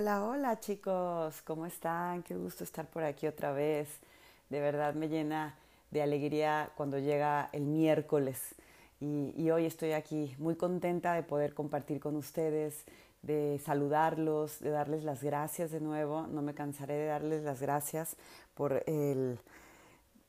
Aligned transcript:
Hola, 0.00 0.24
hola 0.24 0.60
chicos, 0.60 1.42
¿cómo 1.42 1.66
están? 1.66 2.22
Qué 2.22 2.36
gusto 2.36 2.62
estar 2.62 2.86
por 2.86 3.02
aquí 3.02 3.26
otra 3.26 3.50
vez. 3.50 3.88
De 4.48 4.60
verdad 4.60 4.94
me 4.94 5.08
llena 5.08 5.56
de 5.90 6.02
alegría 6.02 6.70
cuando 6.76 7.00
llega 7.00 7.48
el 7.52 7.64
miércoles 7.64 8.54
y, 9.00 9.50
hoy 9.50 9.66
estoy 9.66 9.94
aquí 9.94 10.36
muy 10.38 10.54
contenta 10.54 11.14
de 11.14 11.24
poder 11.24 11.52
compartir 11.52 11.98
con 11.98 12.14
ustedes, 12.14 12.84
de 13.22 13.60
saludarlos, 13.64 14.60
de 14.60 14.70
darles 14.70 15.02
las 15.02 15.20
gracias 15.20 15.72
de 15.72 15.80
nuevo. 15.80 16.28
No 16.28 16.42
me 16.42 16.54
cansaré 16.54 16.94
de 16.94 17.06
darles 17.06 17.42
las 17.42 17.60
gracias 17.60 18.14
por 18.54 18.84
el, 18.86 19.40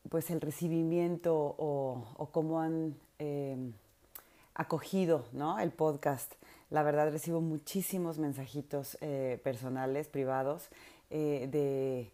pues 0.08 0.30
el 0.30 0.40
recibimiento 0.40 1.36
o, 1.36 2.28
cómo 2.32 2.60
han 2.60 2.96
eh, 3.20 3.70
acogido 4.52 5.26
¿no? 5.32 5.60
el 5.60 5.70
podcast. 5.70 6.34
La 6.70 6.84
verdad 6.84 7.10
recibo 7.10 7.40
muchísimos 7.40 8.18
mensajitos 8.18 8.96
eh, 9.00 9.40
personales, 9.42 10.06
privados, 10.06 10.68
eh, 11.10 12.10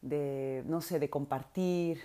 de, 0.00 0.62
no 0.66 0.80
sé, 0.80 0.98
de 0.98 1.10
compartir, 1.10 2.00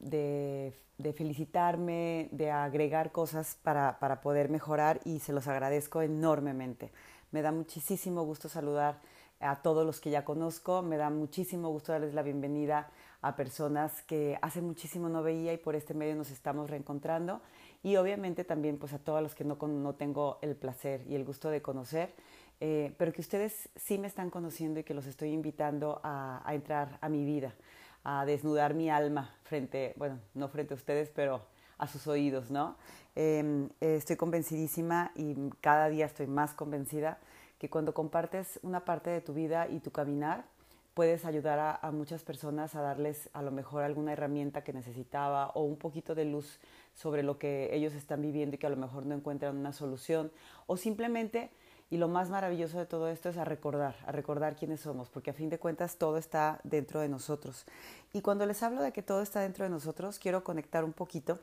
de, 0.00 0.74
felicitarme, 1.16 2.28
de 2.30 2.50
agregar 2.50 3.10
cosas 3.10 3.56
para, 3.62 3.98
para, 4.00 4.20
poder 4.20 4.50
mejorar 4.50 5.00
y 5.06 5.20
se 5.20 5.32
los 5.32 5.48
agradezco 5.48 6.02
enormemente. 6.02 6.92
Me 7.32 7.40
da 7.40 7.52
muchísimo 7.52 8.24
gusto 8.24 8.50
saludar 8.50 9.00
a 9.40 9.62
todos 9.62 9.86
los 9.86 10.00
que 10.00 10.10
ya 10.10 10.26
conozco, 10.26 10.82
me 10.82 10.98
da 10.98 11.08
muchísimo 11.08 11.70
gusto 11.70 11.92
darles 11.92 12.12
la 12.12 12.22
bienvenida 12.22 12.90
a 13.22 13.34
personas 13.34 14.02
que 14.02 14.38
hace 14.42 14.60
muchísimo 14.60 15.08
no 15.08 15.22
veía 15.22 15.54
y 15.54 15.56
por 15.56 15.74
este 15.74 15.94
medio 15.94 16.16
nos 16.16 16.30
estamos 16.30 16.68
reencontrando 16.68 17.40
y 17.84 17.96
obviamente 17.96 18.42
también 18.44 18.78
pues 18.78 18.94
a 18.94 18.98
todos 18.98 19.22
los 19.22 19.34
que 19.34 19.44
no, 19.44 19.56
no 19.56 19.94
tengo 19.94 20.38
el 20.40 20.56
placer 20.56 21.02
y 21.06 21.14
el 21.14 21.24
gusto 21.24 21.50
de 21.50 21.62
conocer, 21.62 22.14
eh, 22.60 22.94
pero 22.96 23.12
que 23.12 23.20
ustedes 23.20 23.68
sí 23.76 23.98
me 23.98 24.06
están 24.06 24.30
conociendo 24.30 24.80
y 24.80 24.84
que 24.84 24.94
los 24.94 25.06
estoy 25.06 25.30
invitando 25.32 26.00
a, 26.02 26.42
entrar 26.48 26.98
a 27.02 27.10
mi 27.10 27.26
vida, 27.26 27.54
a 28.02 28.24
desnudar 28.24 28.72
mi 28.72 28.88
alma 28.88 29.36
frente, 29.42 29.92
bueno, 29.96 30.18
no 30.32 30.48
frente 30.48 30.72
a 30.72 30.76
ustedes, 30.76 31.10
pero 31.14 31.42
a 31.76 31.86
sus 31.86 32.06
oídos, 32.06 32.50
¿no? 32.50 32.76
Em, 33.14 33.68
estoy 33.80 34.16
convencidísima 34.16 35.12
y 35.14 35.36
cada 35.60 35.90
día 35.90 36.06
estoy 36.06 36.26
más 36.26 36.54
convencida 36.54 37.18
que 37.58 37.68
cuando 37.68 37.92
compartes 37.92 38.58
una 38.62 38.86
parte 38.86 39.10
de 39.10 39.20
tu 39.20 39.34
vida 39.34 39.68
y 39.68 39.80
tu 39.80 39.90
caminar, 39.90 40.46
puedes 40.94 41.24
ayudar 41.24 41.78
a, 41.82 41.90
muchas 41.90 42.22
personas 42.22 42.76
a 42.76 42.80
darles 42.80 43.28
a 43.32 43.42
lo 43.42 43.50
mejor 43.50 43.82
alguna 43.82 44.12
herramienta 44.12 44.62
que 44.62 44.72
necesitaba 44.72 45.48
o 45.50 45.64
un 45.64 45.76
poquito 45.76 46.14
de 46.14 46.24
luz 46.24 46.60
sobre 46.94 47.22
lo 47.22 47.38
que 47.38 47.74
ellos 47.74 47.92
están 47.94 48.22
viviendo 48.22 48.56
y 48.56 48.58
que 48.58 48.66
a 48.66 48.70
lo 48.70 48.76
mejor 48.76 49.06
no 49.06 49.14
encuentran 49.14 49.56
una 49.56 49.72
solución 49.72 50.30
o 50.66 50.76
simplemente 50.76 51.50
y 51.90 51.98
lo 51.98 52.08
más 52.08 52.30
maravilloso 52.30 52.78
de 52.78 52.86
todo 52.86 53.08
esto 53.08 53.28
es 53.28 53.36
a 53.36 53.44
recordar, 53.44 53.94
a 54.06 54.12
recordar 54.12 54.56
quiénes 54.56 54.80
somos, 54.80 55.10
porque 55.10 55.30
a 55.30 55.34
fin 55.34 55.50
de 55.50 55.58
cuentas 55.58 55.96
todo 55.96 56.16
está 56.16 56.60
dentro 56.64 57.00
de 57.00 57.08
nosotros. 57.08 57.66
Y 58.12 58.22
cuando 58.22 58.46
les 58.46 58.62
hablo 58.62 58.82
de 58.82 58.92
que 58.92 59.02
todo 59.02 59.22
está 59.22 59.40
dentro 59.40 59.64
de 59.64 59.70
nosotros, 59.70 60.18
quiero 60.18 60.42
conectar 60.42 60.82
un 60.84 60.92
poquito 60.92 61.38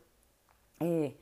eh, 0.79 1.15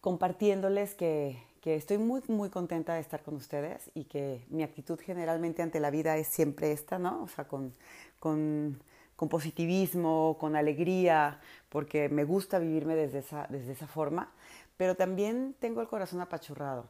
compartiéndoles 0.00 0.94
que, 0.94 1.42
que 1.62 1.76
estoy 1.76 1.96
muy, 1.96 2.22
muy 2.26 2.50
contenta 2.50 2.94
de 2.94 3.00
estar 3.00 3.22
con 3.22 3.36
ustedes 3.36 3.90
y 3.94 4.04
que 4.04 4.44
mi 4.50 4.64
actitud 4.64 4.98
generalmente 5.00 5.62
ante 5.62 5.78
la 5.78 5.90
vida 5.90 6.16
es 6.16 6.26
siempre 6.26 6.72
esta, 6.72 6.98
¿no? 6.98 7.22
O 7.22 7.28
sea, 7.28 7.46
con, 7.46 7.72
con, 8.18 8.82
con 9.22 9.28
positivismo, 9.28 10.36
con 10.40 10.56
alegría, 10.56 11.38
porque 11.68 12.08
me 12.08 12.24
gusta 12.24 12.58
vivirme 12.58 12.96
desde 12.96 13.20
esa, 13.20 13.46
desde 13.50 13.70
esa 13.70 13.86
forma, 13.86 14.32
pero 14.76 14.96
también 14.96 15.54
tengo 15.60 15.80
el 15.80 15.86
corazón 15.86 16.20
apachurrado 16.20 16.86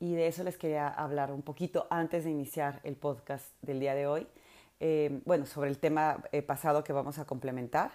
y 0.00 0.16
de 0.16 0.26
eso 0.26 0.42
les 0.42 0.58
quería 0.58 0.88
hablar 0.88 1.30
un 1.30 1.42
poquito 1.42 1.86
antes 1.88 2.24
de 2.24 2.32
iniciar 2.32 2.80
el 2.82 2.96
podcast 2.96 3.46
del 3.62 3.78
día 3.78 3.94
de 3.94 4.08
hoy. 4.08 4.26
Eh, 4.80 5.20
bueno, 5.24 5.46
sobre 5.46 5.70
el 5.70 5.78
tema 5.78 6.24
eh, 6.32 6.42
pasado 6.42 6.82
que 6.82 6.92
vamos 6.92 7.20
a 7.20 7.24
complementar 7.24 7.92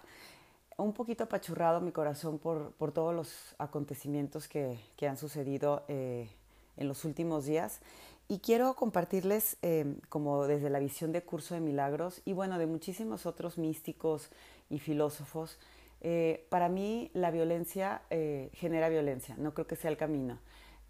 un 0.78 0.94
poquito 0.94 1.26
apachurrado 1.26 1.82
mi 1.82 1.92
corazón 1.92 2.40
por, 2.40 2.72
por 2.72 2.94
todos 2.94 3.14
los 3.14 3.56
acontecimientos 3.58 4.48
que, 4.48 4.80
que 4.96 5.10
han 5.10 5.18
sucedido 5.18 5.84
eh, 5.90 6.30
en 6.78 6.88
los 6.88 7.04
últimos 7.04 7.44
días. 7.44 7.82
Y 8.28 8.40
quiero 8.40 8.76
compartirles, 8.76 9.58
eh, 9.62 9.96
como 10.10 10.48
desde 10.48 10.70
la 10.70 10.80
visión 10.80 11.12
de 11.12 11.24
Curso 11.24 11.54
de 11.54 11.60
Milagros 11.60 12.22
y 12.26 12.34
bueno, 12.34 12.58
de 12.58 12.66
muchísimos 12.66 13.26
otros 13.26 13.58
místicos 13.58 14.30
y 14.70 14.80
filósofos, 14.80 15.60
eh, 16.00 16.48
para 16.50 16.70
mí 16.70 17.12
la 17.14 17.30
violencia 17.30 18.02
genera 18.54 18.90
violencia, 18.90 19.36
no 19.38 19.54
creo 19.54 19.68
que 19.68 19.76
sea 19.76 19.92
el 19.92 19.98
camino. 19.98 20.40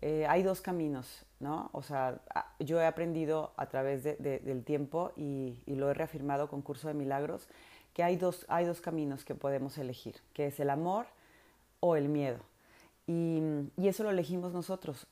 hay 0.01 0.43
dos 0.43 0.61
caminos, 0.61 1.25
¿no? 1.39 1.69
O 1.73 1.81
sea, 1.81 2.21
yo 2.59 2.79
he 2.79 2.85
aprendido 2.85 3.53
a 3.57 3.67
través 3.67 4.03
del 4.03 4.63
tiempo 4.63 5.11
y, 5.15 5.57
y, 5.65 5.75
lo 5.75 5.89
he 5.89 5.93
reafirmado 5.93 6.47
con 6.47 6.61
Curso 6.61 6.87
de 6.87 6.93
Milagros, 6.93 7.47
que 7.93 8.03
hay 8.03 8.15
dos, 8.15 8.45
hay 8.47 8.65
dos 8.65 8.81
caminos 8.81 9.25
que 9.25 9.35
podemos 9.35 9.77
elegir, 9.77 10.15
que 10.33 10.47
es 10.47 10.59
el 10.59 10.69
amor 10.69 11.07
o 11.79 11.95
el 11.95 12.07
miedo. 12.07 12.39
Y, 13.07 13.41
y, 13.77 13.87
eso 13.87 14.03
lo 14.03 14.11
elegimos 14.11 14.53
nosotros. 14.53 15.07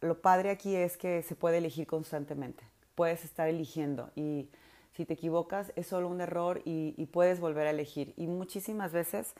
Lo 0.00 0.20
padre 0.20 0.50
aquí 0.50 0.76
es 0.76 0.96
que 0.96 1.22
se 1.22 1.34
puede 1.34 1.58
elegir 1.58 1.86
constantemente. 1.86 2.64
Puedes 2.94 3.24
estar 3.24 3.48
eligiendo 3.48 4.10
y 4.14 4.48
si 4.92 5.04
te 5.04 5.14
equivocas 5.14 5.72
es 5.76 5.86
solo 5.86 6.08
un 6.08 6.20
error 6.20 6.62
y, 6.64 6.92
puedes 7.12 7.40
volver 7.40 7.66
a 7.66 7.70
elegir. 7.70 8.14
Y 8.16 8.26
muchísimas 8.26 8.92
veces, 8.92 9.34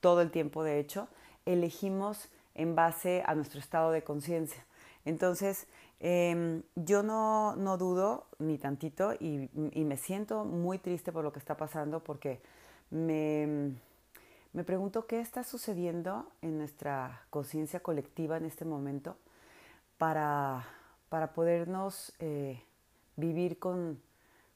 todo 0.00 0.22
el 0.22 0.30
tiempo 0.30 0.64
de 0.64 0.78
hecho, 0.78 1.08
elegimos 1.44 2.28
en 2.54 2.74
base 2.74 3.22
a 3.26 3.34
nuestro 3.34 3.60
estado 3.60 3.90
de 3.90 4.02
conciencia. 4.02 4.64
Entonces, 5.04 5.66
Em, 5.98 6.62
yo 6.74 7.02
no, 7.02 7.56
no, 7.56 7.78
dudo 7.78 8.26
ni 8.38 8.58
tantito 8.58 9.14
y, 9.14 9.48
y, 9.72 9.84
me 9.84 9.96
siento 9.96 10.44
muy 10.44 10.78
triste 10.78 11.10
por 11.10 11.24
lo 11.24 11.32
que 11.32 11.38
está 11.38 11.56
pasando 11.56 12.04
porque 12.04 12.42
me, 12.90 13.72
me 14.52 14.62
pregunto 14.62 15.06
qué 15.06 15.20
está 15.20 15.42
sucediendo 15.42 16.30
en 16.42 16.58
nuestra 16.58 17.22
conciencia 17.30 17.80
colectiva 17.80 18.36
en 18.36 18.44
este 18.44 18.66
momento 18.66 19.16
para, 19.98 20.66
para 21.08 21.32
podernos 21.32 22.12
eh, 22.18 22.62
vivir 23.16 23.58
con, 23.58 24.00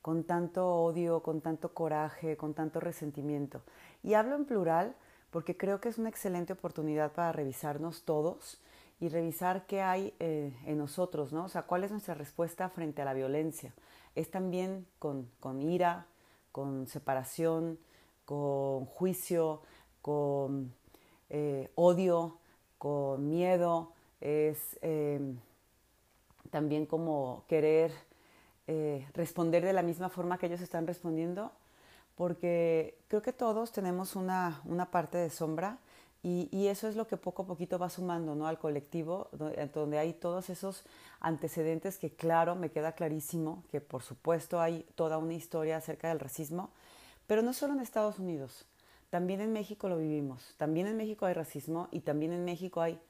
con 0.02 0.24
tanto 0.24 0.66
odio, 0.66 1.22
con 1.22 1.40
tanto 1.40 1.72
coraje, 1.74 2.36
con 2.36 2.54
tanto 2.54 2.80
resentimiento. 2.80 3.62
Y 4.02 4.14
hablo 4.14 4.36
en 4.36 4.44
plural 4.44 4.94
porque 5.30 5.56
creo 5.56 5.80
que 5.80 5.88
es 5.88 5.98
una 5.98 6.08
excelente 6.08 6.52
oportunidad 6.52 7.12
para 7.12 7.32
revisarnos 7.32 8.04
todos 8.04 8.60
y 9.00 9.08
revisar 9.08 9.66
qué 9.66 9.80
hay 9.80 10.14
eh, 10.18 10.54
en 10.66 10.76
nosotros, 10.76 11.32
¿no? 11.32 11.44
O 11.44 11.48
sea, 11.48 11.62
cuál 11.62 11.84
es 11.84 11.90
nuestra 11.90 12.14
respuesta 12.14 12.68
frente 12.68 13.00
a 13.00 13.04
la 13.04 13.14
violencia. 13.14 13.72
Es 14.14 14.30
también 14.30 14.86
con, 14.98 15.30
con 15.40 15.62
ira, 15.62 16.06
con 16.52 16.86
separación, 16.86 17.78
con 18.24 18.84
juicio, 18.86 19.62
con 20.02 20.74
eh, 21.30 21.70
odio, 21.76 22.38
con 22.76 23.28
miedo, 23.28 23.92
es 24.20 24.78
em, 24.82 25.38
también 26.50 26.86
como 26.86 27.44
querer 27.48 27.92
eh, 28.66 29.06
responder 29.14 29.64
de 29.64 29.72
la 29.72 29.82
misma 29.82 30.08
forma 30.08 30.38
que 30.38 30.46
ellos 30.46 30.60
están 30.60 30.86
respondiendo, 30.86 31.52
porque 32.16 32.98
creo 33.08 33.22
que 33.22 33.32
todos 33.32 33.72
tenemos 33.72 34.16
una, 34.16 34.60
una 34.64 34.90
parte 34.90 35.18
de 35.18 35.30
sombra 35.30 35.78
y, 36.22 36.66
eso 36.66 36.86
es 36.86 36.96
lo 36.96 37.06
que 37.06 37.16
poco 37.16 37.42
a 37.42 37.46
poquito 37.46 37.78
va 37.78 37.88
sumando 37.88 38.34
¿no? 38.34 38.46
al 38.46 38.58
colectivo, 38.58 39.30
donde 39.72 39.98
hay 39.98 40.12
todos 40.12 40.50
esos 40.50 40.84
antecedentes 41.18 41.96
que, 41.96 42.10
claro, 42.10 42.54
me 42.54 42.70
queda 42.70 42.92
clarísimo 42.92 43.64
que 43.70 43.80
por 43.80 44.02
supuesto 44.02 44.60
hay 44.60 44.86
toda 44.96 45.16
una 45.16 45.32
historia 45.32 45.78
acerca 45.78 46.08
del 46.08 46.20
racismo, 46.20 46.70
pero 47.26 47.40
no 47.40 47.54
solo 47.54 47.72
en 47.72 47.80
Estados 47.80 48.18
Unidos, 48.18 48.66
también 49.08 49.40
en 49.40 49.52
México 49.54 49.88
lo 49.88 49.96
vivimos, 49.96 50.54
también 50.58 50.86
en 50.86 50.96
México 50.98 51.24
hay 51.24 51.32
racismo 51.32 51.88
y 51.90 52.00
también 52.00 52.32
en 52.32 52.44
México 52.44 52.82
hay, 52.82 53.00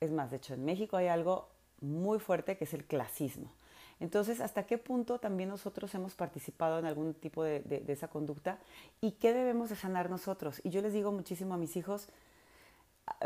es 0.00 0.10
más, 0.10 0.30
de 0.30 0.38
hecho 0.38 0.54
en 0.54 0.64
México 0.64 0.96
hay 0.96 1.08
algo 1.08 1.48
muy 1.80 2.18
fuerte 2.18 2.56
que 2.56 2.64
es 2.64 2.74
el 2.74 2.84
clasismo. 2.84 3.52
Entonces, 4.00 4.40
¿hasta 4.40 4.64
qué 4.64 4.78
punto 4.78 5.18
también 5.18 5.48
nosotros 5.48 5.92
hemos 5.94 6.14
participado 6.14 6.78
en 6.78 6.84
algún 6.84 7.14
tipo 7.14 7.42
de, 7.42 7.60
de 7.60 7.92
esa 7.92 8.06
conducta 8.06 8.58
y 9.00 9.12
qué 9.12 9.32
debemos 9.32 9.70
de 9.70 9.76
sanar 9.76 10.08
nosotros? 10.08 10.60
Y 10.62 10.70
yo 10.70 10.82
les 10.82 10.92
digo 10.92 11.10
muchísimo 11.10 11.54
a 11.54 11.56
mis 11.56 11.76
hijos, 11.76 12.08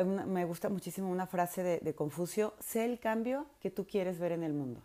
me 0.05 0.45
gusta 0.45 0.69
muchísimo 0.69 1.11
una 1.11 1.27
frase 1.27 1.63
de, 1.63 1.95
Confucio, 1.95 2.55
sé 2.61 2.85
el 2.85 2.99
cambio 2.99 3.47
que 3.61 3.71
tú 3.71 3.87
quieres 3.87 4.19
ver 4.19 4.33
en 4.33 4.43
el 4.43 4.53
mundo. 4.53 4.81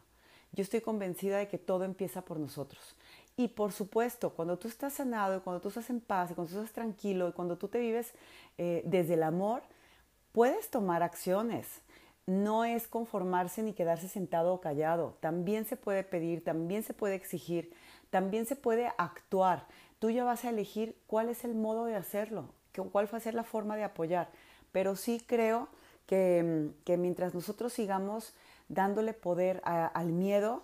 Yo 0.52 0.64
estoy 0.64 0.82
convencida 0.82 1.38
de 1.38 1.48
que 1.48 1.58
todo 1.58 1.84
empieza 1.84 2.24
por 2.24 2.40
nosotros. 2.40 2.96
Y 3.36 3.50
por 3.50 3.72
supuesto, 3.72 4.32
cuando 4.32 4.58
tú 4.58 4.68
estás 4.68 4.94
sanado, 4.94 5.38
y 5.38 5.40
cuando 5.42 5.62
tú 5.62 5.70
estás 5.70 5.90
en 5.90 6.02
paz, 6.02 6.32
y 6.32 6.34
cuando 6.34 6.52
tú 6.52 6.60
estás 6.60 6.74
tranquilo, 6.74 7.30
y 7.30 7.34
cuando 7.34 7.58
tú 7.58 7.68
te 7.68 7.80
vives 7.80 8.14
eh, 8.58 8.82
desde 8.86 9.14
el 9.14 9.24
amor, 9.24 9.62
puedes 10.32 10.70
tomar 10.70 11.04
acciones. 11.04 11.82
No 12.26 12.66
es 12.66 12.88
conformarse 12.88 13.64
ni 13.64 13.74
quedarse 13.74 14.10
sentado 14.10 14.54
o 14.54 14.62
callado. 14.62 15.18
También 15.22 15.66
se 15.66 15.78
puede 15.78 16.04
pedir, 16.04 16.44
también 16.44 16.84
se 16.84 16.94
puede 16.94 17.16
exigir, 17.16 17.74
también 18.10 18.46
se 18.46 18.56
puede 18.56 18.92
actuar. 18.98 19.68
Tú 20.00 20.10
ya 20.10 20.24
vas 20.24 20.44
a 20.44 20.50
elegir 20.50 20.98
cuál 21.08 21.30
es 21.30 21.44
el 21.44 21.56
modo 21.56 21.86
de 21.86 21.96
hacerlo, 21.96 22.50
cuál 22.92 23.12
va 23.14 23.18
a 23.18 23.32
la 23.32 23.44
forma 23.44 23.76
de 23.76 23.84
apoyar 23.84 24.30
pero 24.78 24.96
sí 24.96 25.24
creo 25.26 25.70
que, 26.06 26.72
mientras 27.00 27.34
nosotros 27.34 27.74
sigamos 27.74 28.36
dándole 28.70 29.14
poder 29.14 29.62
al 29.64 30.12
miedo, 30.12 30.62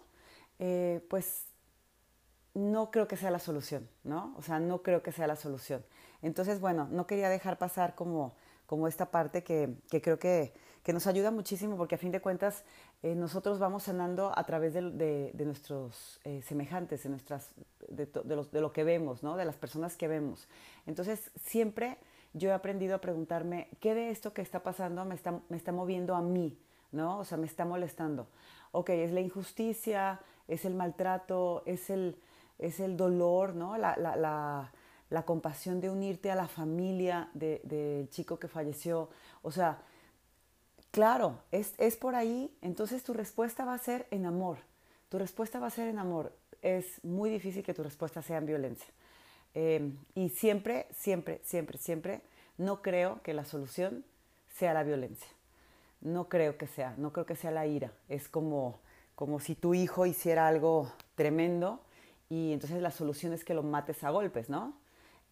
eh, 0.59 1.03
pues 1.09 1.45
no 2.53 2.91
creo 2.91 3.07
que 3.07 3.17
sea 3.17 3.31
la 3.31 3.39
solución, 3.39 3.89
¿no? 4.03 4.35
O 4.37 4.43
sea, 4.43 4.59
no 4.59 4.83
creo 4.83 5.01
que 5.01 5.11
sea 5.11 5.25
la 5.25 5.35
solución. 5.35 5.83
Entonces, 6.21 6.59
bueno, 6.59 6.87
no 6.91 7.07
quería 7.07 7.27
dejar 7.27 7.57
pasar 7.57 7.95
como, 7.95 8.35
como 8.65 8.87
esta 8.87 9.11
parte 9.11 9.43
que, 9.43 9.75
que 9.89 10.01
creo 10.01 10.19
que, 10.19 10.53
que, 10.83 10.93
nos 10.93 11.07
ayuda 11.07 11.31
muchísimo 11.31 11.77
porque 11.77 11.95
a 11.95 11.97
fin 11.97 12.11
de 12.11 12.21
cuentas 12.21 12.63
eh, 13.01 13.15
nosotros 13.15 13.59
vamos 13.59 13.83
sanando 13.83 14.31
a 14.35 14.43
través 14.45 14.73
de, 14.73 15.31
de, 15.33 15.45
nuestros 15.45 16.19
eh, 16.23 16.41
semejantes, 16.41 17.03
de, 17.03 17.09
nuestras, 17.09 17.53
de, 17.89 18.07
los, 18.35 18.51
de, 18.51 18.61
lo 18.61 18.71
que 18.71 18.83
vemos, 18.83 19.23
¿no? 19.23 19.35
De 19.35 19.45
las 19.45 19.55
personas 19.55 19.97
que 19.97 20.07
vemos. 20.07 20.47
Entonces, 20.85 21.31
siempre 21.43 21.97
yo 22.33 22.49
he 22.49 22.53
aprendido 22.53 22.95
a 22.95 23.01
preguntarme, 23.01 23.69
¿qué 23.79 23.93
de 23.93 24.09
esto 24.09 24.33
que 24.33 24.41
está 24.41 24.63
pasando 24.63 25.05
me 25.05 25.15
está, 25.15 25.39
me 25.49 25.57
está 25.57 25.71
moviendo 25.71 26.15
a 26.15 26.21
mí? 26.21 26.57
¿No? 26.91 27.19
O 27.19 27.25
sea, 27.25 27.37
me 27.37 27.47
está 27.47 27.65
molestando. 27.65 28.27
Ok, 28.71 28.89
es 28.89 29.11
la 29.11 29.19
injusticia, 29.19 30.19
es 30.47 30.65
el 30.65 30.75
maltrato, 30.75 31.63
es 31.65 31.89
el, 31.89 32.17
es 32.59 32.79
el 32.79 32.97
dolor, 32.97 33.55
¿no? 33.55 33.77
La, 33.77 33.95
la, 33.97 34.15
la, 34.15 34.71
la, 35.13 35.23
compasión 35.23 35.79
de 35.79 35.89
unirte 35.89 36.31
a 36.31 36.35
la 36.35 36.47
familia 36.47 37.29
del 37.33 37.61
de 37.63 38.07
chico 38.09 38.39
que 38.39 38.47
falleció. 38.47 39.09
O 39.41 39.51
sea, 39.51 39.81
claro, 40.91 41.39
es, 41.51 41.73
es 41.77 41.95
por 41.95 42.15
ahí, 42.15 42.55
entonces 42.61 43.03
tu 43.03 43.13
respuesta 43.13 43.65
va 43.65 43.73
a 43.73 43.77
ser 43.77 44.07
en 44.11 44.25
amor. 44.25 44.57
Tu 45.09 45.19
respuesta 45.19 45.59
va 45.59 45.67
a 45.67 45.69
ser 45.69 45.87
en 45.87 45.99
amor. 45.99 46.33
Es 46.61 47.03
muy 47.03 47.29
difícil 47.29 47.63
que 47.63 47.73
tu 47.73 47.83
respuesta 47.83 48.21
sea 48.21 48.37
en 48.37 48.45
violencia. 48.45 48.87
Eh, 49.53 49.93
y 50.15 50.29
siempre, 50.29 50.87
siempre, 50.91 51.41
siempre, 51.43 51.77
siempre, 51.77 52.21
no 52.57 52.81
creo 52.81 53.21
que 53.21 53.33
la 53.33 53.45
solución 53.45 54.03
sea 54.55 54.73
la 54.73 54.83
violencia. 54.83 55.27
No 56.01 56.27
creo 56.27 56.57
que 56.57 56.67
sea, 56.67 56.95
no 56.97 57.13
creo 57.13 57.25
que 57.25 57.35
sea 57.35 57.51
la 57.51 57.67
ira. 57.67 57.91
Es 58.09 58.27
como, 58.27 58.79
como 59.15 59.39
si 59.39 59.55
tu 59.55 59.73
hijo 59.73 60.05
hiciera 60.05 60.47
algo 60.47 60.91
tremendo 61.15 61.81
y 62.29 62.51
entonces 62.53 62.81
la 62.81 62.91
solución 62.91 63.33
es 63.33 63.45
que 63.45 63.53
lo 63.53 63.63
mates 63.63 64.03
a 64.03 64.09
golpes, 64.09 64.49
¿no? 64.49 64.73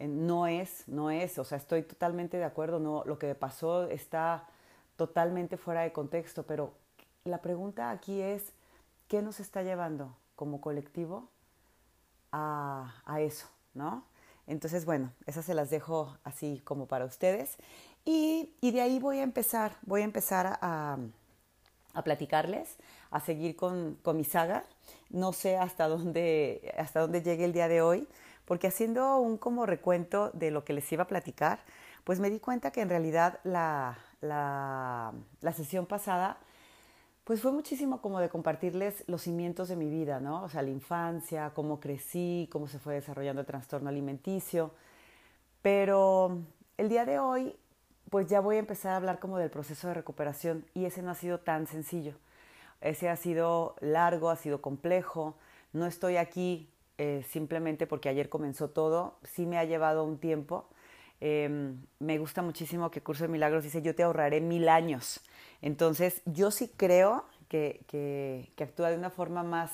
Eh, 0.01 0.07
no 0.07 0.48
es, 0.48 0.88
no 0.88 1.12
es, 1.12 1.38
o 1.38 1.44
sea, 1.44 1.59
estoy 1.59 1.83
totalmente 1.83 2.38
de 2.38 2.44
acuerdo, 2.44 2.80
no, 2.80 3.03
lo 3.06 3.19
que 3.19 3.36
pasó 3.36 3.83
está 3.83 4.48
totalmente 4.95 5.57
fuera 5.57 5.81
de 5.81 5.94
contexto, 5.94 6.42
pero 6.42 6.74
la 7.24 7.39
pregunta 7.44 7.92
aquí 7.92 8.19
es, 8.19 8.51
¿qué 9.07 9.21
nos 9.21 9.39
está 9.39 9.62
llevando 9.62 10.15
como 10.36 10.59
colectivo 10.59 11.30
a, 12.31 12.95
a 13.06 13.21
eso, 13.21 13.48
¿no? 13.75 14.03
Entonces, 14.48 14.86
bueno, 14.86 15.12
esas 15.27 15.45
se 15.45 15.53
las 15.53 15.69
dejo 15.69 16.18
así 16.24 16.63
como 16.63 16.88
para 16.88 17.06
ustedes. 17.06 17.57
Y, 18.03 18.56
y 18.59 18.71
de 18.71 18.81
ahí 18.81 18.98
voy 18.98 19.19
a 19.19 19.24
empezar, 19.24 19.77
voy 19.83 20.01
a 20.01 20.06
empezar 20.06 20.57
a, 20.62 20.98
a 21.94 22.03
platicarles, 22.03 22.75
a 23.12 23.19
seguir 23.19 23.56
con, 23.56 24.00
con, 24.01 24.18
mi 24.18 24.24
saga. 24.24 24.65
No 25.12 25.31
sé 25.31 25.57
hasta 25.57 25.88
dónde, 25.88 26.74
hasta 26.75 27.01
dónde 27.01 27.21
llegue 27.21 27.45
el 27.45 27.53
día 27.53 27.68
de 27.68 27.83
hoy, 27.83 28.07
porque 28.51 28.68
haciendo 28.68 29.18
un 29.19 29.38
como 29.38 29.65
recuento 29.65 30.30
de 30.33 30.51
lo 30.51 30.65
que 30.65 30.74
les 30.74 30.92
iba 30.92 31.03
a 31.03 31.07
platicar, 31.07 31.59
pues 32.03 32.19
me 32.19 32.30
di 32.30 32.42
cuenta 32.42 32.71
que 32.71 32.81
en 32.81 32.89
realidad 32.89 33.39
la, 33.45 33.98
la, 34.19 35.13
sesión 35.56 35.86
pasada 35.86 36.38
pues 37.24 37.42
fue 37.42 37.53
muchísimo 37.53 38.01
como 38.01 38.19
de 38.19 38.27
compartirles 38.27 39.06
los 39.07 39.21
cimientos 39.21 39.69
de 39.69 39.77
mi 39.77 39.89
vida, 39.89 40.19
¿no? 40.19 40.44
O 40.44 40.50
sea, 40.50 40.63
la 40.63 40.69
infancia, 40.69 41.53
cómo 41.56 41.80
crecí, 41.80 42.50
cómo 42.51 42.68
se 42.68 42.77
fue 42.77 42.95
desarrollando 42.95 43.39
el 43.39 43.48
trastorno 43.48 43.88
alimenticio. 43.88 44.71
Pero 45.62 46.39
el 46.77 46.89
día 46.89 47.06
de 47.06 47.19
hoy 47.19 47.56
pues 48.09 48.27
ya 48.27 48.42
voy 48.42 48.57
a 48.57 48.59
empezar 48.59 48.92
a 48.92 48.98
hablar 48.98 49.19
como 49.19 49.38
del 49.38 49.50
proceso 49.50 49.88
de 49.88 49.94
recuperación 49.94 50.65
y 50.74 50.83
ese 50.83 51.01
no 51.01 51.12
ha 51.12 51.15
sido 51.15 51.39
tan 51.39 51.68
sencillo. 51.68 52.15
Ese 52.81 53.07
ha 53.07 53.15
sido 53.15 53.77
largo, 53.80 54.30
ha 54.30 54.36
sido 54.36 54.62
complejo. 54.62 55.38
No 55.71 55.86
estoy 55.86 56.18
aquí 56.18 56.68
eh, 57.01 57.24
simplemente 57.27 57.88
porque 57.88 58.09
ayer 58.09 58.30
comenzó 58.30 58.69
todo. 58.69 59.18
Sí 59.24 59.48
me 59.48 59.57
ha 59.57 59.63
llevado 59.63 60.03
un 60.03 60.19
tiempo. 60.19 60.68
Eh, 61.19 61.74
me 61.98 62.19
gusta 62.19 62.44
muchísimo 62.44 62.92
que 62.92 63.01
Curso 63.01 63.24
de 63.24 63.30
Milagros 63.30 63.63
dice, 63.63 63.81
yo 63.81 63.95
te 63.95 64.03
ahorraré 64.03 64.39
mil 64.39 64.69
años. 64.69 65.19
Entonces, 65.63 66.21
yo 66.25 66.51
sí 66.51 66.71
creo 66.77 67.25
que, 67.48 67.83
que, 67.88 68.51
que 68.56 68.63
actúa 68.63 68.92
de 68.92 68.98
una 68.98 69.09
forma 69.09 69.42
más 69.42 69.71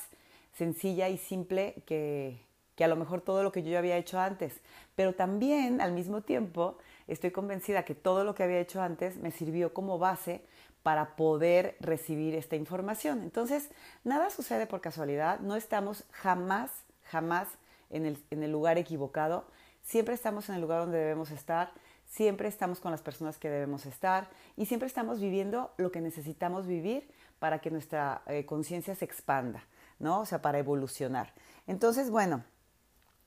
sencilla 0.54 1.10
y 1.10 1.18
simple 1.18 1.84
que, 1.86 2.40
que 2.78 2.86
a 2.86 2.88
lo 2.88 2.96
mejor 2.96 3.20
todo 3.20 3.44
lo 3.44 3.52
que 3.52 3.62
yo 3.62 3.78
había 3.78 3.98
hecho 3.98 4.18
antes. 4.20 4.62
Pero 4.96 5.14
también, 5.14 5.82
al 5.82 5.92
mismo 5.92 6.22
tiempo, 6.22 6.78
estoy 7.08 7.32
convencida 7.32 7.84
que 7.84 7.94
todo 7.94 8.24
lo 8.24 8.36
que 8.36 8.44
había 8.44 8.62
hecho 8.62 8.82
antes 8.82 9.18
me 9.18 9.32
sirvió 9.32 9.74
como 9.74 10.00
base 10.00 10.46
para 10.82 11.18
poder 11.18 11.76
recibir 11.82 12.36
esta 12.36 12.56
información. 12.56 13.22
Entonces, 13.22 13.70
nada 14.06 14.30
sucede 14.30 14.66
por 14.66 14.80
casualidad, 14.80 15.42
no 15.42 15.58
estamos 15.58 16.06
jamás, 16.12 16.72
jamás 17.08 17.48
en 17.90 18.06
el, 18.06 18.52
lugar 18.52 18.78
equivocado, 18.78 19.46
siempre 19.82 20.14
estamos 20.14 20.50
en 20.50 20.56
el 20.56 20.62
lugar 20.62 20.82
donde 20.82 20.98
debemos 20.98 21.32
estar, 21.32 21.72
siempre 22.06 22.48
estamos 22.48 22.80
con 22.80 22.92
las 22.92 23.02
personas 23.02 23.38
que 23.38 23.50
debemos 23.50 23.86
estar 23.86 24.30
y 24.56 24.66
siempre 24.66 24.88
estamos 24.88 25.20
viviendo 25.20 25.74
lo 25.78 25.92
que 25.92 26.02
necesitamos 26.02 26.68
vivir 26.68 27.10
para 27.40 27.60
que 27.60 27.72
nuestra 27.72 28.22
eh, 28.28 28.46
conciencia 28.46 28.96
se 28.96 29.06
expanda, 29.06 29.64
¿no? 30.00 30.22
O 30.22 30.26
sea, 30.26 30.42
para 30.42 30.60
evolucionar. 30.60 31.34
Entonces, 31.66 32.10
bueno, 32.10 32.44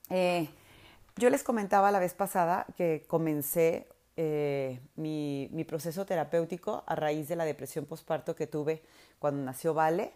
eh, 0.09 0.49
yo 1.17 1.29
les 1.29 1.43
comentaba 1.43 1.91
la 1.91 1.99
vez 1.99 2.13
pasada 2.13 2.65
que 2.75 3.05
comencé 3.07 3.87
eh, 4.17 4.79
mi, 4.95 5.49
mi, 5.51 5.63
proceso 5.63 6.05
terapéutico 6.05 6.83
a 6.85 6.95
raíz 6.95 7.27
de 7.29 7.35
la 7.35 7.45
depresión 7.45 7.85
postparto 7.85 8.35
que 8.35 8.45
tuve 8.45 8.83
cuando 9.19 9.41
nació 9.41 9.73
Vale. 9.73 10.13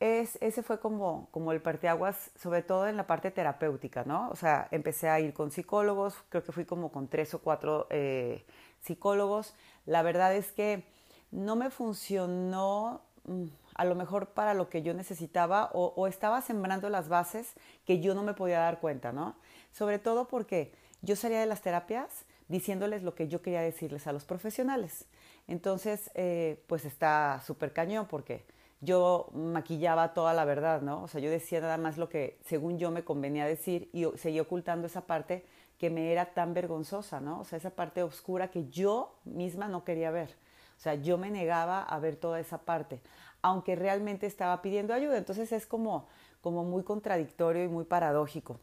Es, 0.00 0.36
ese 0.42 0.62
fue 0.62 0.80
como, 0.80 1.28
como 1.30 1.52
el 1.52 1.62
parteaguas, 1.62 2.30
sobre 2.36 2.62
todo 2.62 2.88
en 2.88 2.96
la 2.96 3.06
parte 3.06 3.30
terapéutica, 3.30 4.04
¿no? 4.04 4.28
O 4.30 4.36
sea, 4.36 4.68
empecé 4.70 5.08
a 5.08 5.20
ir 5.20 5.32
con 5.32 5.50
psicólogos, 5.50 6.16
creo 6.28 6.42
que 6.42 6.52
fui 6.52 6.64
como 6.64 6.90
con 6.92 7.08
tres 7.08 7.32
o 7.32 7.40
cuatro 7.40 7.86
eh, 7.90 8.44
psicólogos. 8.80 9.54
La 9.86 10.02
verdad 10.02 10.34
es 10.34 10.52
que 10.52 10.84
no 11.30 11.56
me 11.56 11.70
funcionó 11.70 13.02
mm, 13.24 13.46
a 13.74 13.84
lo 13.84 13.94
mejor 13.94 14.28
para 14.28 14.54
lo 14.54 14.68
que 14.68 14.82
yo 14.82 14.94
necesitaba 14.94 15.70
o, 15.72 16.06
estaba 16.06 16.40
sembrando 16.42 16.88
las 16.88 17.08
bases 17.08 17.54
que 17.84 18.00
yo 18.00 18.14
no 18.14 18.22
me 18.22 18.34
podía 18.34 18.60
dar 18.60 18.80
cuenta, 18.80 19.12
¿no? 19.12 19.36
Sobre 19.72 19.98
todo 19.98 20.28
porque 20.28 20.72
yo 21.02 21.16
salía 21.16 21.40
de 21.40 21.46
las 21.46 21.62
terapias 21.62 22.24
diciéndoles 22.48 23.02
lo 23.02 23.14
que 23.14 23.28
yo 23.28 23.42
quería 23.42 23.62
decirles 23.62 24.06
a 24.06 24.12
los 24.12 24.24
profesionales. 24.24 25.06
Entonces, 25.48 26.10
eh, 26.14 26.62
pues 26.68 26.84
está 26.84 27.42
súper 27.44 27.72
cañón 27.72 28.06
porque 28.08 28.44
yo 28.84 29.30
maquillaba 29.34 30.14
toda 30.14 30.34
la 30.34 30.44
verdad, 30.44 30.82
¿no? 30.82 31.02
O 31.02 31.08
sea, 31.08 31.20
yo 31.20 31.30
decía 31.30 31.60
nada 31.60 31.78
más 31.78 31.98
lo 31.98 32.08
que 32.08 32.38
según 32.44 32.78
yo 32.78 32.90
me 32.90 33.04
convenía 33.04 33.46
decir 33.46 33.88
y 33.92 34.06
seguía 34.16 34.42
ocultando 34.42 34.86
esa 34.86 35.02
parte 35.06 35.44
que 35.78 35.90
me 35.90 36.12
era 36.12 36.26
tan 36.34 36.54
vergonzosa, 36.54 37.20
¿no? 37.20 37.40
O 37.40 37.44
sea, 37.44 37.58
esa 37.58 37.70
parte 37.70 38.02
oscura 38.02 38.50
que 38.50 38.68
yo 38.68 39.16
misma 39.24 39.68
no 39.68 39.84
quería 39.84 40.10
ver. 40.10 40.30
O 40.76 40.80
sea, 40.80 40.94
yo 40.94 41.18
me 41.18 41.30
negaba 41.30 41.82
a 41.82 41.98
ver 41.98 42.16
toda 42.16 42.40
esa 42.40 42.58
parte, 42.58 43.00
aunque 43.42 43.76
realmente 43.76 44.26
estaba 44.26 44.62
pidiendo 44.62 44.94
ayuda. 44.94 45.16
Entonces 45.16 45.52
es 45.52 45.66
como, 45.66 46.08
como 46.40 46.64
muy 46.64 46.82
contradictorio 46.82 47.64
y 47.64 47.68
muy 47.68 47.84
paradójico. 47.84 48.60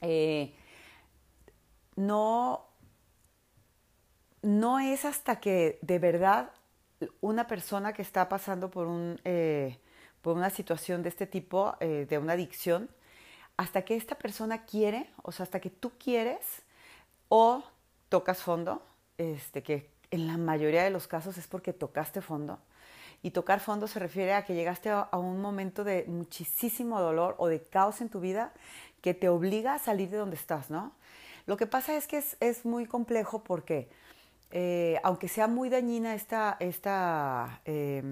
Eh, 0.00 0.54
no, 1.96 2.66
no 4.42 4.78
es 4.78 5.04
hasta 5.04 5.40
que 5.40 5.78
de 5.82 5.98
verdad 5.98 6.50
una 7.20 7.46
persona 7.46 7.92
que 7.92 8.02
está 8.02 8.28
pasando 8.28 8.70
por, 8.70 8.86
un, 8.86 9.20
eh, 9.24 9.78
por 10.22 10.36
una 10.36 10.50
situación 10.50 11.02
de 11.02 11.08
este 11.08 11.26
tipo, 11.26 11.76
eh, 11.80 12.06
de 12.08 12.18
una 12.18 12.34
adicción, 12.34 12.90
hasta 13.56 13.82
que 13.82 13.96
esta 13.96 14.16
persona 14.16 14.64
quiere, 14.64 15.10
o 15.22 15.32
sea, 15.32 15.44
hasta 15.44 15.60
que 15.60 15.70
tú 15.70 15.92
quieres 15.98 16.62
o 17.28 17.62
tocas 18.08 18.38
fondo, 18.42 18.82
este, 19.18 19.62
que 19.62 19.90
en 20.10 20.26
la 20.26 20.38
mayoría 20.38 20.82
de 20.82 20.90
los 20.90 21.06
casos 21.06 21.38
es 21.38 21.46
porque 21.46 21.72
tocaste 21.72 22.20
fondo. 22.20 22.58
Y 23.22 23.32
tocar 23.32 23.60
fondo 23.60 23.86
se 23.86 23.98
refiere 23.98 24.32
a 24.32 24.44
que 24.44 24.54
llegaste 24.54 24.88
a, 24.88 25.00
a 25.00 25.18
un 25.18 25.42
momento 25.42 25.84
de 25.84 26.04
muchísimo 26.08 27.00
dolor 27.00 27.34
o 27.38 27.48
de 27.48 27.60
caos 27.60 28.00
en 28.00 28.08
tu 28.08 28.18
vida 28.20 28.52
que 29.02 29.12
te 29.12 29.28
obliga 29.28 29.74
a 29.74 29.78
salir 29.78 30.10
de 30.10 30.16
donde 30.16 30.36
estás, 30.36 30.70
¿no? 30.70 30.92
Lo 31.46 31.56
que 31.56 31.66
pasa 31.66 31.96
es 31.96 32.06
que 32.06 32.18
es, 32.18 32.36
es 32.40 32.64
muy 32.64 32.86
complejo 32.86 33.42
porque, 33.42 33.88
eh, 34.50 34.98
aunque 35.02 35.28
sea 35.28 35.46
muy 35.46 35.68
dañina 35.68 36.14
esta, 36.14 36.56
esta, 36.58 37.60
eh, 37.64 38.02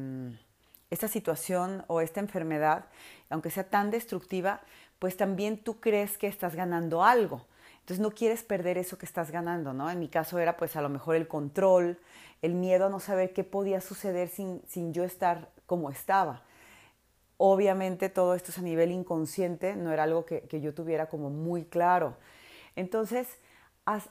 esta 0.90 1.08
situación 1.08 1.84
o 1.88 2.00
esta 2.00 2.20
enfermedad, 2.20 2.86
aunque 3.30 3.50
sea 3.50 3.64
tan 3.64 3.90
destructiva, 3.90 4.60
pues 4.98 5.16
también 5.16 5.58
tú 5.58 5.80
crees 5.80 6.18
que 6.18 6.26
estás 6.26 6.54
ganando 6.54 7.04
algo. 7.04 7.46
Entonces 7.80 8.00
no 8.00 8.10
quieres 8.10 8.42
perder 8.42 8.78
eso 8.78 8.98
que 8.98 9.06
estás 9.06 9.30
ganando, 9.30 9.72
¿no? 9.72 9.90
En 9.90 9.98
mi 9.98 10.08
caso 10.08 10.38
era 10.38 10.56
pues 10.56 10.76
a 10.76 10.82
lo 10.82 10.88
mejor 10.88 11.16
el 11.16 11.26
control, 11.26 11.98
el 12.42 12.54
miedo 12.54 12.86
a 12.86 12.88
no 12.90 13.00
saber 13.00 13.32
qué 13.32 13.44
podía 13.44 13.80
suceder 13.80 14.28
sin, 14.28 14.62
sin 14.68 14.92
yo 14.92 15.04
estar 15.04 15.48
como 15.66 15.90
estaba. 15.90 16.42
Obviamente 17.38 18.08
todo 18.08 18.34
esto 18.34 18.50
es 18.50 18.58
a 18.58 18.62
nivel 18.62 18.90
inconsciente, 18.90 19.74
no 19.74 19.92
era 19.92 20.02
algo 20.02 20.24
que, 20.26 20.42
que 20.42 20.60
yo 20.60 20.74
tuviera 20.74 21.06
como 21.06 21.30
muy 21.30 21.64
claro. 21.64 22.16
Entonces, 22.76 23.38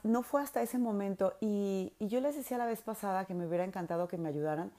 no 0.04 0.24
fue 0.24 0.42
hasta 0.42 0.62
ese 0.62 0.78
momento 0.78 1.36
y, 1.40 1.94
yo 2.00 2.22
les 2.22 2.36
decía 2.36 2.58
la 2.58 2.66
vez 2.66 2.82
pasada 2.82 3.26
que 3.26 3.34
me 3.34 3.46
hubiera 3.46 3.64
encantado 3.64 4.08
que 4.08 4.18
me 4.18 4.30
ayudaran, 4.30 4.72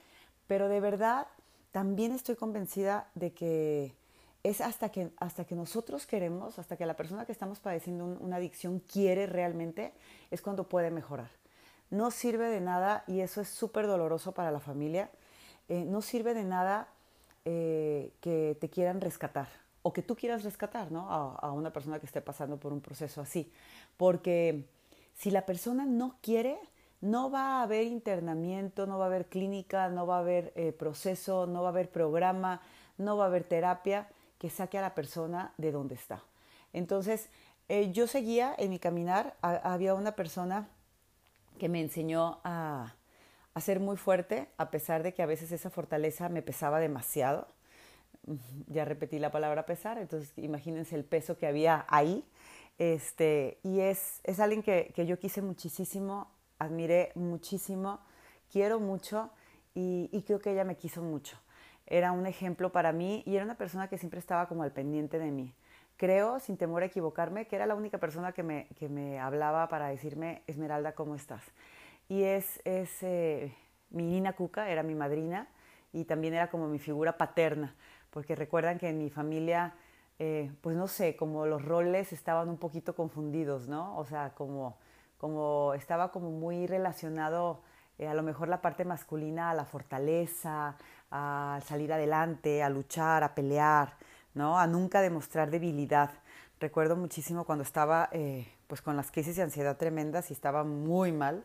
pero 0.46 0.68
de 0.68 0.80
verdad 0.80 1.26
también 1.72 2.12
estoy 2.12 2.36
convencida 2.36 3.08
de 3.14 3.32
que 3.32 3.94
es 4.42 4.60
hasta 4.60 4.88
que, 4.90 5.10
hasta 5.18 5.44
que 5.44 5.54
nosotros 5.54 6.06
queremos, 6.06 6.58
hasta 6.58 6.76
que 6.76 6.86
la 6.86 6.94
persona 6.94 7.26
que 7.26 7.32
estamos 7.32 7.60
padeciendo 7.60 8.04
una 8.06 8.36
adicción 8.36 8.80
quiere 8.80 9.26
realmente, 9.26 9.92
es 10.30 10.40
cuando 10.40 10.64
puede 10.64 10.90
mejorar. 10.90 11.30
No 11.90 12.10
sirve 12.10 12.48
de 12.48 12.60
nada, 12.60 13.04
y 13.06 13.20
eso 13.20 13.40
es 13.40 13.48
súper 13.48 13.86
doloroso 13.86 14.32
para 14.32 14.50
la 14.50 14.60
familia, 14.60 15.10
eh, 15.68 15.84
no 15.84 16.02
sirve 16.02 16.34
de 16.34 16.44
nada 16.44 16.88
eh, 17.44 18.12
que 18.20 18.56
te 18.60 18.68
quieran 18.68 19.00
rescatar 19.00 19.48
o 19.82 19.92
que 19.92 20.02
tú 20.02 20.16
quieras 20.16 20.44
rescatar 20.44 20.90
¿no? 20.90 21.10
a, 21.10 21.34
a 21.34 21.52
una 21.52 21.72
persona 21.72 21.98
que 21.98 22.06
esté 22.06 22.20
pasando 22.20 22.58
por 22.58 22.72
un 22.72 22.80
proceso 22.80 23.20
así. 23.20 23.50
Porque 23.96 24.66
si 25.18 25.30
la 25.30 25.44
persona 25.44 25.84
no 25.84 26.16
quiere, 26.22 26.58
no 27.00 27.30
va 27.30 27.58
a 27.58 27.62
haber 27.62 27.84
internamiento, 27.84 28.86
no 28.86 28.98
va 28.98 29.04
a 29.04 29.08
haber 29.08 29.26
clínica, 29.26 29.88
no 29.88 30.06
va 30.06 30.16
a 30.16 30.20
haber 30.20 30.52
eh, 30.54 30.72
proceso, 30.72 31.46
no 31.46 31.62
va 31.62 31.68
a 31.68 31.72
haber 31.72 31.90
programa, 31.90 32.60
no 32.96 33.16
va 33.16 33.24
a 33.24 33.26
haber 33.26 33.44
terapia 33.44 34.08
que 34.38 34.48
saque 34.48 34.78
a 34.78 34.80
la 34.80 34.94
persona 34.94 35.52
de 35.56 35.72
donde 35.72 35.96
está. 35.96 36.22
Entonces, 36.72 37.28
eh, 37.68 37.90
yo 37.92 38.06
seguía 38.06 38.54
en 38.58 38.70
mi 38.70 38.78
caminar, 38.78 39.34
había 39.42 39.94
una 39.94 40.12
persona 40.12 40.68
que 41.58 41.68
me 41.68 41.80
enseñó 41.80 42.38
a, 42.44 42.94
a 43.54 43.60
ser 43.60 43.80
muy 43.80 43.96
fuerte, 43.96 44.48
a 44.56 44.70
pesar 44.70 45.02
de 45.02 45.14
que 45.14 45.22
a 45.22 45.26
veces 45.26 45.50
esa 45.50 45.68
fortaleza 45.68 46.28
me 46.28 46.42
pesaba 46.42 46.78
demasiado. 46.78 47.48
Ya 48.68 48.84
repetí 48.84 49.18
la 49.18 49.32
palabra 49.32 49.66
pesar, 49.66 49.98
entonces 49.98 50.32
imagínense 50.36 50.94
el 50.94 51.04
peso 51.04 51.36
que 51.36 51.46
había 51.46 51.84
ahí. 51.88 52.24
Este, 52.78 53.58
y 53.62 53.80
es, 53.80 54.20
es 54.24 54.40
alguien 54.40 54.62
que, 54.62 54.92
que 54.94 55.06
yo 55.06 55.18
quise 55.18 55.42
muchísimo 55.42 56.28
admiré 56.58 57.12
muchísimo, 57.14 58.00
quiero 58.50 58.80
mucho 58.80 59.30
y, 59.74 60.24
creo 60.26 60.40
que 60.40 60.50
ella 60.50 60.64
me 60.64 60.76
quiso 60.76 61.02
mucho. 61.02 61.38
Era 61.86 62.12
un 62.12 62.26
ejemplo 62.26 62.72
para 62.72 62.92
mí 62.92 63.22
y 63.26 63.36
era 63.36 63.44
una 63.44 63.56
persona 63.56 63.88
que 63.88 63.96
siempre 63.96 64.18
estaba 64.18 64.48
como 64.48 64.62
al 64.62 64.72
pendiente 64.72 65.18
de 65.18 65.30
mí. 65.30 65.54
Creo, 65.96 66.38
sin 66.40 66.56
temor 66.56 66.82
a 66.82 66.86
equivocarme, 66.86 67.46
que 67.46 67.56
era 67.56 67.66
la 67.66 67.74
única 67.74 67.98
persona 67.98 68.32
que 68.32 68.42
me, 68.42 68.68
que 68.78 68.88
me 68.88 69.18
hablaba 69.18 69.68
para 69.68 69.88
decirme, 69.88 70.42
Esmeralda, 70.46 70.92
¿cómo 70.92 71.14
estás? 71.14 71.42
Y 72.08 72.22
es, 72.22 72.60
es 72.64 73.02
eh, 73.02 73.54
mi 73.90 74.04
Nina 74.04 74.34
Cuca, 74.34 74.70
era 74.70 74.82
mi 74.82 74.94
madrina 74.94 75.48
y 75.92 76.04
también 76.04 76.34
era 76.34 76.50
como 76.50 76.68
mi 76.68 76.78
figura 76.78 77.16
paterna, 77.16 77.74
porque 78.10 78.34
recuerdan 78.34 78.78
que 78.78 78.88
en 78.88 78.98
mi 78.98 79.10
familia, 79.10 79.74
eh, 80.18 80.50
pues 80.60 80.76
no 80.76 80.88
sé, 80.88 81.16
como 81.16 81.46
los 81.46 81.64
roles 81.64 82.12
estaban 82.12 82.48
un 82.48 82.58
poquito 82.58 82.94
confundidos, 82.94 83.68
¿no? 83.68 83.96
O 83.96 84.04
sea, 84.04 84.34
como 84.34 84.76
como 85.18 85.74
estaba 85.74 86.10
como 86.12 86.30
muy 86.30 86.66
relacionado 86.66 87.60
eh, 87.98 88.06
a 88.06 88.14
lo 88.14 88.22
mejor 88.22 88.48
la 88.48 88.62
parte 88.62 88.84
masculina 88.84 89.50
a 89.50 89.54
la 89.54 89.64
fortaleza, 89.64 90.76
a 91.10 91.60
salir 91.66 91.92
adelante, 91.92 92.62
a 92.62 92.68
luchar, 92.70 93.24
a 93.24 93.34
pelear, 93.34 93.94
¿no? 94.34 94.58
A 94.58 94.66
nunca 94.68 95.00
demostrar 95.00 95.50
debilidad. 95.50 96.10
Recuerdo 96.60 96.96
muchísimo 96.96 97.44
cuando 97.44 97.64
estaba 97.64 98.08
eh, 98.12 98.46
pues 98.68 98.82
con 98.82 98.96
las 98.96 99.10
crisis 99.10 99.36
de 99.36 99.42
ansiedad 99.42 99.76
tremendas 99.76 100.30
y 100.30 100.32
estaba 100.32 100.62
muy 100.62 101.10
mal. 101.10 101.44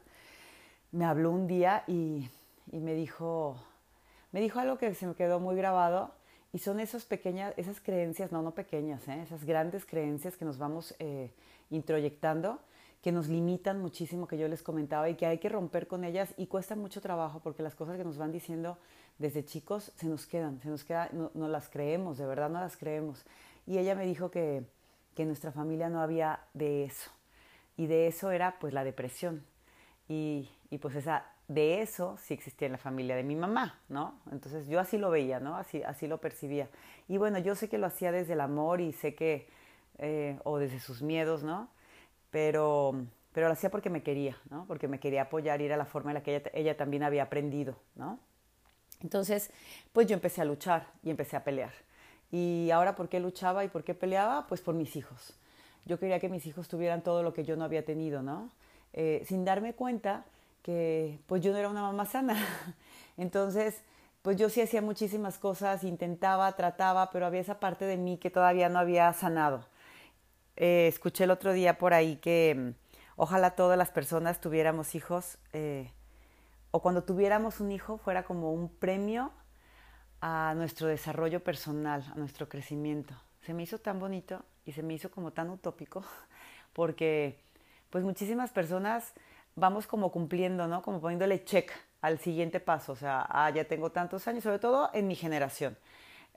Me 0.92 1.06
habló 1.06 1.32
un 1.32 1.48
día 1.48 1.84
y, 1.88 2.30
me 2.72 2.94
dijo, 2.94 3.58
me 4.32 4.42
dijo 4.42 4.60
algo 4.60 4.78
que 4.78 4.94
se 4.94 5.08
me 5.08 5.16
quedó 5.16 5.40
muy 5.40 5.56
grabado 5.56 6.12
y 6.54 6.60
son 6.60 6.80
esas 6.80 7.04
pequeñas, 7.04 7.54
esas 7.58 7.82
creencias, 7.82 8.32
no, 8.32 8.42
no 8.42 8.52
pequeñas, 8.52 9.06
¿eh? 9.10 9.22
esas 9.24 9.44
grandes 9.44 9.86
creencias 9.86 10.38
que 10.38 10.46
nos 10.46 10.58
vamos 10.58 10.96
introyectando 11.70 12.60
que 13.04 13.12
nos 13.12 13.28
limitan 13.28 13.82
muchísimo, 13.82 14.28
que 14.28 14.38
yo 14.38 14.48
les 14.48 14.64
comentaba, 14.64 15.10
y 15.10 15.16
que 15.16 15.26
hay 15.26 15.38
que 15.38 15.50
romper 15.50 15.88
con 15.88 16.06
ellas 16.06 16.34
y 16.38 16.48
cuesta 16.48 16.78
mucho 16.78 17.02
trabajo 17.02 17.42
porque 17.42 17.62
las 17.62 17.76
cosas 17.76 17.98
que 17.98 18.06
nos 18.06 18.18
van 18.18 18.32
diciendo 18.32 18.78
desde 19.20 19.44
chicos 19.44 19.92
se 19.98 20.08
nos 20.08 20.26
quedan, 20.26 20.62
se 20.62 20.70
nos 20.70 20.86
queda, 20.86 21.10
no, 21.12 21.48
las 21.50 21.68
creemos, 21.68 22.18
de 22.18 22.26
verdad 22.26 22.50
no 22.50 22.62
las 22.62 22.78
creemos. 22.78 23.26
Y 23.68 23.78
ella 23.78 23.94
me 23.94 24.06
dijo 24.06 24.32
que, 24.32 24.64
que 25.16 25.24
en 25.24 25.28
nuestra 25.28 25.52
familia 25.52 25.90
no 25.90 26.02
había 26.02 26.40
de 26.54 26.86
eso. 26.86 27.12
Y 27.76 27.88
de 27.88 28.08
eso 28.08 28.32
era 28.32 28.58
pues 28.58 28.74
la 28.74 28.86
depresión. 28.86 29.44
Y, 30.08 30.50
y 30.70 30.78
pues 30.78 30.96
esa, 30.96 31.26
de 31.48 31.82
eso 31.82 32.18
sí 32.18 32.34
existía 32.34 32.68
en 32.68 32.74
la 32.74 32.78
familia 32.78 33.16
de 33.16 33.24
mi 33.24 33.36
mamá, 33.36 33.80
¿no? 33.90 34.20
Entonces 34.32 34.68
yo 34.68 34.80
así 34.80 34.98
lo 34.98 35.10
veía, 35.12 35.40
¿no? 35.40 35.58
Así, 35.58 35.84
así 35.84 36.08
lo 36.08 36.20
percibía. 36.20 36.70
Y 37.08 37.18
bueno, 37.18 37.40
yo 37.40 37.56
sé 37.56 37.70
que 37.70 37.78
lo 37.78 37.88
hacía 37.88 38.12
desde 38.12 38.34
el 38.34 38.42
amor 38.42 38.82
y 38.82 38.94
sé 38.94 39.16
que, 39.16 39.48
eh, 39.98 40.40
o 40.44 40.58
desde 40.58 40.80
sus 40.80 41.02
miedos, 41.02 41.44
¿no? 41.44 41.70
pero, 42.34 43.06
pero 43.32 43.48
lo 43.48 43.54
hacía 43.54 43.70
porque 43.70 43.92
me 43.92 44.02
quería, 44.02 44.36
¿no? 44.50 44.66
Porque 44.68 44.88
me 44.88 45.00
quería 45.00 45.22
apoyar 45.22 45.62
y 45.62 45.66
era 45.66 45.78
la 45.78 45.86
forma 45.86 46.10
en 46.10 46.16
la 46.16 46.24
que 46.24 46.36
ella, 46.36 46.50
ella 46.54 46.76
también 46.76 47.04
había 47.04 47.24
aprendido, 47.24 47.78
¿no? 47.96 48.20
Entonces, 49.02 49.52
pues 49.94 50.08
yo 50.08 50.16
empecé 50.16 50.42
a 50.42 50.46
luchar 50.46 50.88
y 51.04 51.12
empecé 51.12 51.38
a 51.38 51.44
pelear. 51.44 51.74
Y 52.32 52.72
ahora, 52.72 52.96
¿por 52.96 53.08
qué 53.08 53.20
luchaba 53.20 53.64
y 53.64 53.68
por 53.68 53.84
qué 53.84 53.94
peleaba? 53.94 54.48
Pues 54.48 54.62
por 54.62 54.74
mis 54.74 54.96
hijos. 54.96 55.38
Yo 55.86 56.00
quería 56.00 56.20
que 56.20 56.28
mis 56.28 56.48
hijos 56.48 56.68
tuvieran 56.68 57.04
todo 57.04 57.22
lo 57.22 57.34
que 57.34 57.44
yo 57.44 57.56
no 57.56 57.66
había 57.66 57.86
tenido, 57.86 58.24
¿no? 58.24 58.50
Eh, 58.94 59.22
sin 59.28 59.46
darme 59.46 59.74
cuenta 59.74 60.26
que 60.64 61.20
pues 61.28 61.44
yo 61.44 61.52
no 61.52 61.60
era 61.60 61.70
una 61.70 61.84
mamá 61.84 62.06
sana. 62.08 62.36
Entonces, 63.18 63.84
pues 64.24 64.38
yo 64.38 64.50
sí 64.50 64.62
hacía 64.62 64.82
muchísimas 64.82 65.38
cosas, 65.38 65.84
intentaba, 65.84 66.52
trataba, 66.54 67.12
pero 67.12 67.28
había 67.28 67.42
esa 67.42 67.60
parte 67.60 67.86
de 67.86 67.98
mí 67.98 68.18
que 68.18 68.32
todavía 68.32 68.70
no 68.70 68.80
había 68.80 69.12
sanado. 69.14 69.68
Eh, 70.56 70.88
escuché 70.88 71.26
el 71.26 71.32
otro 71.32 71.52
día 71.54 71.78
por 71.78 71.94
ahí 71.94 72.16
que 72.16 72.56
mm, 72.58 72.70
ojalá 73.18 73.52
todas 73.52 73.78
las 73.78 73.92
personas 73.92 74.40
tuviéramos 74.40 74.96
hijos 74.96 75.38
eh, 75.52 75.92
o 76.72 76.82
cuando 76.82 77.04
tuviéramos 77.04 77.60
un 77.60 77.72
hijo 77.72 77.98
fuera 77.98 78.24
como 78.24 78.54
un 78.54 78.70
premio 78.70 79.32
a 80.22 80.54
nuestro 80.56 80.88
desarrollo 80.88 81.44
personal, 81.44 82.06
a 82.14 82.18
nuestro 82.18 82.48
crecimiento. 82.48 83.14
Se 83.42 83.54
me 83.54 83.64
hizo 83.64 83.78
tan 83.80 84.00
bonito 84.00 84.46
y 84.66 84.72
se 84.72 84.84
me 84.84 84.94
hizo 84.94 85.12
como 85.12 85.34
tan 85.34 85.50
utópico 85.50 86.06
porque 86.74 87.40
pues 87.90 88.06
muchísimas 88.06 88.52
personas 88.52 89.14
vamos 89.56 89.88
como 89.88 90.12
cumpliendo, 90.12 90.68
¿no? 90.68 90.82
Como 90.82 91.00
poniéndole 91.02 91.44
check 91.44 91.72
al 92.02 92.20
siguiente 92.20 92.60
paso, 92.60 92.92
o 92.94 92.96
sea, 92.96 93.26
ah, 93.30 93.50
ya 93.50 93.66
tengo 93.66 93.92
tantos 93.92 94.28
años, 94.28 94.44
sobre 94.44 94.60
todo 94.60 94.90
en 94.94 95.08
mi 95.08 95.16
generación. 95.16 95.78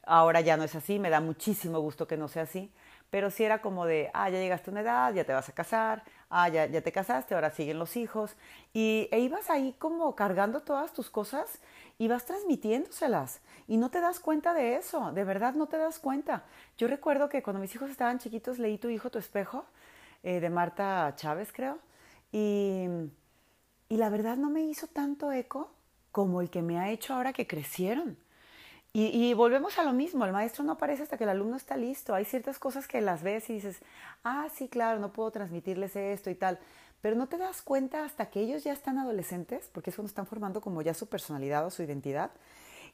Ahora 0.04 0.40
ya 0.40 0.56
no 0.56 0.62
es 0.64 0.74
así, 0.76 0.98
me 1.00 1.10
da 1.10 1.20
muchísimo 1.20 1.80
gusto 1.80 2.06
que 2.06 2.16
no 2.16 2.28
sea 2.28 2.44
así, 2.44 2.70
pero 3.10 3.30
sí 3.30 3.44
era 3.44 3.60
como 3.60 3.86
de, 3.86 4.10
ah, 4.14 4.28
ya 4.30 4.38
llegaste 4.38 4.70
a 4.70 4.72
una 4.72 4.80
edad, 4.82 5.14
ya 5.14 5.24
te 5.24 5.32
vas 5.32 5.48
a 5.48 5.52
casar, 5.52 6.04
ah, 6.30 6.48
ya, 6.48 6.66
ya 6.66 6.82
te 6.82 6.92
casaste, 6.92 7.34
ahora 7.34 7.50
siguen 7.50 7.78
los 7.78 7.96
hijos. 7.96 8.36
Y 8.72 9.08
e 9.10 9.18
ibas 9.20 9.50
ahí 9.50 9.74
como 9.78 10.14
cargando 10.14 10.60
todas 10.60 10.92
tus 10.92 11.10
cosas 11.10 11.60
y 11.98 12.08
vas 12.08 12.24
transmitiéndoselas. 12.24 13.40
Y 13.68 13.76
no 13.78 13.90
te 13.90 14.00
das 14.00 14.20
cuenta 14.20 14.54
de 14.54 14.76
eso, 14.76 15.12
de 15.12 15.24
verdad 15.24 15.54
no 15.54 15.66
te 15.66 15.78
das 15.78 15.98
cuenta. 15.98 16.44
Yo 16.78 16.88
recuerdo 16.88 17.28
que 17.28 17.42
cuando 17.42 17.60
mis 17.60 17.74
hijos 17.74 17.90
estaban 17.90 18.18
chiquitos 18.18 18.58
leí 18.58 18.78
Tu 18.78 18.90
hijo, 18.90 19.10
tu 19.10 19.18
espejo, 19.18 19.64
eh, 20.22 20.40
de 20.40 20.50
Marta 20.50 21.12
Chávez, 21.16 21.52
creo. 21.52 21.78
Y, 22.32 22.86
y 23.88 23.96
la 23.96 24.08
verdad 24.08 24.36
no 24.36 24.50
me 24.50 24.62
hizo 24.62 24.86
tanto 24.86 25.32
eco 25.32 25.70
como 26.12 26.40
el 26.40 26.50
que 26.50 26.62
me 26.62 26.78
ha 26.78 26.90
hecho 26.90 27.14
ahora 27.14 27.32
que 27.32 27.46
crecieron. 27.46 28.16
Y, 28.98 29.34
volvemos 29.34 29.78
a 29.78 29.82
lo 29.82 29.92
mismo, 29.92 30.24
el 30.24 30.32
maestro 30.32 30.64
no 30.64 30.72
aparece 30.72 31.02
hasta 31.02 31.18
que 31.18 31.24
el 31.24 31.28
alumno 31.30 31.56
está 31.56 31.76
listo. 31.76 32.14
Hay 32.14 32.24
ciertas 32.24 32.58
cosas 32.58 32.88
que 32.88 33.02
las 33.02 33.22
ves 33.22 33.50
y 33.50 33.52
dices, 33.52 33.76
ah, 34.24 34.48
sí, 34.54 34.68
claro, 34.68 34.98
no 35.00 35.12
puedo 35.12 35.30
transmitirles 35.30 35.94
esto 35.96 36.30
y 36.30 36.34
tal. 36.34 36.58
Pero 37.02 37.14
no 37.14 37.26
te 37.26 37.36
das 37.36 37.60
cuenta 37.60 38.06
hasta 38.06 38.30
que 38.30 38.40
ellos 38.40 38.64
ya 38.64 38.72
están 38.72 38.96
adolescentes, 38.96 39.68
porque 39.70 39.90
es 39.90 39.96
cuando 39.96 40.08
están 40.08 40.26
formando 40.26 40.62
como 40.62 40.80
ya 40.80 40.94
su 40.94 41.10
personalidad 41.10 41.66
o 41.66 41.70
su 41.70 41.82
identidad. 41.82 42.30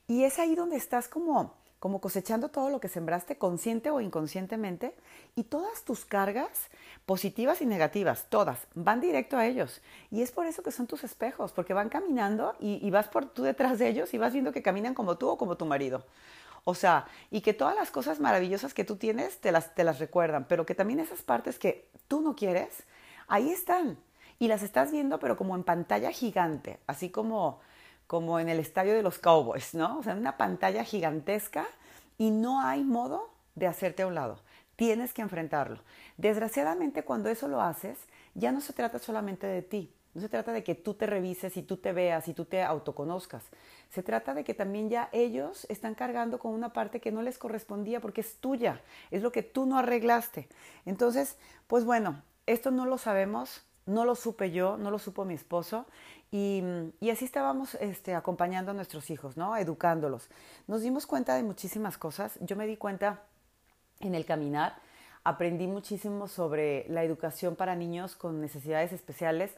Y 0.09 0.25
es 0.25 0.41
ahí 0.41 0.57
donde 0.57 0.75
estás 0.75 1.07
como 1.07 1.55
como 1.83 2.01
cosechando 2.01 2.49
todo 2.49 2.71
lo 2.71 2.79
que 2.79 2.87
sembraste 2.87 3.39
consciente 3.39 3.91
o 3.91 4.01
inconscientemente 4.01 4.95
y 5.35 5.43
todas 5.43 5.83
tus 5.83 6.05
cargas, 6.05 6.71
positivas 7.07 7.61
y 7.61 7.67
negativas, 7.67 8.27
todas, 8.29 8.69
van 8.77 9.01
directo 9.01 9.37
a 9.37 9.47
ellos. 9.47 9.81
Y 10.09 10.23
es 10.23 10.31
por 10.31 10.47
eso 10.47 10.63
que 10.63 10.71
son 10.71 10.87
tus 10.87 11.03
espejos, 11.03 11.51
porque 11.51 11.75
van 11.75 11.89
caminando 11.89 12.55
y, 12.61 12.89
vas 12.93 13.09
por 13.09 13.27
tú 13.27 13.43
detrás 13.43 13.81
de 13.81 13.89
ellos 13.89 14.15
y 14.15 14.19
vas 14.19 14.33
viendo 14.33 14.53
que 14.53 14.63
caminan 14.63 14.95
como 14.95 15.19
tú 15.19 15.31
o 15.31 15.37
como 15.37 15.57
tu 15.57 15.67
marido. 15.67 16.05
O 16.63 16.77
sea, 16.77 17.09
y 17.33 17.41
que 17.41 17.53
todas 17.53 17.75
las 17.75 17.91
cosas 17.91 18.21
maravillosas 18.21 18.75
que 18.75 18.85
tú 18.85 18.95
tienes 18.95 19.41
te 19.41 19.51
las, 19.51 19.75
te 19.75 19.83
las 19.83 19.99
recuerdan, 19.99 20.47
pero 20.49 20.65
que 20.65 20.77
también 20.77 21.01
esas 21.01 21.23
partes 21.23 21.59
que 21.59 21.89
tú 22.07 22.21
no 22.21 22.37
quieres, 22.37 22.85
ahí 23.27 23.51
están. 23.51 23.99
Y 24.39 24.47
las 24.47 24.63
estás 24.63 24.93
viendo, 24.93 25.19
pero 25.19 25.37
como 25.37 25.57
en 25.57 25.65
pantalla 25.65 26.13
gigante, 26.13 26.79
así 26.87 27.11
como 27.11 27.59
como 28.13 28.39
en 28.39 28.51
el 28.51 28.59
estadio 28.59 28.93
de 28.93 29.03
los 29.03 29.19
Cowboys, 29.19 29.73
¿no? 29.73 29.99
O 29.99 30.03
sea, 30.03 30.15
una 30.15 30.37
pantalla 30.37 30.85
gigantesca 30.85 31.65
y 32.19 32.31
no 32.31 32.61
hay 32.61 32.85
modo 32.85 33.31
de 33.55 33.67
hacerte 33.67 34.03
a 34.03 34.07
un 34.07 34.15
lado. 34.15 34.39
Tienes 34.77 35.15
que 35.15 35.23
enfrentarlo. 35.23 35.79
Desgraciadamente, 36.19 37.05
cuando 37.05 37.31
eso 37.31 37.49
lo 37.49 37.63
haces, 37.63 37.97
ya 38.35 38.53
no 38.53 38.61
se 38.61 38.75
trata 38.75 38.99
solamente 38.99 39.47
de 39.47 39.63
ti. 39.63 39.95
No 40.13 40.21
se 40.21 40.29
trata 40.29 40.53
de 40.53 40.63
que 40.63 40.75
tú 40.75 40.93
te 40.93 41.07
revises 41.07 41.57
y 41.57 41.63
tú 41.63 41.79
te 41.79 41.95
veas 41.95 42.29
y 42.29 42.35
tú 42.35 42.45
te 42.45 42.63
autoconozcas. 42.63 43.45
Se 43.89 44.03
trata 44.03 44.35
de 44.35 44.45
que 44.45 44.53
también 44.53 44.91
ya 44.91 45.09
ellos 45.13 45.67
están 45.71 45.95
cargando 45.95 46.39
con 46.39 46.53
una 46.53 46.75
parte 46.75 47.01
que 47.01 47.13
no 47.13 47.23
les 47.23 47.39
correspondía 47.39 48.01
porque 48.01 48.21
es 48.21 48.37
tuya, 48.37 48.83
es 49.11 49.23
lo 49.23 49.33
que 49.33 49.43
tú 49.43 49.65
no 49.65 49.79
arreglaste. 49.79 50.51
Entonces, 50.85 51.39
pues 51.67 51.87
bueno, 51.87 52.23
esto 52.45 52.73
no 52.73 52.85
lo 52.85 52.99
sabemos, 52.99 53.63
no 53.87 54.05
lo 54.05 54.15
supe 54.15 54.51
yo, 54.51 54.77
no 54.77 54.91
lo 54.91 54.99
supo 54.99 55.25
mi 55.25 55.35
esposo 55.35 55.87
y, 56.31 56.63
así 57.11 57.25
estábamos 57.25 57.75
este, 57.75 58.15
acompañando 58.15 58.71
a 58.71 58.75
nuestros 58.75 59.11
hijos, 59.11 59.37
¿no? 59.37 59.57
Educándolos. 59.57 60.29
Nos 60.67 60.81
dimos 60.81 61.07
cuenta 61.07 61.35
de 61.35 61.43
muchísimas 61.43 61.99
cosas. 61.99 62.39
Yo 62.41 62.57
me 62.57 62.67
di 62.67 62.77
cuenta 62.77 63.23
en 64.01 64.15
el 64.15 64.25
caminar. 64.25 64.77
Aprendí 65.25 65.67
muchísimo 65.67 66.29
sobre 66.29 66.87
la 66.89 67.05
educación 67.05 67.55
para 67.55 67.77
niños 67.77 68.17
con 68.17 68.41
necesidades 68.41 68.93
especiales 68.93 69.53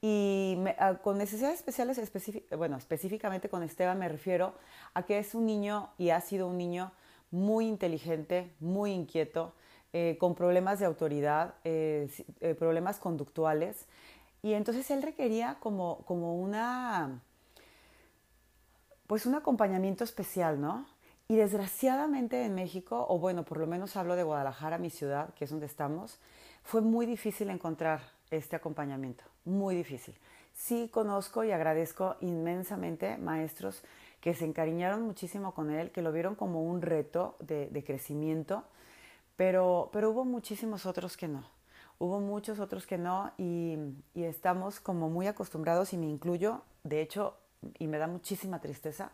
y 0.00 0.56
ah, 0.78 0.98
con 1.02 1.18
necesidades 1.18 1.58
especiales, 1.58 2.00
bueno, 2.56 2.76
específicamente 2.76 3.48
con 3.48 3.62
Esteban 3.62 3.98
me 3.98 4.08
refiero 4.08 4.54
a 4.94 5.04
que 5.04 5.18
es 5.18 5.34
un 5.34 5.46
niño 5.46 5.90
y 5.98 6.10
ha 6.10 6.20
sido 6.20 6.46
un 6.46 6.58
niño 6.58 6.92
muy 7.30 7.66
inteligente, 7.66 8.52
muy 8.60 8.92
inquieto, 8.92 9.54
eh, 9.92 10.16
con 10.18 10.34
problemas 10.34 10.78
de 10.78 10.86
autoridad, 10.86 11.54
eh, 11.64 12.10
eh, 12.40 12.54
problemas 12.54 12.98
conductuales. 12.98 13.86
Y 14.42 14.52
entonces 14.52 14.90
él 14.90 15.02
requería 15.02 15.56
como, 15.60 16.04
como 16.04 16.36
una, 16.36 17.20
pues 19.06 19.26
un 19.26 19.34
acompañamiento 19.34 20.04
especial, 20.04 20.60
¿no? 20.60 20.86
Y 21.26 21.36
desgraciadamente 21.36 22.44
en 22.44 22.54
México, 22.54 23.04
o 23.08 23.18
bueno, 23.18 23.44
por 23.44 23.58
lo 23.58 23.66
menos 23.66 23.96
hablo 23.96 24.16
de 24.16 24.22
Guadalajara, 24.22 24.78
mi 24.78 24.90
ciudad, 24.90 25.34
que 25.34 25.44
es 25.44 25.50
donde 25.50 25.66
estamos, 25.66 26.18
fue 26.62 26.80
muy 26.80 27.04
difícil 27.04 27.50
encontrar 27.50 28.00
este 28.30 28.56
acompañamiento, 28.56 29.24
muy 29.44 29.74
difícil. 29.74 30.14
Sí 30.54 30.88
conozco 30.92 31.44
y 31.44 31.52
agradezco 31.52 32.16
inmensamente 32.20 33.16
maestros 33.18 33.82
que 34.20 34.34
se 34.34 34.44
encariñaron 34.44 35.02
muchísimo 35.02 35.54
con 35.54 35.70
él, 35.70 35.90
que 35.90 36.02
lo 36.02 36.12
vieron 36.12 36.34
como 36.34 36.62
un 36.62 36.82
reto 36.82 37.36
de, 37.40 37.84
crecimiento, 37.86 38.64
pero, 39.38 39.88
pero 39.92 40.10
hubo 40.10 40.24
muchísimos 40.24 40.84
otros 40.84 41.16
que 41.16 41.28
no. 41.28 41.44
Hubo 42.00 42.18
muchos 42.18 42.58
otros 42.58 42.88
que 42.88 42.98
no 42.98 43.30
y, 43.38 43.76
y, 44.12 44.24
estamos 44.24 44.80
como 44.80 45.08
muy 45.08 45.28
acostumbrados 45.28 45.92
y 45.92 45.96
me 45.96 46.06
incluyo, 46.06 46.62
de 46.82 47.00
hecho, 47.00 47.36
y 47.78 47.86
me 47.86 47.98
da 47.98 48.08
muchísima 48.08 48.60
tristeza, 48.60 49.12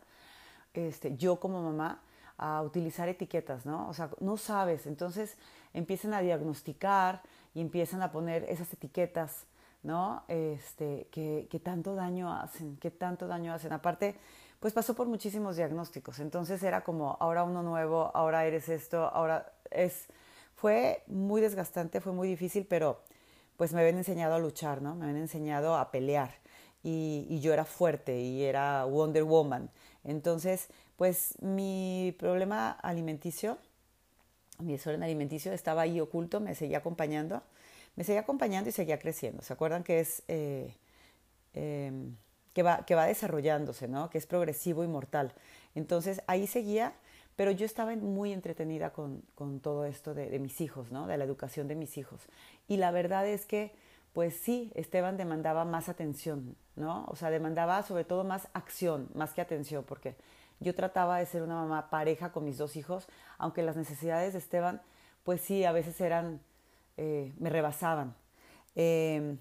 este, 0.72 1.14
yo 1.18 1.38
como 1.38 1.62
mamá, 1.62 2.00
a 2.38 2.62
utilizar 2.62 3.06
etiquetas, 3.06 3.66
¿no? 3.66 3.86
O 3.86 3.92
sea, 3.92 4.08
no 4.18 4.38
sabes, 4.38 4.86
entonces 4.86 5.36
empiezan 5.74 6.14
a 6.14 6.22
diagnosticar 6.22 7.20
y 7.54 7.60
empiezan 7.60 8.00
a 8.00 8.10
poner 8.10 8.44
esas 8.44 8.72
etiquetas, 8.72 9.44
¿no? 9.82 10.24
Este, 10.28 11.06
que, 11.10 11.48
que 11.50 11.60
tanto 11.60 11.94
daño 11.94 12.32
hacen, 12.32 12.78
que 12.78 12.90
tanto 12.90 13.26
daño 13.26 13.52
hacen. 13.52 13.74
Aparte, 13.74 14.16
pues 14.64 14.72
pasó 14.72 14.94
por 14.94 15.06
muchísimos 15.06 15.56
diagnósticos, 15.56 16.20
entonces 16.20 16.62
era 16.62 16.84
como, 16.84 17.18
ahora 17.20 17.44
uno 17.44 17.62
nuevo, 17.62 18.10
ahora 18.14 18.46
eres 18.46 18.70
esto, 18.70 19.04
ahora 19.12 19.52
es... 19.70 20.06
Fue 20.54 21.02
muy 21.06 21.42
desgastante, 21.42 22.00
fue 22.00 22.14
muy 22.14 22.26
difícil, 22.26 22.64
pero 22.64 23.02
pues 23.58 23.74
me 23.74 23.82
habían 23.82 23.98
enseñado 23.98 24.36
a 24.36 24.38
luchar, 24.38 24.80
¿no? 24.80 24.94
Me 24.94 25.04
habían 25.04 25.20
enseñado 25.20 25.76
a 25.76 25.90
pelear 25.90 26.30
y, 26.82 27.38
yo 27.40 27.52
era 27.52 27.66
fuerte 27.66 28.18
y 28.18 28.42
era 28.42 28.86
Wonder 28.86 29.24
Woman. 29.24 29.68
Entonces, 30.02 30.68
pues 30.96 31.34
mi 31.42 32.16
problema 32.18 32.70
alimenticio, 32.70 33.58
mi 34.60 34.72
desorden 34.72 35.02
alimenticio 35.02 35.52
estaba 35.52 35.82
ahí 35.82 36.00
oculto, 36.00 36.40
me 36.40 36.54
seguía 36.54 36.78
acompañando, 36.78 37.42
me 37.96 38.04
seguía 38.04 38.22
acompañando 38.22 38.70
y 38.70 38.72
seguía 38.72 38.98
creciendo. 38.98 39.42
¿Se 39.42 39.52
acuerdan 39.52 39.84
que 39.84 40.00
es... 40.00 40.22
Eh, 40.26 40.74
em, 41.52 42.16
que 42.54 42.62
va, 42.62 42.86
que 42.86 42.94
va 42.94 43.04
desarrollándose, 43.04 43.88
¿no? 43.88 44.08
que 44.08 44.18
es 44.18 44.26
progresivo 44.26 44.84
y 44.84 44.88
mortal. 44.88 45.34
Entonces 45.74 46.22
ahí 46.26 46.46
seguía, 46.46 46.94
pero 47.36 47.50
yo 47.50 47.66
estaba 47.66 47.94
muy 47.96 48.32
entretenida 48.32 48.92
con, 48.92 49.22
con 49.34 49.60
todo 49.60 49.84
esto 49.84 50.14
de, 50.14 50.38
mis 50.38 50.60
hijos, 50.60 50.92
¿no? 50.92 51.06
de 51.06 51.18
la 51.18 51.24
educación 51.24 51.68
de 51.68 51.74
mis 51.74 51.98
hijos. 51.98 52.22
Y 52.68 52.76
la 52.76 52.92
verdad 52.92 53.26
es 53.26 53.44
que, 53.44 53.74
pues 54.12 54.36
sí, 54.36 54.70
Esteban 54.76 55.16
demandaba 55.16 55.64
más 55.64 55.88
atención, 55.88 56.56
¿no? 56.76 57.04
O 57.08 57.16
sea, 57.16 57.30
demandaba 57.30 57.82
sobre 57.82 58.04
todo 58.04 58.22
más 58.22 58.46
acción, 58.52 59.08
más 59.14 59.34
que 59.34 59.40
atención, 59.40 59.82
porque 59.82 60.14
yo 60.60 60.76
trataba 60.76 61.18
de 61.18 61.26
ser 61.26 61.42
una 61.42 61.56
mamá 61.56 61.90
pareja 61.90 62.30
con 62.30 62.44
mis 62.44 62.56
dos 62.56 62.76
hijos, 62.76 63.08
aunque 63.38 63.64
las 63.64 63.74
necesidades 63.74 64.32
de 64.32 64.38
Esteban, 64.38 64.80
pues 65.24 65.40
sí, 65.40 65.64
a 65.64 65.72
veces 65.72 66.00
eran, 66.00 66.40
eh, 66.96 67.32
me 67.38 67.50
rebasaban. 67.50 68.14
Eh, 68.76 69.36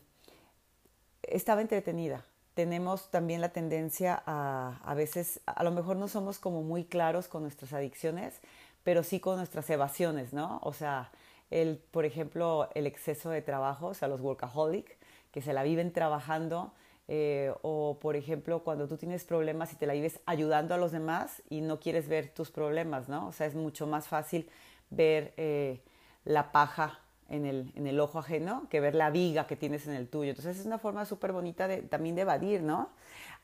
estaba 1.22 1.62
entretenida, 1.62 2.26
tenemos 2.54 3.10
también 3.10 3.42
la 3.42 3.50
tendencia 3.50 4.22
a, 4.26 4.80
a 4.84 4.94
veces, 4.94 5.42
a 5.46 5.64
lo 5.64 5.72
mejor 5.72 5.98
no 5.98 6.08
somos 6.08 6.40
como 6.40 6.62
muy 6.64 6.86
claros 6.86 7.28
con 7.28 7.44
nuestras 7.44 7.74
adicciones, 7.74 8.40
pero 8.84 9.04
sí 9.04 9.20
con 9.20 9.38
nuestras 9.38 9.70
evasiones, 9.70 10.34
¿no? 10.34 10.60
O 10.64 10.74
sea, 10.74 11.12
el, 11.52 11.78
por 11.92 12.06
ejemplo, 12.06 12.70
el 12.74 12.88
exceso 12.88 13.30
de 13.30 13.42
trabajo, 13.42 13.88
o 13.88 13.94
sea, 13.94 14.08
los 14.08 14.22
workaholic, 14.22 14.98
que 15.32 15.42
se 15.42 15.54
la 15.54 15.64
viven 15.64 15.92
trabajando, 15.94 16.74
eh, 17.08 17.54
o 17.62 17.98
por 18.00 18.16
ejemplo, 18.16 18.64
cuando 18.64 18.88
tú 18.88 18.98
tienes 18.98 19.24
problemas 19.24 19.74
y 19.74 19.76
te 19.76 19.86
la 19.86 19.94
vives 19.94 20.20
ayudando 20.26 20.74
a 20.74 20.78
los 20.78 20.92
demás 20.92 21.42
y 21.50 21.62
no 21.62 21.80
quieres 21.80 22.08
ver 22.08 22.30
tus 22.30 22.52
problemas, 22.52 23.10
¿no? 23.10 23.28
O 23.28 23.32
sea, 23.32 23.48
es 23.48 23.56
mucho 23.56 23.88
más 23.88 24.08
fácil 24.08 24.50
ver 24.90 25.34
eh, 25.38 25.82
la 26.24 26.52
paja 26.52 27.00
en 27.30 27.46
el, 27.46 27.72
en 27.76 27.88
el 27.88 28.00
ojo 28.00 28.20
ajeno 28.20 28.68
que 28.70 28.80
ver 28.80 28.96
la 28.96 29.10
viga 29.10 29.48
que 29.48 29.56
tienes 29.56 29.88
en 29.88 29.94
el 29.94 30.08
tuyo. 30.08 30.32
Entonces 30.32 30.60
es 30.60 30.66
una 30.66 30.78
forma 30.78 31.06
súper 31.06 31.32
bonita 31.32 31.68
de, 31.68 31.82
también 31.82 32.16
de 32.16 32.22
evadir, 32.22 32.62
¿no? 32.62 32.90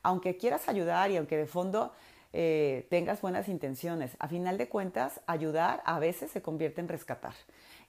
Aunque 0.03 0.37
quieras 0.37 0.69
ayudar 0.69 1.11
y 1.11 1.17
aunque 1.17 1.37
de 1.37 1.45
fondo 1.45 1.91
eh, 2.31 2.85
tengas 2.89 3.21
buenas 3.21 3.47
intenciones, 3.47 4.15
a 4.19 4.27
final 4.27 4.57
de 4.57 4.69
cuentas, 4.69 5.21
ayudar 5.25 5.81
a 5.85 5.99
veces 5.99 6.31
se 6.31 6.41
convierte 6.41 6.81
en 6.81 6.87
rescatar. 6.87 7.33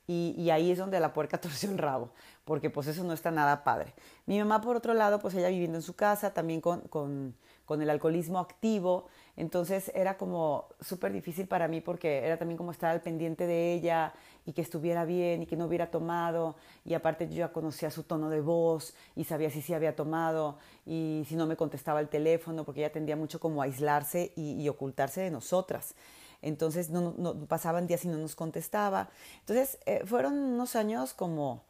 Y, 0.06 0.50
ahí 0.50 0.72
es 0.72 0.78
donde 0.78 0.98
la 0.98 1.12
puerca 1.12 1.38
torció 1.40 1.70
el 1.70 1.78
rabo, 1.78 2.10
porque 2.44 2.68
pues 2.68 2.88
eso 2.88 3.04
no 3.04 3.12
está 3.12 3.30
nada 3.30 3.62
padre. 3.62 3.94
Mi 4.26 4.38
mamá, 4.40 4.60
por 4.60 4.76
otro 4.76 4.92
lado, 4.92 5.20
pues 5.20 5.34
ella 5.34 5.48
viviendo 5.50 5.78
en 5.78 5.82
su 5.82 5.94
casa, 5.94 6.34
también 6.34 6.60
con, 6.60 6.80
con, 6.88 7.36
con 7.64 7.80
el 7.80 7.90
alcoholismo 7.90 8.40
activo, 8.40 9.06
entonces 9.36 9.92
era 9.94 10.16
como 10.16 10.66
súper 10.80 11.12
difícil 11.12 11.46
para 11.46 11.68
mí 11.68 11.80
porque 11.80 12.26
era 12.26 12.38
también 12.38 12.58
como 12.58 12.72
estar 12.72 12.90
al 12.90 13.02
pendiente 13.02 13.46
de 13.46 13.72
ella 13.72 14.12
y 14.50 14.52
que 14.52 14.62
estuviera 14.62 15.04
bien 15.04 15.42
y 15.42 15.46
que 15.46 15.56
no 15.56 15.66
hubiera 15.66 15.92
tomado. 15.92 16.56
Y 16.84 16.94
aparte 16.94 17.28
yo 17.28 17.36
ya 17.36 17.52
conocía 17.52 17.88
su 17.92 18.02
tono 18.02 18.30
de 18.30 18.40
voz 18.40 18.94
y 19.14 19.22
sabía 19.22 19.48
si 19.48 19.62
sí 19.62 19.74
había 19.74 19.94
tomado 19.94 20.58
y 20.84 21.24
si 21.28 21.36
no 21.36 21.46
me 21.46 21.56
contestaba 21.56 22.00
el 22.00 22.08
teléfono 22.08 22.64
porque 22.64 22.80
ella 22.80 22.92
tendía 22.92 23.14
mucho 23.14 23.38
como 23.38 23.62
aislarse 23.62 24.32
y, 24.34 24.68
ocultarse 24.68 25.20
de 25.20 25.30
nosotras. 25.30 25.94
Entonces 26.42 26.90
no, 26.90 27.14
no, 27.16 27.34
pasaban 27.46 27.86
días 27.86 28.04
y 28.04 28.08
no 28.08 28.18
nos 28.18 28.34
contestaba. 28.34 29.08
Entonces 29.38 29.78
eh, 29.86 30.02
fueron 30.04 30.36
unos 30.36 30.74
años 30.74 31.14
como 31.14 31.62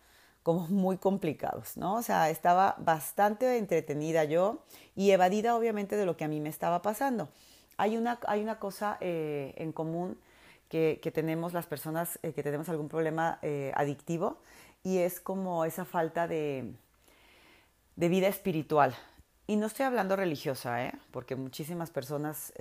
como 0.43 0.66
muy 0.69 0.97
complicados, 0.97 1.77
¿no? 1.77 1.97
O 1.97 2.03
sea, 2.03 2.31
estaba 2.31 2.75
bastante 2.79 3.59
entretenida 3.59 4.25
yo 4.25 4.62
y 4.97 5.11
evadida 5.11 5.55
obviamente 5.55 5.97
de 5.97 6.07
lo 6.07 6.16
que 6.16 6.25
a 6.25 6.29
mí 6.29 6.40
me 6.40 6.49
estaba 6.49 6.81
pasando. 6.81 7.29
Hay 7.77 7.99
una, 7.99 8.19
hay 8.27 8.40
una 8.40 8.59
cosa 8.59 8.97
eh, 9.03 9.53
en 9.59 9.73
común 9.73 10.16
que, 10.70 11.11
tenemos 11.12 11.52
las 11.52 11.66
personas 11.66 12.18
eh, 12.22 12.33
que 12.33 12.42
tenemos 12.42 12.68
algún 12.68 12.88
problema 12.88 13.38
eh, 13.42 13.72
adictivo 13.74 14.38
y 14.83 14.98
es 14.98 15.20
como 15.20 15.64
esa 15.64 15.85
falta 15.85 16.26
de, 16.28 16.72
de, 17.96 18.09
vida 18.09 18.28
espiritual. 18.28 18.94
Y 19.48 19.56
no 19.56 19.66
estoy 19.66 19.85
hablando 19.85 20.14
religiosa, 20.16 20.87
¿eh? 20.87 20.92
porque 21.11 21.35
muchísimas 21.37 21.90
personas 21.90 22.52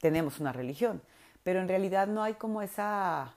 tenemos 0.00 0.40
una 0.40 0.52
religión, 0.52 1.02
pero 1.44 1.60
en 1.60 1.68
realidad 1.68 2.08
no 2.08 2.22
hay 2.22 2.34
como 2.34 2.62
esa, 2.62 3.34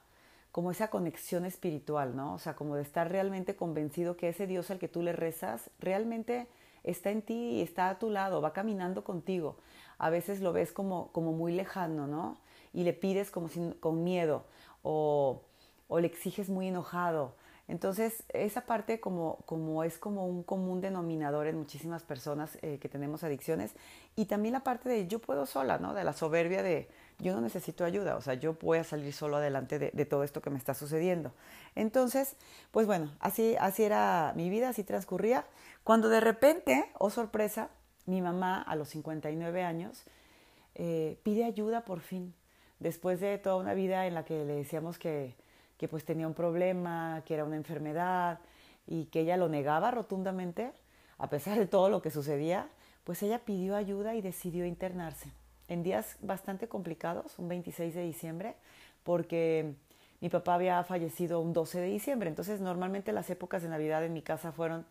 como 0.52 0.70
esa 0.70 0.88
conexión 0.88 1.44
espiritual, 1.44 2.16
¿no? 2.16 2.34
O 2.34 2.38
sea, 2.38 2.56
como 2.56 2.76
de 2.76 2.82
estar 2.82 3.10
realmente 3.10 3.56
convencido 3.56 4.16
que 4.16 4.30
ese 4.30 4.46
Dios 4.46 4.70
al 4.70 4.78
que 4.78 4.88
tú 4.88 5.02
le 5.02 5.12
rezas 5.12 5.70
realmente 5.78 6.48
está 6.82 7.10
en 7.10 7.20
ti 7.20 7.58
y 7.58 7.62
está 7.62 7.90
a 7.90 7.98
tu 7.98 8.08
lado, 8.08 8.40
va 8.40 8.54
caminando 8.54 9.04
contigo 9.04 9.58
a 10.02 10.10
veces 10.10 10.40
lo 10.40 10.52
ves 10.52 10.72
como, 10.72 11.12
como 11.12 11.32
muy 11.32 11.52
lejano, 11.52 12.08
¿no? 12.08 12.36
Y 12.72 12.84
le 12.84 12.92
pides 12.92 13.30
como 13.30 13.48
con 13.80 14.04
miedo 14.04 14.44
o, 14.82 15.42
o, 15.88 16.00
le 16.00 16.06
exiges 16.06 16.48
muy 16.48 16.68
enojado. 16.68 17.34
Entonces, 17.68 18.24
esa 18.28 18.62
parte 18.62 19.00
como, 19.00 19.38
como 19.46 19.84
es 19.84 19.98
como 19.98 20.26
un 20.26 20.42
común 20.42 20.80
denominador 20.80 21.46
en 21.46 21.56
muchísimas 21.56 22.02
personas 22.02 22.58
eh, 22.62 22.78
que 22.80 22.88
tenemos 22.88 23.24
adicciones. 23.24 23.72
Y 24.16 24.26
también 24.26 24.52
la 24.52 24.64
parte 24.64 24.88
de 24.88 25.06
yo 25.06 25.20
puedo 25.20 25.46
sola, 25.46 25.78
¿no? 25.78 25.94
De 25.94 26.04
la 26.04 26.12
soberbia 26.12 26.62
de 26.62 26.88
yo 27.22 27.34
no 27.34 27.40
necesito 27.40 27.84
ayuda, 27.84 28.16
o 28.16 28.20
sea, 28.20 28.34
yo 28.34 28.54
voy 28.60 28.78
a 28.78 28.84
salir 28.84 29.12
solo 29.12 29.36
adelante 29.36 29.78
de, 29.78 30.04
todo 30.06 30.24
esto 30.24 30.42
que 30.42 30.50
me 30.50 30.58
está 30.58 30.74
sucediendo. 30.74 31.32
Entonces, 31.76 32.36
pues 32.72 32.86
bueno, 32.86 33.12
así, 33.20 33.56
así 33.60 33.84
era 33.84 34.32
mi 34.36 34.50
vida, 34.50 34.70
así 34.70 34.82
transcurría. 34.82 35.46
Cuando 35.84 36.08
de 36.08 36.20
repente, 36.20 36.90
oh 36.98 37.10
sorpresa, 37.10 37.70
mi 38.06 38.20
mamá 38.20 38.60
a 38.60 38.74
los 38.74 38.88
59 38.88 39.62
años 39.62 40.02
eh, 40.74 41.18
pide 41.22 41.44
ayuda 41.44 41.84
por 41.84 42.00
fin, 42.00 42.34
después 42.82 43.20
de 43.20 43.38
toda 43.38 43.56
una 43.56 43.74
vida 43.74 44.06
en 44.06 44.14
la 44.14 44.24
que 44.24 44.44
le 44.44 44.54
decíamos 44.54 44.98
que, 44.98 45.34
que 45.78 45.88
pues 45.88 46.04
tenía 46.04 46.26
un 46.26 46.34
problema, 46.34 47.22
que 47.24 47.34
era 47.34 47.44
una 47.44 47.56
enfermedad 47.56 48.40
y 48.86 49.06
que 49.06 49.20
ella 49.20 49.36
lo 49.36 49.48
negaba 49.48 49.90
rotundamente, 49.90 50.72
a 51.18 51.30
pesar 51.30 51.58
de 51.58 51.66
todo 51.66 51.88
lo 51.88 52.02
que 52.02 52.10
sucedía, 52.10 52.68
pues 53.04 53.22
ella 53.22 53.40
pidió 53.44 53.76
ayuda 53.76 54.14
y 54.14 54.20
decidió 54.20 54.66
internarse 54.66 55.30
en 55.68 55.82
días 55.82 56.16
bastante 56.20 56.68
complicados, 56.68 57.38
un 57.38 57.48
26 57.48 57.94
de 57.94 58.02
diciembre, 58.02 58.54
porque 59.04 59.74
mi 60.20 60.28
papá 60.28 60.54
había 60.54 60.82
fallecido 60.84 61.40
un 61.40 61.52
12 61.52 61.80
de 61.80 61.86
diciembre, 61.86 62.28
entonces 62.28 62.60
normalmente 62.60 63.12
las 63.12 63.30
épocas 63.30 63.62
de 63.62 63.68
Navidad 63.68 64.04
en 64.04 64.12
mi 64.12 64.22
casa 64.22 64.52
fueron 64.52 64.84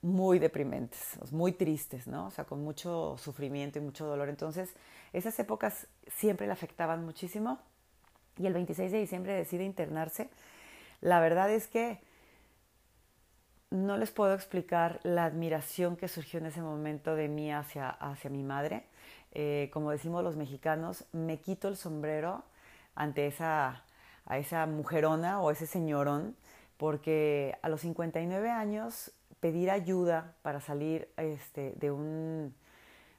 muy 0.00 0.38
deprimentes, 0.38 1.18
muy 1.32 1.52
tristes, 1.52 2.06
¿no? 2.06 2.26
O 2.26 2.30
sea, 2.30 2.44
con 2.44 2.62
mucho 2.62 3.16
sufrimiento 3.18 3.78
y 3.78 3.82
mucho 3.82 4.06
dolor. 4.06 4.28
Entonces, 4.28 4.72
esas 5.12 5.38
épocas 5.38 5.86
siempre 6.08 6.46
le 6.46 6.52
afectaban 6.52 7.04
muchísimo. 7.04 7.58
y 8.38 8.46
el 8.46 8.52
26 8.52 8.92
de 8.92 8.98
diciembre 8.98 9.32
decide 9.32 9.64
internarse, 9.64 10.30
la 11.00 11.18
verdad 11.20 11.50
es 11.50 11.66
que 11.66 12.00
no 13.70 13.96
les 13.96 14.10
puedo 14.10 14.34
explicar 14.34 15.00
la 15.02 15.24
admiración 15.24 15.96
que 15.96 16.08
surgió 16.08 16.38
en 16.40 16.46
ese 16.46 16.62
momento 16.62 17.14
de 17.14 17.28
mí 17.28 17.52
hacia, 17.52 17.90
hacia 17.90 18.30
mi 18.30 18.42
madre. 18.42 18.84
Eh, 19.32 19.70
como 19.72 19.90
decimos 19.90 20.24
los 20.24 20.36
mexicanos, 20.36 21.04
me 21.12 21.38
quito 21.38 21.68
el 21.68 21.76
sombrero 21.76 22.44
ante 22.94 23.26
esa, 23.26 23.84
a 24.24 24.38
esa 24.38 24.66
mujerona 24.66 25.40
o 25.40 25.50
ese 25.50 25.66
señorón, 25.66 26.36
porque 26.78 27.56
a 27.62 27.68
los 27.68 27.82
59 27.82 28.50
años 28.50 29.12
pedir 29.40 29.70
ayuda 29.70 30.34
para 30.42 30.60
salir 30.60 31.08
este, 31.16 31.74
de, 31.76 31.90
un, 31.90 32.54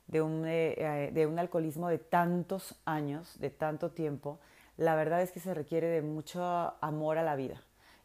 de, 0.10 0.22
un, 0.22 0.46
eh, 0.46 0.74
eh, 0.78 1.12
de 1.14 1.28
un 1.28 1.38
alcoholismo 1.38 1.88
de 1.88 2.00
tantos 2.00 2.76
años, 2.84 3.40
de 3.40 3.52
tanto 3.52 3.92
tiempo, 3.92 4.40
la 4.76 4.96
verdad 4.96 5.22
es 5.22 5.32
que 5.32 5.40
se 5.40 5.54
requiere 5.54 5.88
de 5.88 6.02
mucho 6.02 6.42
amor 6.82 7.18
a 7.18 7.24
la 7.24 7.36
vida 7.36 7.62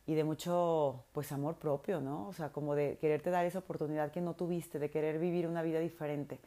y 0.06 0.14
de 0.14 0.22
mucho 0.22 1.04
pues 1.12 1.32
amor 1.32 1.56
propio, 1.56 2.00
¿no? 2.00 2.28
O 2.28 2.32
sea, 2.34 2.50
como 2.50 2.74
de 2.74 2.98
quererte 2.98 3.30
dar 3.30 3.46
esa 3.46 3.60
oportunidad 3.60 4.12
que 4.12 4.20
no 4.20 4.34
tuviste, 4.34 4.78
de 4.78 4.90
querer 4.90 5.18
vivir 5.18 5.46
una 5.46 5.62
vida 5.62 5.80
diferente. 5.80 6.40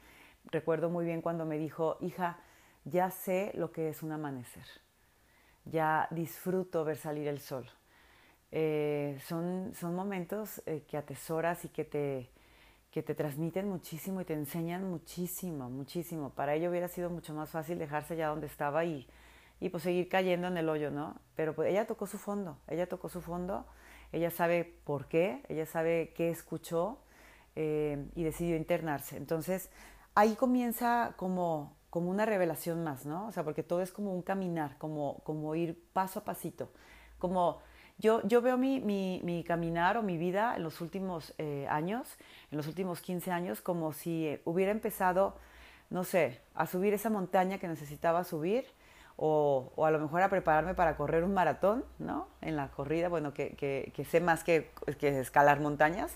Recuerdo 0.46 0.90
muy 0.90 1.06
bien 1.06 1.22
cuando 1.22 1.44
me 1.46 1.58
dijo, 1.58 1.98
hija, 2.02 2.40
ya 2.86 3.10
sé 3.10 3.52
lo 3.56 3.72
que 3.72 3.90
es 3.90 4.04
un 4.04 4.12
amanecer, 4.12 4.66
ya 5.66 6.08
disfruto 6.12 6.86
ver 6.86 6.98
salir 6.98 7.28
el 7.28 7.40
sol. 7.40 7.68
Eh, 8.52 9.20
son, 9.26 9.74
son 9.74 9.96
momentos 9.96 10.62
que 10.88 10.98
atesoras 10.98 11.66
y 11.66 11.70
que 11.70 11.84
te, 11.84 12.30
que 12.98 13.04
te 13.04 13.14
transmiten 13.14 13.70
muchísimo 13.70 14.22
y 14.22 14.26
te 14.26 14.34
enseñan 14.34 14.90
muchísimo, 14.90 15.70
muchísimo. 15.70 16.32
Para 16.32 16.56
ello 16.56 16.72
hubiera 16.72 16.88
sido 16.88 17.12
mucho 17.12 17.32
más 17.32 17.52
fácil 17.52 17.78
dejarse 17.78 18.16
ya 18.16 18.30
donde 18.30 18.48
estaba 18.48 18.86
y, 18.86 19.08
y 19.60 19.70
pues 19.70 19.84
seguir 19.84 20.10
cayendo 20.10 20.48
en 20.48 20.58
el 20.58 20.68
hoyo, 20.68 20.90
¿no? 20.90 21.16
Pero 21.36 21.54
pues 21.54 21.70
ella 21.70 21.86
tocó 21.86 22.08
su 22.08 22.18
fondo, 22.18 22.58
ella 22.68 22.90
tocó 22.90 23.08
su 23.08 23.22
fondo, 23.22 23.68
ella 24.12 24.32
sabe 24.32 24.80
por 24.84 25.06
qué, 25.06 25.44
ella 25.48 25.68
sabe 25.68 26.12
qué 26.16 26.32
escuchó 26.32 26.98
eh, 27.56 28.04
y 28.16 28.24
decidió 28.24 28.56
internarse. 28.56 29.16
Entonces 29.16 29.70
ahí 30.16 30.34
comienza 30.34 31.14
como, 31.18 31.78
como 31.92 32.10
una 32.10 32.26
revelación 32.26 32.84
más, 32.84 33.06
¿no? 33.06 33.28
O 33.28 33.32
sea, 33.32 33.44
porque 33.44 33.62
todo 33.62 33.84
es 33.84 33.92
como 33.92 34.12
un 34.12 34.24
caminar, 34.24 34.80
como, 34.80 35.20
como 35.20 35.54
ir 35.54 35.80
paso 35.94 36.22
a 36.22 36.24
pasito, 36.24 36.72
como... 37.20 37.60
Yo, 38.00 38.22
yo 38.28 38.42
veo 38.42 38.58
mi, 38.58 38.80
mi, 38.80 39.22
mi, 39.24 39.44
caminar 39.44 39.98
o 39.98 40.04
mi 40.04 40.18
vida 40.18 40.56
en 40.56 40.64
los 40.64 40.82
últimos 40.82 41.34
eh, 41.40 41.66
años, 41.70 42.08
en 42.52 42.58
los 42.58 42.68
últimos 42.68 43.02
15 43.02 43.32
años, 43.32 43.62
como 43.62 43.92
si 43.92 44.40
hubiera 44.46 44.72
empezado, 44.72 45.36
no 45.90 46.04
sé, 46.04 46.40
a 46.54 46.68
subir 46.68 46.94
esa 46.94 47.10
montaña 47.10 47.58
que 47.58 47.68
necesitaba 47.68 48.24
subir 48.24 48.66
o, 49.16 49.72
o, 49.76 49.86
a 49.86 49.92
lo 49.92 50.00
mejor 50.00 50.22
a 50.22 50.30
prepararme 50.30 50.76
para 50.76 50.96
correr 50.96 51.24
un 51.24 51.34
maratón, 51.34 51.84
¿no? 51.98 52.28
En 52.42 52.56
la 52.56 52.68
corrida, 52.68 53.10
bueno, 53.10 53.34
que, 53.34 53.56
que, 53.56 53.92
que 53.96 54.06
sé 54.06 54.22
más 54.22 54.44
que, 54.44 54.70
que 55.00 55.20
escalar 55.20 55.60
montañas, 55.60 56.16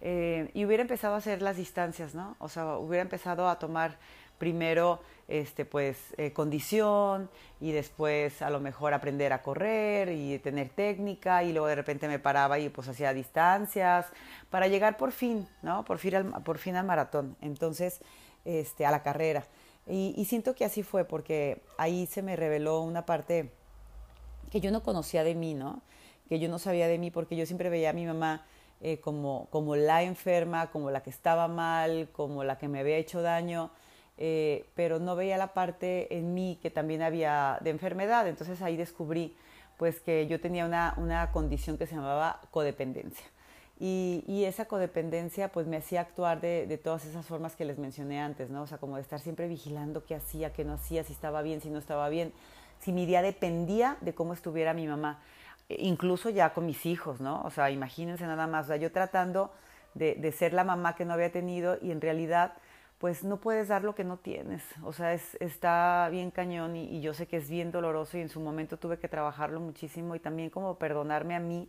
eh, 0.00 0.50
y 0.54 0.64
hubiera 0.64 0.82
empezado 0.82 1.14
a 1.14 1.18
hacer 1.18 1.42
las 1.42 1.56
distancias, 1.56 2.14
¿no? 2.14 2.36
O 2.38 2.48
sea, 2.48 2.76
hubiera 2.76 3.02
empezado 3.02 3.48
a 3.48 3.58
tomar 3.58 3.98
primero, 4.38 5.00
este, 5.30 5.64
pues, 5.64 5.96
eh, 6.16 6.32
condición 6.32 7.30
y 7.60 7.70
después 7.70 8.42
a 8.42 8.50
lo 8.50 8.58
mejor 8.58 8.94
aprender 8.94 9.32
a 9.32 9.42
correr 9.42 10.10
y 10.10 10.38
tener 10.40 10.70
técnica 10.70 11.44
y 11.44 11.52
luego 11.52 11.68
de 11.68 11.76
repente 11.76 12.08
me 12.08 12.18
paraba 12.18 12.58
y 12.58 12.68
pues 12.68 12.88
hacía 12.88 13.14
distancias 13.14 14.06
para 14.50 14.66
llegar 14.66 14.96
por 14.96 15.12
fin, 15.12 15.46
¿no? 15.62 15.84
Por 15.84 15.98
fin 15.98 16.16
al, 16.16 16.42
por 16.42 16.58
fin 16.58 16.74
al 16.74 16.84
maratón, 16.84 17.36
entonces, 17.40 18.00
este, 18.44 18.84
a 18.84 18.90
la 18.90 19.04
carrera. 19.04 19.46
Y, 19.86 20.24
siento 20.24 20.54
que 20.54 20.64
así 20.64 20.82
fue, 20.82 21.04
porque 21.04 21.62
ahí 21.78 22.06
se 22.06 22.22
me 22.22 22.36
reveló 22.36 22.80
una 22.80 23.06
parte 23.06 23.50
que 24.50 24.60
yo 24.60 24.70
no 24.70 24.82
conocía 24.82 25.24
de 25.24 25.34
mí, 25.34 25.54
¿no? 25.54 25.80
Que 26.28 26.38
yo 26.38 26.48
no 26.48 26.58
sabía 26.58 26.86
de 26.88 26.98
mí, 26.98 27.10
porque 27.10 27.36
yo 27.36 27.46
siempre 27.46 27.70
veía 27.70 27.90
a 27.90 27.92
mi 27.92 28.04
mamá 28.04 28.46
eh, 28.80 28.98
como, 28.98 29.46
como 29.50 29.76
la 29.76 30.02
enferma, 30.02 30.70
como 30.70 30.90
la 30.90 31.02
que 31.02 31.10
estaba 31.10 31.48
mal, 31.48 32.08
como 32.12 32.44
la 32.44 32.58
que 32.58 32.68
me 32.68 32.80
había 32.80 32.96
hecho 32.96 33.22
daño, 33.22 33.70
eh, 34.20 34.66
pero 34.74 35.00
no 35.00 35.16
veía 35.16 35.36
la 35.38 35.54
parte 35.54 36.16
en 36.16 36.34
mí 36.34 36.58
que 36.62 36.70
también 36.70 37.02
había 37.02 37.58
de 37.62 37.70
enfermedad. 37.70 38.28
Entonces 38.28 38.62
ahí 38.62 38.76
descubrí 38.76 39.34
pues 39.76 39.98
que 40.00 40.26
yo 40.26 40.40
tenía 40.40 40.66
una, 40.66 40.94
una 40.98 41.32
condición 41.32 41.78
que 41.78 41.86
se 41.86 41.96
llamaba 41.96 42.40
codependencia. 42.50 43.26
Y, 43.82 44.44
esa 44.44 44.66
codependencia 44.66 45.48
pues 45.48 45.66
me 45.66 45.78
hacía 45.78 46.02
actuar 46.02 46.42
de, 46.42 46.78
todas 46.84 47.06
esas 47.06 47.24
formas 47.24 47.56
que 47.56 47.64
les 47.64 47.78
mencioné 47.78 48.20
antes, 48.20 48.50
¿no? 48.50 48.62
O 48.62 48.66
sea, 48.66 48.76
como 48.76 48.96
de 48.96 49.02
estar 49.02 49.20
siempre 49.20 49.48
vigilando 49.48 50.04
qué 50.04 50.14
hacía, 50.14 50.52
qué 50.52 50.66
no 50.66 50.74
hacía, 50.74 51.02
si 51.02 51.14
estaba 51.14 51.40
bien, 51.40 51.62
si 51.62 51.70
no 51.70 51.78
estaba 51.78 52.10
bien, 52.10 52.34
si 52.78 52.92
mi 52.92 53.06
día 53.06 53.22
dependía 53.22 53.96
de 54.02 54.14
cómo 54.14 54.34
estuviera 54.34 54.74
mi 54.74 54.86
mamá, 54.86 55.22
e 55.70 55.76
incluso 55.86 56.28
ya 56.28 56.52
con 56.52 56.66
mis 56.66 56.84
hijos, 56.84 57.22
¿no? 57.22 57.40
O 57.42 57.50
sea, 57.50 57.70
imagínense 57.70 58.26
nada 58.26 58.46
más, 58.46 58.66
o 58.66 58.68
sea, 58.68 58.76
yo 58.76 58.92
tratando 58.92 59.50
de, 59.94 60.32
ser 60.32 60.52
la 60.52 60.64
mamá 60.64 60.94
que 60.94 61.06
no 61.06 61.14
había 61.14 61.32
tenido 61.32 61.78
y 61.80 61.90
en 61.90 62.02
realidad 62.02 62.52
pues 63.00 63.24
no 63.24 63.38
puedes 63.38 63.66
dar 63.68 63.82
lo 63.82 63.96
que 63.96 64.04
no 64.04 64.18
tienes, 64.18 64.62
o 64.84 64.92
sea, 64.92 65.14
es, 65.14 65.36
está 65.40 66.08
bien 66.12 66.30
cañón 66.30 66.76
y, 66.76 66.84
y 66.84 67.00
yo 67.00 67.14
sé 67.14 67.26
que 67.26 67.38
es 67.38 67.50
bien 67.50 67.72
doloroso 67.72 68.16
y 68.18 68.20
en 68.20 68.28
su 68.28 68.40
momento 68.40 68.76
tuve 68.76 68.98
que 68.98 69.08
trabajarlo 69.08 69.58
muchísimo 69.58 70.14
y 70.14 70.20
también 70.20 70.50
como 70.50 70.78
perdonarme 70.78 71.34
a 71.34 71.40
mí 71.40 71.68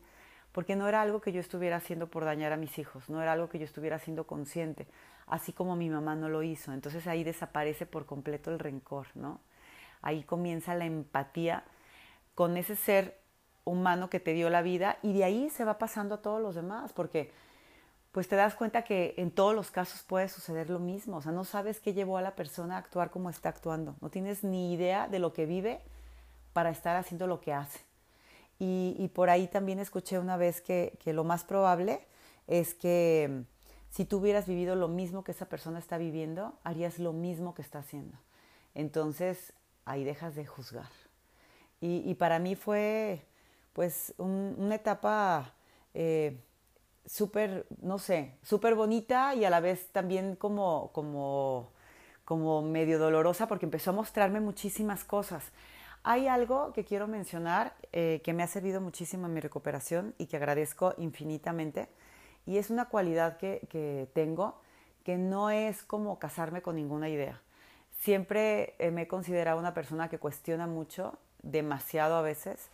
porque 0.51 0.75
no 0.75 0.87
era 0.87 1.01
algo 1.01 1.21
que 1.21 1.31
yo 1.31 1.39
estuviera 1.39 1.77
haciendo 1.77 2.07
por 2.07 2.25
dañar 2.25 2.51
a 2.51 2.57
mis 2.57 2.77
hijos, 2.77 3.09
no 3.09 3.21
era 3.21 3.31
algo 3.33 3.49
que 3.49 3.59
yo 3.59 3.65
estuviera 3.65 3.95
haciendo 3.95 4.27
consciente, 4.27 4.87
así 5.27 5.53
como 5.53 5.75
mi 5.75 5.89
mamá 5.89 6.15
no 6.15 6.29
lo 6.29 6.43
hizo. 6.43 6.73
Entonces 6.73 7.07
ahí 7.07 7.23
desaparece 7.23 7.85
por 7.85 8.05
completo 8.05 8.51
el 8.51 8.59
rencor, 8.59 9.07
¿no? 9.15 9.39
Ahí 10.01 10.23
comienza 10.23 10.75
la 10.75 10.85
empatía 10.85 11.63
con 12.35 12.57
ese 12.57 12.75
ser 12.75 13.17
humano 13.63 14.09
que 14.09 14.19
te 14.19 14.33
dio 14.33 14.49
la 14.49 14.61
vida 14.61 14.97
y 15.01 15.13
de 15.13 15.23
ahí 15.23 15.49
se 15.49 15.63
va 15.63 15.77
pasando 15.77 16.15
a 16.15 16.21
todos 16.21 16.41
los 16.41 16.55
demás, 16.55 16.91
porque 16.91 17.31
pues 18.11 18.27
te 18.27 18.35
das 18.35 18.55
cuenta 18.55 18.83
que 18.83 19.13
en 19.17 19.31
todos 19.31 19.55
los 19.55 19.71
casos 19.71 20.03
puede 20.03 20.27
suceder 20.27 20.69
lo 20.69 20.79
mismo, 20.79 21.17
o 21.17 21.21
sea, 21.21 21.31
no 21.31 21.45
sabes 21.45 21.79
qué 21.79 21.93
llevó 21.93 22.17
a 22.17 22.21
la 22.21 22.35
persona 22.35 22.75
a 22.75 22.79
actuar 22.79 23.09
como 23.09 23.29
está 23.29 23.49
actuando, 23.49 23.95
no 24.01 24.09
tienes 24.09 24.43
ni 24.43 24.73
idea 24.73 25.07
de 25.07 25.19
lo 25.19 25.33
que 25.33 25.45
vive 25.45 25.81
para 26.53 26.69
estar 26.69 26.97
haciendo 26.97 27.27
lo 27.27 27.39
que 27.39 27.53
hace. 27.53 27.79
Y, 28.63 29.07
por 29.15 29.31
ahí 29.31 29.47
también 29.47 29.79
escuché 29.79 30.19
una 30.19 30.37
vez 30.37 30.61
que, 30.61 30.95
lo 31.07 31.23
más 31.23 31.43
probable 31.43 32.05
es 32.45 32.75
que 32.75 33.27
mm, 33.27 33.41
si 33.89 34.05
tú 34.05 34.19
hubieras 34.19 34.45
vivido 34.45 34.75
lo 34.75 34.87
mismo 34.87 35.23
que 35.23 35.31
esa 35.31 35.47
persona 35.47 35.79
está 35.79 35.97
viviendo, 35.97 36.53
harías 36.63 36.99
lo 36.99 37.11
mismo 37.11 37.55
que 37.55 37.63
está 37.63 37.79
haciendo. 37.79 38.15
Entonces, 38.75 39.53
ahí 39.83 40.03
dejas 40.03 40.35
de 40.35 40.45
juzgar. 40.45 40.91
Y, 41.79 42.13
para 42.13 42.37
mí 42.37 42.55
fue, 42.55 43.25
pues, 43.73 44.13
una 44.19 44.75
etapa 44.75 45.55
eh, 45.95 46.37
súper, 47.05 47.65
no 47.81 47.97
sé, 47.97 48.35
súper 48.43 48.75
bonita 48.75 49.35
y 49.35 49.45
a 49.45 49.49
la 49.49 49.59
vez 49.59 49.89
también 49.91 50.35
como, 50.35 50.91
como, 50.93 51.71
como 52.25 52.61
medio 52.61 52.99
dolorosa 52.99 53.47
porque 53.47 53.65
empezó 53.65 53.91
a 53.91 53.93
mostrarme 53.93 54.39
muchísimas 54.39 55.03
cosas. 55.03 55.51
Hay 56.03 56.27
algo 56.27 56.73
que 56.73 56.83
quiero 56.83 57.07
mencionar 57.07 57.75
eh, 57.91 58.21
que 58.23 58.33
me 58.33 58.41
ha 58.41 58.47
servido 58.47 58.81
muchísimo 58.81 59.27
en 59.27 59.33
mi 59.33 59.39
recuperación 59.39 60.15
y 60.17 60.25
que 60.25 60.37
agradezco 60.37 60.95
infinitamente. 60.97 61.89
Y 62.47 62.57
es 62.57 62.71
una 62.71 62.85
cualidad 62.85 63.37
que, 63.37 64.09
tengo 64.13 64.59
que 65.03 65.17
no 65.17 65.51
es 65.51 65.83
como 65.83 66.17
casarme 66.17 66.63
con 66.63 66.75
ninguna 66.75 67.07
idea. 67.09 67.41
Siempre 67.99 68.75
eh, 68.79 68.89
me 68.89 69.03
he 69.03 69.07
considerado 69.07 69.59
una 69.59 69.75
persona 69.75 70.09
que 70.09 70.17
cuestiona 70.17 70.65
mucho, 70.65 71.19
demasiado 71.43 72.15
a 72.15 72.21
veces. 72.23 72.69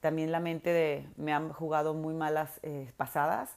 También 0.00 0.32
la 0.32 0.40
mente 0.40 1.08
me 1.16 1.32
ha 1.32 1.40
jugado 1.52 1.94
muy 1.94 2.14
malas 2.14 2.58
eh, 2.64 2.90
pasadas, 2.96 3.50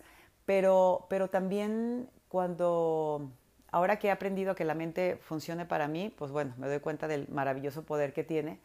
pero, 0.46 1.08
pero 1.10 1.30
también 1.30 2.10
cuando, 2.28 3.32
ahora 3.72 3.98
que 3.98 4.08
he 4.08 4.12
aprendido 4.12 4.56
que 4.56 4.66
la 4.66 4.76
mente 4.76 5.18
funcione 5.18 5.66
para 5.66 5.88
mí, 5.88 6.14
pues 6.18 6.32
bueno, 6.32 6.54
me 6.58 6.68
doy 6.68 6.80
cuenta 6.80 7.08
del 7.08 7.28
maravilloso 7.30 7.84
poder 7.84 8.14
que 8.14 8.24
tiene 8.24 8.60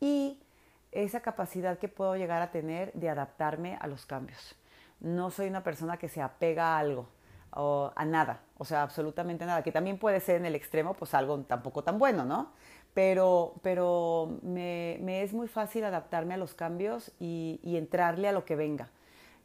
y 0.00 0.42
esa 0.92 1.20
capacidad 1.20 1.78
que 1.78 1.88
puedo 1.88 2.16
llegar 2.16 2.42
a 2.42 2.50
tener 2.50 2.92
de 2.94 3.08
adaptarme 3.08 3.76
a 3.80 3.86
los 3.86 4.06
cambios. 4.06 4.56
No 5.00 5.30
soy 5.30 5.48
una 5.48 5.62
persona 5.62 5.96
que 5.96 6.08
se 6.08 6.20
apega 6.20 6.74
a 6.74 6.78
algo 6.78 7.08
o 7.52 7.92
a 7.96 8.04
nada, 8.04 8.42
o 8.58 8.64
sea, 8.64 8.82
absolutamente 8.82 9.44
nada, 9.44 9.62
que 9.62 9.72
también 9.72 9.98
puede 9.98 10.20
ser 10.20 10.36
en 10.36 10.46
el 10.46 10.54
extremo, 10.54 10.94
pues 10.94 11.14
algo 11.14 11.38
tampoco 11.40 11.82
tan 11.82 11.98
bueno, 11.98 12.24
¿no? 12.24 12.52
Pero, 12.94 13.54
pero 13.62 14.38
me, 14.42 15.22
es 15.22 15.32
muy 15.32 15.48
fácil 15.48 15.84
adaptarme 15.84 16.34
a 16.34 16.36
los 16.36 16.54
cambios 16.54 17.12
y, 17.18 17.60
entrarle 17.64 18.28
a 18.28 18.32
lo 18.32 18.44
que 18.44 18.56
venga. 18.56 18.90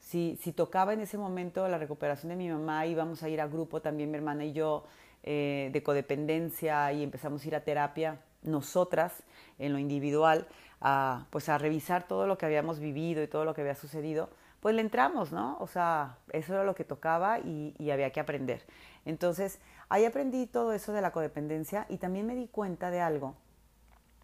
Si, 0.05 0.37
tocaba 0.55 0.93
en 0.93 0.99
ese 1.01 1.17
momento 1.17 1.67
la 1.67 1.79
recuperación 1.79 2.29
de 2.29 2.35
mi 2.35 2.47
mamá, 2.47 2.85
íbamos 2.85 3.23
a 3.23 3.29
ir 3.29 3.41
a 3.41 3.47
grupo 3.47 3.81
también 3.81 4.11
mi 4.11 4.17
hermana 4.17 4.45
y 4.45 4.53
yo 4.53 4.85
eh, 5.23 5.71
de 5.73 5.81
codependencia 5.81 6.93
y 6.93 7.01
empezamos 7.01 7.43
a 7.43 7.47
ir 7.47 7.55
a 7.55 7.63
terapia, 7.63 8.19
nosotras 8.43 9.23
en 9.57 9.73
lo 9.73 9.79
individual 9.79 10.47
a, 10.79 11.25
pues 11.31 11.49
a 11.49 11.57
revisar 11.57 12.07
todo 12.07 12.27
lo 12.27 12.37
que 12.37 12.45
habíamos 12.45 12.79
vivido 12.79 13.23
y 13.23 13.27
todo 13.27 13.45
lo 13.45 13.55
que 13.55 13.61
había 13.61 13.73
sucedido, 13.73 14.29
pues 14.59 14.75
le 14.75 14.81
entramos, 14.81 15.31
¿no? 15.31 15.57
O 15.59 15.65
sea, 15.65 16.19
eso 16.31 16.53
era 16.53 16.63
lo 16.63 16.75
que 16.75 16.83
tocaba 16.83 17.39
y, 17.39 17.73
había 17.89 18.11
que 18.11 18.19
aprender. 18.19 18.61
Entonces, 19.05 19.59
ahí 19.89 20.05
aprendí 20.05 20.45
todo 20.45 20.73
eso 20.73 20.93
de 20.93 21.01
la 21.01 21.11
codependencia 21.11 21.87
y 21.89 21.97
también 21.97 22.27
me 22.27 22.35
di 22.35 22.47
cuenta 22.47 22.91
de 22.91 23.01
algo 23.01 23.33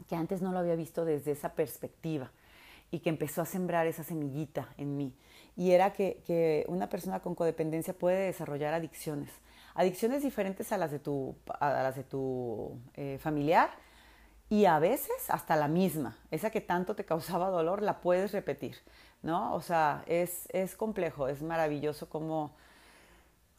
que 0.07 0.15
antes 0.15 0.43
no 0.43 0.51
lo 0.51 0.59
había 0.59 0.75
visto 0.75 1.05
desde 1.05 1.31
esa 1.31 1.53
perspectiva. 1.53 2.31
y 2.93 2.99
que 2.99 3.09
empezó 3.09 3.41
a 3.41 3.45
sembrar 3.45 3.87
esa 3.87 4.03
semillita 4.03 4.67
en 4.77 4.97
mí. 4.97 5.15
Y 5.55 5.71
era 5.71 5.93
que, 5.93 6.65
una 6.67 6.89
persona 6.89 7.19
con 7.19 7.35
codependencia 7.35 7.93
puede 7.93 8.25
desarrollar 8.25 8.73
adicciones. 8.73 9.31
Adicciones 9.75 10.23
diferentes 10.23 10.71
a 10.71 10.77
las 10.77 10.91
de 10.91 10.99
tu, 10.99 11.35
a 11.59 11.69
las 11.71 11.95
de 11.95 12.03
tu 12.03 12.77
eh, 12.95 13.17
familiar 13.21 13.69
y 14.49 14.65
a 14.65 14.79
veces 14.79 15.29
hasta 15.29 15.55
la 15.55 15.69
misma. 15.69 16.17
Esa 16.29 16.49
que 16.49 16.59
tanto 16.61 16.95
te 16.95 17.05
causaba 17.11 17.49
dolor 17.49 17.81
la 17.81 18.01
puedes 18.01 18.31
repetir, 18.33 18.77
¿no? 19.21 19.53
O 19.53 19.61
sea, 19.61 20.03
es, 20.07 20.47
es 20.51 20.75
complejo, 20.75 21.27
es 21.27 21.41
maravilloso 21.41 22.09
cómo, 22.09 22.55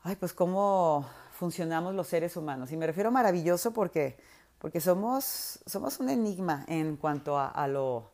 ay, 0.03 0.17
pues 0.17 0.33
cómo 0.35 1.07
funcionamos 1.33 1.95
los 1.95 2.09
seres 2.09 2.37
humanos. 2.37 2.71
Y 2.73 2.77
me 2.77 2.87
refiero 2.87 3.09
a 3.09 3.13
maravilloso 3.13 3.73
porque, 3.73 4.17
porque 4.59 4.81
somos, 4.81 5.61
somos 5.67 5.99
un 5.99 6.11
enigma 6.11 6.65
en 6.69 6.97
cuanto 6.97 7.39
a, 7.39 7.67
lo, 7.69 8.13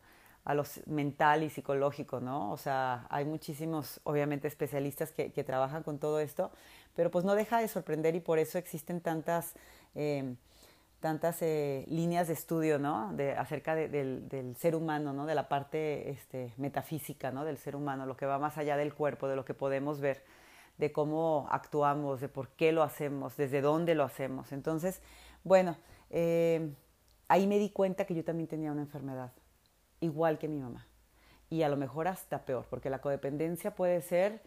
a 0.49 0.55
lo 0.55 0.65
mental 0.87 1.43
y 1.43 1.51
psicológico, 1.51 2.21
¿no? 2.21 2.51
O 2.51 2.57
sea, 2.57 3.07
hay 3.11 3.27
muchísimos, 3.27 4.01
obviamente, 4.05 4.49
especialistas 4.49 5.13
que, 5.13 5.31
que 5.31 5.45
trabajan 5.45 5.83
con 5.83 5.99
todo 5.99 6.21
esto, 6.21 6.51
pero 6.97 7.11
pues 7.11 7.27
no 7.27 7.35
deja 7.35 7.61
de 7.61 7.69
sorprender 7.69 8.15
y 8.15 8.21
por 8.21 8.39
eso 8.39 8.59
existen 8.59 9.01
tantas... 9.01 9.55
Eh, 9.95 10.35
tantas 11.01 11.43
eh, 11.43 11.85
líneas 11.87 12.27
de 12.27 12.35
estudio, 12.35 12.81
¿no? 12.81 13.13
De, 13.13 13.31
acerca 13.31 13.77
del, 13.77 14.29
del, 14.29 14.57
ser 14.57 14.75
humano, 14.75 15.13
¿no? 15.13 15.27
De 15.27 15.37
la 15.37 15.49
parte 15.49 16.11
este, 16.11 16.53
metafísica, 16.57 17.31
¿no? 17.31 17.45
Del 17.45 17.57
ser 17.57 17.77
humano, 17.77 18.05
lo 18.05 18.17
que 18.17 18.27
va 18.27 18.41
más 18.41 18.59
allá 18.59 18.77
del 18.77 18.93
cuerpo, 18.93 19.29
de 19.29 19.37
lo 19.37 19.45
que 19.45 19.55
podemos 19.55 20.01
ver 20.01 20.25
de 20.77 20.91
cómo 20.91 21.47
actuamos, 21.51 22.21
de 22.21 22.29
por 22.29 22.49
qué 22.49 22.73
lo 22.73 22.83
hacemos, 22.83 23.37
desde 23.37 23.61
dónde 23.61 23.95
lo 23.95 24.03
hacemos. 24.03 24.51
Entonces, 24.51 25.01
bueno, 25.45 25.77
eh, 26.11 26.75
ahí 27.29 27.47
me 27.47 27.59
di 27.59 27.71
cuenta 27.71 28.07
que 28.07 28.15
yo 28.15 28.25
también 28.25 28.49
tenía 28.49 28.73
una 28.73 28.83
enfermedad, 28.83 29.33
igual 30.01 30.39
que 30.39 30.49
mi 30.49 30.61
mamá. 30.61 30.87
Y 31.51 31.63
a 31.63 31.69
lo 31.69 31.77
mejor 31.77 32.09
hasta 32.09 32.45
peor, 32.45 32.67
porque 32.69 32.91
la 32.91 33.01
codependencia 33.01 33.75
puede 33.75 34.03
ser 34.03 34.43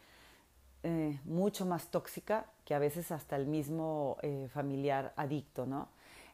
eh, 0.83 1.19
mucho 1.25 1.65
más 1.65 1.89
tóxica 1.89 2.45
que 2.65 2.73
a 2.73 2.79
veces 2.79 3.11
hasta 3.11 3.35
el 3.35 3.47
mismo 3.47 4.17
eh, 4.21 4.49
familiar 4.53 5.13
adicto, 5.15 5.65
¿no? 5.65 5.89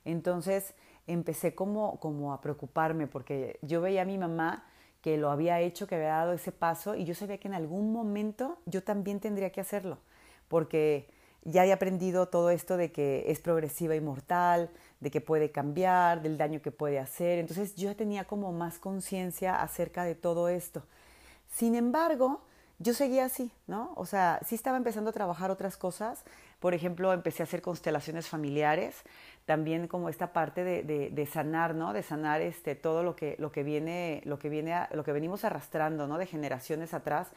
Entonces 0.06 0.74
empecé 1.06 1.56
como, 1.56 2.00
como 2.00 2.34
a 2.34 2.42
preocuparme, 2.42 3.08
porque 3.08 3.60
yo 3.62 3.82
veía 3.82 4.04
a 4.04 4.06
mi 4.06 4.18
mamá 4.18 4.66
que 5.02 5.18
lo 5.18 5.32
había 5.32 5.60
hecho, 5.60 5.88
que 5.88 5.96
había 5.96 6.10
dado 6.10 6.34
ese 6.34 6.52
paso 6.52 6.96
y 6.96 7.06
yo 7.06 7.16
sabía 7.16 7.40
que 7.40 7.48
en 7.48 7.54
algún 7.54 7.92
momento 7.92 8.58
yo 8.66 8.84
también 8.84 9.20
tendría 9.20 9.52
que 9.52 9.62
hacerlo, 9.62 10.00
porque 10.48 11.10
ya 11.44 11.66
he 11.66 11.72
aprendido 11.72 12.28
todo 12.28 12.50
esto 12.50 12.78
de 12.78 12.92
que 12.92 13.26
es 13.28 13.40
progresiva 13.40 13.96
y 13.96 14.02
mortal, 14.02 14.70
de 15.00 15.12
que 15.12 15.22
puede 15.22 15.52
cambiar, 15.52 16.22
del 16.22 16.38
daño 16.38 16.62
que 16.62 16.72
puede 16.72 17.00
hacer, 17.00 17.40
entonces 17.40 17.76
yo 17.76 17.96
tenía 17.96 18.26
como 18.26 18.52
más 18.52 18.80
conciencia 18.80 19.62
acerca 19.62 20.04
de 20.04 20.16
todo 20.16 20.50
esto. 20.50 20.84
Sin 21.48 21.76
embargo, 21.76 22.42
yo 22.80 22.94
seguía 22.94 23.26
así, 23.26 23.52
¿no? 23.66 23.92
O 23.96 24.06
sea, 24.06 24.40
sí 24.46 24.54
estaba 24.54 24.78
empezando 24.78 25.10
a 25.10 25.14
trabajar 25.14 25.50
otras 25.50 25.78
cosas, 25.78 26.24
por 26.60 26.74
ejemplo, 26.74 27.12
empecé 27.14 27.42
a 27.42 27.46
hacer 27.46 27.62
constelaciones 27.62 28.28
familiares, 28.28 28.96
también 29.46 29.88
como 29.88 30.10
esta 30.10 30.34
parte 30.34 30.64
de, 30.64 30.84
de, 31.12 31.26
sanar, 31.26 31.74
¿no? 31.74 31.94
De 31.94 32.04
sanar 32.04 32.42
este, 32.42 32.76
todo 32.76 33.02
lo 33.02 33.16
que, 33.16 33.36
lo 33.40 33.52
que 33.52 33.64
viene, 33.64 34.22
lo 34.26 34.38
que 34.38 34.50
viene, 34.50 34.88
lo 34.92 35.04
que 35.04 35.12
venimos 35.12 35.44
arrastrando, 35.44 36.08
¿no? 36.08 36.18
De 36.18 36.26
generaciones 36.26 36.94
atrás 36.94 37.30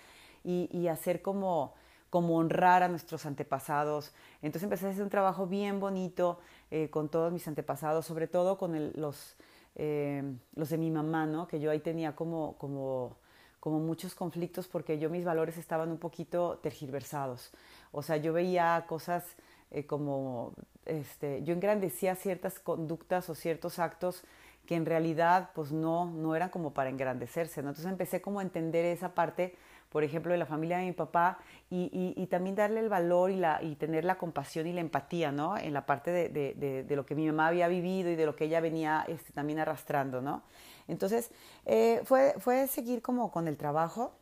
y, 0.42 0.68
y 0.72 0.88
hacer 0.88 1.22
como, 1.22 1.74
como 2.10 2.36
honrar 2.36 2.82
a 2.82 2.88
nuestros 2.88 3.24
antepasados. 3.24 4.12
Entonces 4.42 4.64
empecé 4.64 4.86
a 4.86 4.90
hacer 4.90 5.02
un 5.02 5.10
trabajo 5.10 5.46
bien 5.46 5.80
bonito 5.80 6.40
eh, 6.70 6.90
con 6.90 7.08
todos 7.08 7.32
mis 7.32 7.46
antepasados, 7.48 8.04
sobre 8.04 8.26
todo 8.26 8.58
con 8.58 8.92
los, 9.00 9.36
eh, 9.76 10.22
los 10.54 10.68
de 10.68 10.78
mi 10.78 10.90
mamá, 10.90 11.26
¿no? 11.26 11.46
Que 11.46 11.60
yo 11.60 11.70
ahí 11.70 11.80
tenía 11.80 12.14
como, 12.16 12.58
como, 12.58 13.16
como 13.60 13.78
muchos 13.78 14.14
conflictos 14.14 14.66
porque 14.66 14.98
yo 14.98 15.08
mis 15.08 15.24
valores 15.24 15.56
estaban 15.56 15.90
un 15.90 15.98
poquito 15.98 16.58
tergiversados. 16.62 17.52
O 17.92 18.02
sea, 18.02 18.16
yo 18.16 18.32
veía 18.32 18.84
cosas 18.88 19.24
eh, 19.70 19.86
como 19.86 20.52
este, 20.86 21.44
yo 21.44 21.54
engrandecía 21.54 22.16
ciertas 22.16 22.58
conductas 22.58 23.30
o 23.30 23.34
ciertos 23.36 23.78
actos 23.78 24.24
que 24.66 24.74
en 24.74 24.86
realidad 24.86 25.50
pues 25.54 25.72
no, 25.72 26.06
no 26.06 26.34
eran 26.34 26.48
como 26.48 26.72
para 26.72 26.90
engrandecerse, 26.90 27.62
¿no? 27.62 27.70
Entonces 27.70 27.90
empecé 27.90 28.20
como 28.20 28.40
a 28.40 28.42
entender 28.42 28.84
esa 28.84 29.14
parte, 29.14 29.56
por 29.90 30.04
ejemplo, 30.04 30.32
de 30.32 30.38
la 30.38 30.46
familia 30.46 30.78
de 30.78 30.86
mi 30.86 30.92
papá 30.92 31.38
y, 31.68 32.14
y, 32.16 32.26
también 32.28 32.54
darle 32.54 32.80
el 32.80 32.88
valor 32.88 33.30
y, 33.30 33.36
la, 33.36 33.60
y 33.60 33.74
tener 33.74 34.04
la 34.04 34.16
compasión 34.16 34.66
y 34.66 34.72
la 34.72 34.80
empatía, 34.80 35.32
¿no? 35.32 35.58
En 35.58 35.72
la 35.72 35.84
parte 35.84 36.10
de, 36.12 36.28
de, 36.28 36.84
de, 36.84 36.96
lo 36.96 37.04
que 37.04 37.16
mi 37.16 37.26
mamá 37.26 37.48
había 37.48 37.66
vivido 37.66 38.08
y 38.08 38.16
de 38.16 38.24
lo 38.24 38.36
que 38.36 38.44
ella 38.44 38.60
venía 38.60 39.04
este, 39.08 39.32
también 39.32 39.58
arrastrando, 39.58 40.22
¿no? 40.22 40.42
Entonces 40.86 41.30
eh, 41.66 42.00
fue, 42.04 42.34
fue 42.38 42.68
seguir 42.68 43.02
como 43.02 43.32
con 43.32 43.48
el 43.48 43.56
trabajo, 43.56 44.12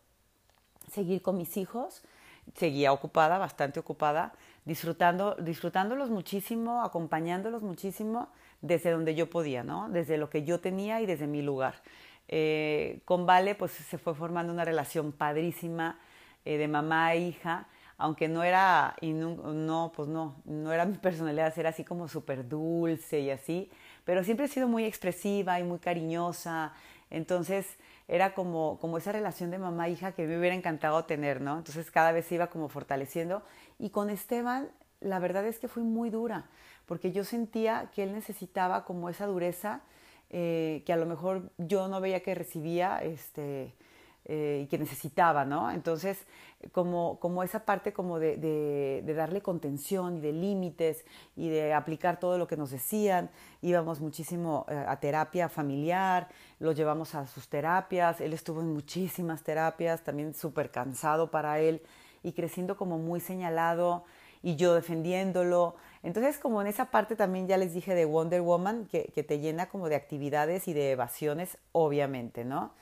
seguir 0.90 1.20
con 1.20 1.37
mis 1.37 1.57
hijos, 1.59 2.02
seguía 2.54 2.92
ocupada, 2.92 3.37
bastante 3.37 3.78
ocupada, 3.78 4.33
disfrutando, 4.64 5.35
disfrutándolos 5.35 6.09
muchísimo, 6.09 6.83
acompañándolos 6.83 7.62
muchísimo 7.62 8.28
desde 8.62 8.90
donde 8.90 9.14
yo 9.14 9.28
podía, 9.28 9.62
¿no? 9.64 9.88
Desde 9.90 10.16
lo 10.16 10.31
que 10.31 10.44
yo 10.44 10.61
tenía 10.61 11.00
y 11.02 11.07
desde 11.07 11.26
mi 11.26 11.42
lugar. 11.42 11.74
Eh, 12.28 13.00
con 13.04 13.24
Vale, 13.24 13.54
pues 13.54 13.72
se 13.72 13.98
fue 13.98 14.14
formando 14.14 14.52
una 14.52 14.64
relación 14.64 15.12
padrísima 15.12 15.98
eh, 16.44 16.58
de 16.58 16.68
mamá 16.68 17.14
e 17.14 17.20
hija, 17.20 17.66
aunque 17.96 18.28
no 18.28 18.44
era, 18.44 18.94
y 19.00 19.12
no, 19.12 19.92
pues 19.96 20.08
no, 20.08 20.36
no 20.44 20.72
era 20.72 20.84
mi 20.84 20.98
personalidad 20.98 21.52
ser 21.54 21.66
así 21.66 21.84
como 21.84 22.06
súper 22.06 22.48
dulce 22.48 23.20
y 23.20 23.30
así, 23.30 23.70
pero 24.04 24.22
siempre 24.22 24.46
he 24.46 24.48
sido 24.48 24.68
muy 24.68 24.84
expresiva 24.84 25.58
y 25.58 25.64
muy 25.64 25.78
cariñosa, 25.78 26.72
entonces 27.10 27.66
era 28.06 28.34
como, 28.34 28.78
como 28.78 28.98
esa 28.98 29.10
relación 29.12 29.50
de 29.50 29.58
mamá 29.58 29.88
e 29.88 29.92
hija 29.92 30.12
que 30.12 30.26
me 30.26 30.38
hubiera 30.38 30.54
encantado 30.54 31.04
tener, 31.04 31.40
¿no? 31.40 31.58
Entonces 31.58 31.90
cada 31.90 32.12
vez 32.12 32.30
iba 32.30 32.48
como 32.48 32.68
fortaleciendo 32.68 33.42
y 33.78 33.90
con 33.90 34.10
Esteban, 34.10 34.68
la 35.00 35.18
verdad 35.18 35.46
es 35.46 35.58
que 35.58 35.68
fui 35.68 35.82
muy 35.82 36.10
dura, 36.10 36.46
porque 36.86 37.10
yo 37.12 37.24
sentía 37.24 37.90
que 37.94 38.02
él 38.04 38.12
necesitaba 38.12 38.84
como 38.84 39.08
esa 39.08 39.26
dureza 39.26 39.82
eh, 40.30 40.82
que 40.84 40.92
a 40.92 40.96
lo 40.96 41.06
mejor 41.06 41.50
yo 41.58 41.88
no 41.88 42.00
veía 42.00 42.20
que 42.20 42.34
recibía 42.34 42.98
este, 42.98 43.74
eh, 44.30 44.60
y 44.64 44.66
que 44.66 44.76
necesitaba, 44.76 45.46
¿no? 45.46 45.70
Entonces, 45.70 46.26
como, 46.72 47.18
como 47.18 47.42
esa 47.42 47.64
parte 47.64 47.94
como 47.94 48.18
de, 48.18 48.36
de, 48.36 49.14
darle 49.14 49.40
contención 49.40 50.18
y 50.18 50.20
de 50.20 50.32
límites 50.34 51.06
y 51.34 51.48
de 51.48 51.72
aplicar 51.72 52.20
todo 52.20 52.36
lo 52.36 52.46
que 52.46 52.58
nos 52.58 52.70
decían, 52.70 53.30
íbamos 53.62 54.00
muchísimo 54.00 54.66
eh, 54.68 54.84
a 54.86 55.00
terapia 55.00 55.48
familiar, 55.48 56.28
lo 56.58 56.72
llevamos 56.72 57.14
a 57.14 57.26
sus 57.26 57.48
terapias, 57.48 58.20
él 58.20 58.34
estuvo 58.34 58.60
en 58.60 58.70
muchísimas 58.70 59.42
terapias, 59.42 60.04
también 60.04 60.34
súper 60.34 60.70
cansado 60.70 61.30
para 61.30 61.60
él, 61.60 61.80
y 62.22 62.32
creciendo 62.32 62.76
como 62.76 62.98
muy 62.98 63.20
señalado 63.20 64.04
y 64.42 64.56
yo 64.56 64.74
defendiéndolo. 64.74 65.76
Entonces, 66.02 66.38
como 66.38 66.61
en 66.61 66.68
esa 66.68 66.87
parte 66.87 67.16
también 67.16 67.48
ya 67.48 67.56
les 67.56 67.74
dije 67.74 67.94
de 67.94 68.04
Wonder 68.04 68.40
Woman, 68.40 68.87
que, 68.87 69.24
te 69.26 69.40
llena 69.40 69.68
como 69.68 69.88
de 69.88 69.96
actividades 69.96 70.68
y 70.68 70.72
de 70.72 70.92
evasiones, 70.92 71.58
obviamente, 71.72 72.44
¿no? 72.44 72.72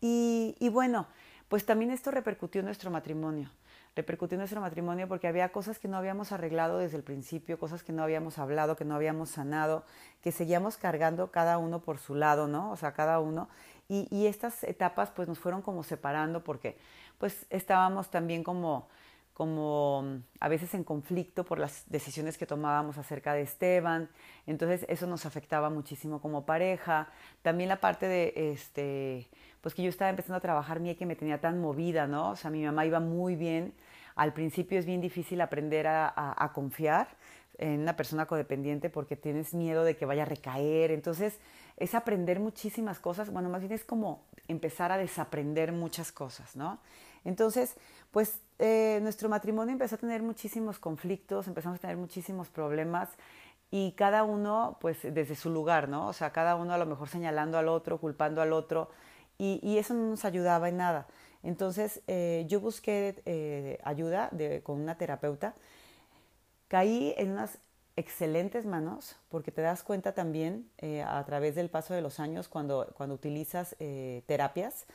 Y, 0.00 0.54
y, 0.58 0.68
bueno, 0.68 1.06
pues 1.48 1.64
también 1.64 1.90
esto 1.90 2.10
repercutió 2.10 2.60
en 2.60 2.66
nuestro 2.66 2.90
matrimonio. 2.90 3.50
Repercutió 3.96 4.36
en 4.36 4.40
nuestro 4.40 4.60
matrimonio 4.60 5.08
porque 5.08 5.26
había 5.26 5.50
cosas 5.50 5.78
que 5.78 5.88
no 5.88 5.96
habíamos 5.96 6.30
arreglado 6.30 6.78
desde 6.78 6.98
el 6.98 7.02
principio, 7.02 7.58
cosas 7.58 7.82
que 7.82 7.92
no 7.92 8.02
habíamos 8.04 8.38
hablado, 8.38 8.76
que 8.76 8.84
no 8.84 8.94
habíamos 8.94 9.30
sanado, 9.30 9.84
que 10.22 10.30
seguíamos 10.30 10.76
cargando 10.76 11.32
cada 11.32 11.58
uno 11.58 11.80
por 11.80 11.98
su 11.98 12.14
lado, 12.14 12.46
¿no? 12.46 12.70
O 12.70 12.76
sea, 12.76 12.92
cada 12.92 13.18
uno. 13.18 13.48
Y, 13.88 14.06
y 14.14 14.26
estas 14.26 14.62
etapas 14.62 15.10
pues 15.10 15.26
nos 15.26 15.38
fueron 15.38 15.62
como 15.62 15.82
separando 15.82 16.44
porque 16.44 16.76
pues 17.18 17.46
estábamos 17.50 18.10
también 18.10 18.44
como, 18.44 18.86
como 19.38 20.02
mm, 20.02 20.16
a 20.40 20.48
veces 20.48 20.74
en 20.74 20.82
conflicto 20.82 21.44
por 21.44 21.60
las 21.60 21.84
decisiones 21.88 22.36
que 22.36 22.44
tomábamos 22.44 22.98
acerca 22.98 23.34
de 23.34 23.42
Esteban, 23.42 24.10
entonces 24.48 24.84
eso 24.88 25.06
nos 25.06 25.26
afectaba 25.26 25.70
muchísimo 25.70 26.20
como 26.20 26.44
pareja, 26.44 27.08
también 27.42 27.68
la 27.68 27.80
parte 27.80 28.08
de, 28.08 28.32
este, 28.34 29.28
pues 29.60 29.76
que 29.76 29.84
yo 29.84 29.90
estaba 29.90 30.10
empezando 30.10 30.38
a 30.38 30.40
trabajar 30.40 30.80
mía 30.80 30.96
que 30.96 31.06
me 31.06 31.14
tenía 31.14 31.40
tan 31.40 31.60
movida, 31.60 32.08
¿no? 32.08 32.30
O 32.30 32.36
sea, 32.36 32.50
mi 32.50 32.64
mamá 32.64 32.84
iba 32.84 32.98
muy 32.98 33.36
bien, 33.36 33.74
al 34.16 34.32
principio 34.32 34.76
es 34.76 34.86
bien 34.86 35.00
difícil 35.00 35.40
aprender 35.40 35.86
a, 35.86 36.12
a 36.36 36.52
confiar 36.52 37.06
en 37.58 37.78
una 37.82 37.94
persona 37.94 38.26
codependiente 38.26 38.90
porque 38.90 39.14
tienes 39.14 39.54
miedo 39.54 39.84
de 39.84 39.96
que 39.96 40.04
vaya 40.04 40.22
a 40.22 40.26
recaer, 40.26 40.90
entonces 40.90 41.38
es 41.76 41.94
aprender 41.94 42.40
muchísimas 42.40 42.98
cosas, 42.98 43.30
bueno, 43.30 43.48
más 43.50 43.60
bien 43.60 43.72
es 43.72 43.84
como 43.84 44.24
empezar 44.48 44.90
a 44.90 44.98
desaprender 44.98 45.70
muchas 45.70 46.10
cosas, 46.10 46.56
¿no? 46.56 46.80
Entonces, 47.24 47.76
pues 48.10 48.40
eh, 48.58 48.98
nuestro 49.02 49.28
matrimonio 49.28 49.72
empezó 49.72 49.94
a 49.94 49.98
tener 49.98 50.22
muchísimos 50.22 50.78
conflictos, 50.78 51.46
empezamos 51.46 51.78
a 51.78 51.80
tener 51.80 51.96
muchísimos 51.96 52.48
problemas 52.48 53.08
y 53.70 53.92
cada 53.92 54.24
uno, 54.24 54.78
pues 54.80 54.98
desde 55.02 55.36
su 55.36 55.50
lugar, 55.50 55.88
¿no? 55.88 56.08
O 56.08 56.12
sea, 56.12 56.32
cada 56.32 56.56
uno 56.56 56.72
a 56.72 56.78
lo 56.78 56.86
mejor 56.86 57.08
señalando 57.08 57.58
al 57.58 57.68
otro, 57.68 57.98
culpando 57.98 58.40
al 58.40 58.52
otro 58.52 58.90
y, 59.38 59.78
eso 59.78 59.94
no 59.94 60.10
nos 60.10 60.24
ayudaba 60.24 60.68
en 60.68 60.78
nada. 60.78 61.06
Entonces, 61.44 62.02
eh, 62.08 62.44
yo 62.48 62.60
busqué 62.60 63.22
eh, 63.26 63.78
ayuda 63.84 64.28
de, 64.32 64.62
con 64.62 64.80
una 64.80 64.96
terapeuta, 64.96 65.54
caí 66.66 67.14
en 67.16 67.30
unas 67.32 67.58
excelentes 67.94 68.66
manos, 68.66 69.16
porque 69.28 69.52
te 69.52 69.60
das 69.62 69.84
cuenta 69.84 70.12
también 70.12 70.68
a 71.04 71.24
través 71.24 71.54
del 71.54 71.68
paso 71.68 71.94
de 71.94 72.00
los 72.00 72.20
años 72.20 72.48
cuando, 72.48 72.92
cuando 72.96 73.14
utilizas 73.14 73.76
terapias, 74.26 74.86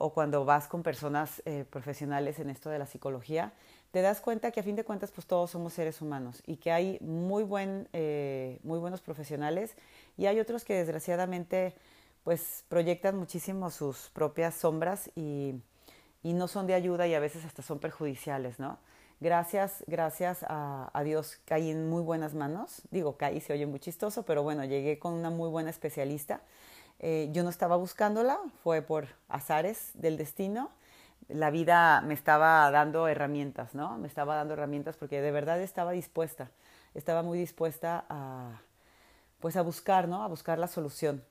o 0.00 0.14
cuando 0.14 0.46
vas 0.46 0.66
con 0.66 0.82
personas 0.82 1.42
eh, 1.44 1.66
profesionales 1.68 2.38
en 2.38 2.48
esto 2.48 2.70
de 2.70 2.78
la 2.78 2.86
psicología, 2.86 3.52
te 3.90 4.00
das 4.00 4.22
cuenta 4.22 4.50
que 4.50 4.60
a 4.60 4.62
fin 4.62 4.74
de 4.74 4.82
cuentas 4.82 5.10
pues 5.10 5.26
todos 5.26 5.50
somos 5.50 5.74
seres 5.74 6.00
humanos 6.00 6.42
y 6.46 6.56
que 6.56 6.72
hay 6.72 6.96
muy, 7.02 7.42
buen, 7.42 7.86
eh, 7.92 8.58
muy 8.62 8.78
buenos 8.78 9.02
profesionales 9.02 9.76
y 10.16 10.24
hay 10.24 10.40
otros 10.40 10.64
que 10.64 10.74
desgraciadamente 10.74 11.74
pues 12.24 12.64
proyectan 12.68 13.18
muchísimo 13.18 13.70
sus 13.70 14.08
propias 14.14 14.54
sombras 14.54 15.10
y, 15.16 15.54
y 16.22 16.32
no 16.32 16.48
son 16.48 16.66
de 16.66 16.72
ayuda 16.72 17.06
y 17.06 17.14
a 17.14 17.20
veces 17.20 17.44
hasta 17.44 17.62
son 17.62 17.78
perjudiciales, 17.78 18.58
¿no? 18.58 18.78
Gracias, 19.20 19.84
gracias 19.86 20.46
a, 20.48 20.90
a, 20.94 21.02
Dios 21.02 21.38
caí 21.44 21.68
en 21.68 21.90
muy 21.90 22.02
buenas 22.02 22.32
manos. 22.32 22.80
Digo, 22.90 23.18
caí, 23.18 23.42
se 23.42 23.52
oye 23.52 23.66
muy 23.66 23.78
chistoso, 23.78 24.22
pero 24.22 24.42
bueno, 24.42 24.64
llegué 24.64 24.98
con 24.98 25.12
una 25.12 25.28
muy 25.28 25.50
buena 25.50 25.68
especialista. 25.68 26.40
Eh, 27.02 27.30
yo 27.32 27.42
no 27.42 27.48
estaba 27.48 27.76
buscándola, 27.76 28.38
fue 28.62 28.82
por 28.82 29.08
azares 29.28 29.90
del 29.94 30.18
destino. 30.18 30.70
La 31.28 31.50
vida 31.50 32.02
me 32.02 32.12
estaba 32.12 32.70
dando 32.70 33.08
herramientas, 33.08 33.74
¿no? 33.74 33.96
Me 33.96 34.06
estaba 34.06 34.36
dando 34.36 34.52
herramientas 34.54 34.96
porque 34.96 35.22
de 35.22 35.30
verdad 35.30 35.60
estaba 35.62 35.92
dispuesta, 35.92 36.50
estaba 36.94 37.22
muy 37.22 37.38
dispuesta 37.38 38.04
a, 38.10 38.60
pues 39.38 39.56
a 39.56 39.62
buscar, 39.62 40.08
¿no? 40.08 40.22
A 40.22 40.28
buscar 40.28 40.58
la 40.58 40.66
solución. 40.66 41.24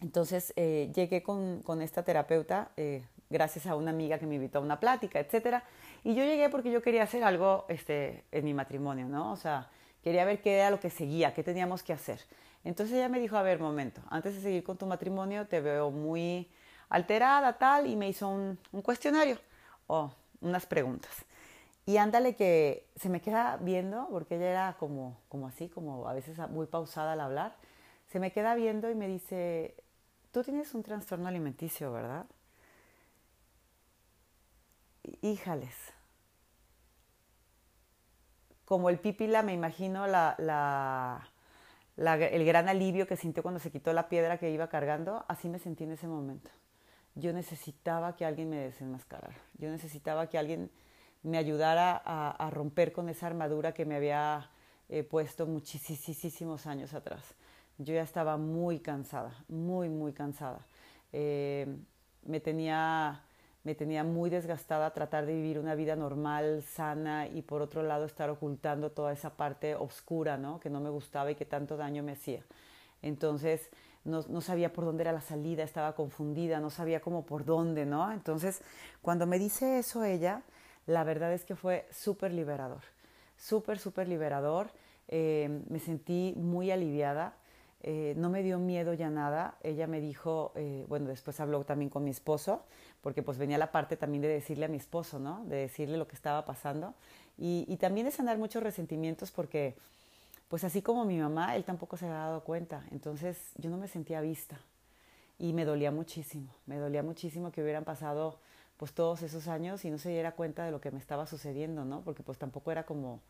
Entonces 0.00 0.52
eh, 0.56 0.92
llegué 0.94 1.22
con, 1.22 1.62
con, 1.62 1.82
esta 1.82 2.04
terapeuta, 2.04 2.70
eh, 2.76 3.04
gracias 3.30 3.66
a 3.66 3.74
una 3.74 3.90
amiga 3.90 4.18
que 4.18 4.26
me 4.26 4.36
invitó 4.36 4.58
a 4.58 4.62
una 4.62 4.78
plática, 4.78 5.18
etcétera. 5.18 5.64
Y 6.04 6.14
yo 6.14 6.24
llegué 6.24 6.48
porque 6.50 6.70
yo 6.70 6.82
quería 6.82 7.02
hacer 7.02 7.24
algo 7.24 7.64
este, 7.68 8.24
en 8.30 8.44
mi 8.44 8.54
matrimonio, 8.54 9.08
¿no? 9.08 9.32
O 9.32 9.36
sea, 9.36 9.70
quería 10.04 10.24
ver 10.24 10.40
qué 10.40 10.58
era 10.58 10.70
lo 10.70 10.78
que 10.78 10.90
seguía, 10.90 11.34
qué 11.34 11.42
teníamos 11.42 11.82
que 11.82 11.92
hacer. 11.92 12.20
Entonces 12.64 12.96
ella 12.96 13.08
me 13.08 13.20
dijo, 13.20 13.36
a 13.36 13.42
ver, 13.42 13.60
momento, 13.60 14.00
antes 14.08 14.34
de 14.34 14.40
seguir 14.40 14.64
con 14.64 14.78
tu 14.78 14.86
matrimonio 14.86 15.46
te 15.46 15.60
veo 15.60 15.90
muy 15.90 16.50
alterada, 16.88 17.58
tal, 17.58 17.86
y 17.86 17.96
me 17.96 18.08
hizo 18.08 18.28
un, 18.28 18.58
cuestionario 18.82 19.38
o 19.86 20.10
unas 20.40 20.66
preguntas. 20.66 21.12
Y 21.86 21.98
ándale 21.98 22.34
que 22.34 22.88
se 22.96 23.10
me 23.10 23.20
queda 23.20 23.58
viendo, 23.58 24.08
porque 24.10 24.36
ella 24.36 24.50
era 24.50 24.76
como, 24.78 25.18
como 25.28 25.46
así, 25.48 25.68
como 25.68 26.08
a 26.08 26.14
veces 26.14 26.38
muy 26.50 26.66
pausada 26.66 27.12
al 27.12 27.20
hablar, 27.20 27.56
se 28.06 28.18
me 28.20 28.32
queda 28.32 28.54
viendo 28.54 28.90
y 28.90 28.94
me 28.94 29.08
dice, 29.08 29.74
tú 30.32 30.42
tienes 30.42 30.74
un 30.74 30.82
trastorno 30.82 31.28
alimenticio, 31.28 31.92
¿verdad? 31.92 32.26
Híjales, 35.20 35.74
como 38.64 38.88
el 38.88 38.98
pipila, 38.98 39.42
me 39.42 39.52
imagino 39.52 40.06
la, 40.06 40.34
la, 40.38 41.28
el 41.96 42.44
gran 42.44 42.68
alivio 42.68 43.06
que 43.06 43.16
sintió 43.16 43.42
cuando 43.42 43.60
se 43.60 43.70
quitó 43.70 43.92
la 43.92 44.08
piedra 44.08 44.38
que 44.38 44.50
iba 44.50 44.68
cargando, 44.68 45.24
así 45.28 45.48
me 45.48 45.58
sentí 45.58 45.84
en 45.84 45.92
ese 45.92 46.08
momento. 46.08 46.50
Yo 47.14 47.32
necesitaba 47.32 48.16
que 48.16 48.24
alguien 48.24 48.50
me 48.50 48.56
desenmascarara, 48.56 49.36
yo 49.58 49.70
necesitaba 49.70 50.28
que 50.28 50.38
alguien 50.38 50.70
me 51.22 51.38
ayudara 51.38 52.02
a, 52.04 52.30
a 52.30 52.50
romper 52.50 52.92
con 52.92 53.08
esa 53.08 53.26
armadura 53.26 53.72
que 53.72 53.84
me 53.84 53.96
había 53.96 54.50
eh, 54.88 55.02
puesto 55.02 55.46
muchísimos 55.46 56.66
años 56.66 56.92
atrás. 56.92 57.34
Yo 57.78 57.94
ya 57.94 58.02
estaba 58.02 58.36
muy 58.36 58.80
cansada, 58.80 59.44
muy, 59.48 59.88
muy 59.88 60.12
cansada. 60.12 60.66
Eh, 61.12 61.66
me 62.22 62.40
tenía 62.40 63.24
me 63.64 63.74
tenía 63.74 64.04
muy 64.04 64.28
desgastada 64.30 64.92
tratar 64.92 65.24
de 65.26 65.34
vivir 65.34 65.58
una 65.58 65.74
vida 65.74 65.96
normal, 65.96 66.62
sana 66.62 67.26
y 67.26 67.42
por 67.42 67.62
otro 67.62 67.82
lado 67.82 68.04
estar 68.04 68.28
ocultando 68.28 68.92
toda 68.92 69.12
esa 69.12 69.30
parte 69.30 69.74
oscura, 69.74 70.36
¿no? 70.36 70.60
Que 70.60 70.68
no 70.68 70.80
me 70.80 70.90
gustaba 70.90 71.30
y 71.30 71.34
que 71.34 71.46
tanto 71.46 71.76
daño 71.76 72.02
me 72.02 72.12
hacía. 72.12 72.42
Entonces 73.00 73.70
no, 74.04 74.22
no, 74.28 74.42
sabía 74.42 74.72
por 74.72 74.84
dónde 74.84 75.02
era 75.02 75.12
la 75.12 75.22
salida, 75.22 75.62
estaba 75.62 75.94
confundida, 75.94 76.60
no 76.60 76.68
sabía 76.68 77.00
cómo 77.00 77.24
por 77.24 77.46
dónde, 77.46 77.86
¿no? 77.86 78.12
Entonces 78.12 78.60
cuando 79.00 79.26
me 79.26 79.38
dice 79.38 79.78
eso 79.78 80.04
ella, 80.04 80.42
la 80.86 81.02
verdad 81.02 81.32
es 81.32 81.46
que 81.46 81.56
fue 81.56 81.86
súper 81.90 82.34
liberador, 82.34 82.82
súper, 83.38 83.78
súper 83.78 84.08
liberador. 84.08 84.68
Eh, 85.08 85.62
me 85.68 85.78
sentí 85.78 86.34
muy 86.36 86.70
aliviada. 86.70 87.34
Eh, 87.86 88.14
no 88.16 88.30
me 88.30 88.42
dio 88.42 88.58
miedo 88.58 88.94
ya 88.94 89.10
nada. 89.10 89.58
Ella 89.62 89.86
me 89.86 90.00
dijo, 90.00 90.52
eh, 90.56 90.86
bueno, 90.88 91.06
después 91.06 91.38
habló 91.38 91.64
también 91.64 91.90
con 91.90 92.02
mi 92.02 92.10
esposo, 92.10 92.62
porque 93.02 93.22
pues 93.22 93.36
venía 93.36 93.58
la 93.58 93.72
parte 93.72 93.98
también 93.98 94.22
de 94.22 94.28
decirle 94.28 94.64
a 94.64 94.68
mi 94.68 94.78
esposo, 94.78 95.18
¿no? 95.18 95.44
De 95.44 95.56
decirle 95.56 95.98
lo 95.98 96.08
que 96.08 96.16
estaba 96.16 96.46
pasando. 96.46 96.94
Y, 97.36 97.66
y 97.68 97.76
también 97.76 98.06
de 98.06 98.10
sanar 98.10 98.38
muchos 98.38 98.62
resentimientos 98.62 99.30
porque, 99.30 99.76
pues 100.48 100.64
así 100.64 100.80
como 100.80 101.04
mi 101.04 101.18
mamá, 101.18 101.56
él 101.56 101.64
tampoco 101.64 101.98
se 101.98 102.06
había 102.06 102.18
dado 102.18 102.42
cuenta. 102.42 102.84
Entonces 102.90 103.52
yo 103.58 103.68
no 103.68 103.76
me 103.76 103.86
sentía 103.86 104.22
vista 104.22 104.58
y 105.38 105.52
me 105.52 105.66
dolía 105.66 105.90
muchísimo. 105.90 106.48
Me 106.64 106.78
dolía 106.78 107.02
muchísimo 107.02 107.52
que 107.52 107.62
hubieran 107.62 107.84
pasado 107.84 108.38
pues 108.78 108.94
todos 108.94 109.20
esos 109.22 109.46
años 109.46 109.84
y 109.84 109.90
no 109.90 109.98
se 109.98 110.08
diera 110.08 110.32
cuenta 110.32 110.64
de 110.64 110.70
lo 110.70 110.80
que 110.80 110.90
me 110.90 110.98
estaba 110.98 111.26
sucediendo, 111.26 111.84
¿no? 111.84 112.00
Porque 112.00 112.22
pues 112.22 112.38
tampoco 112.38 112.72
era 112.72 112.84
como, 112.84 113.20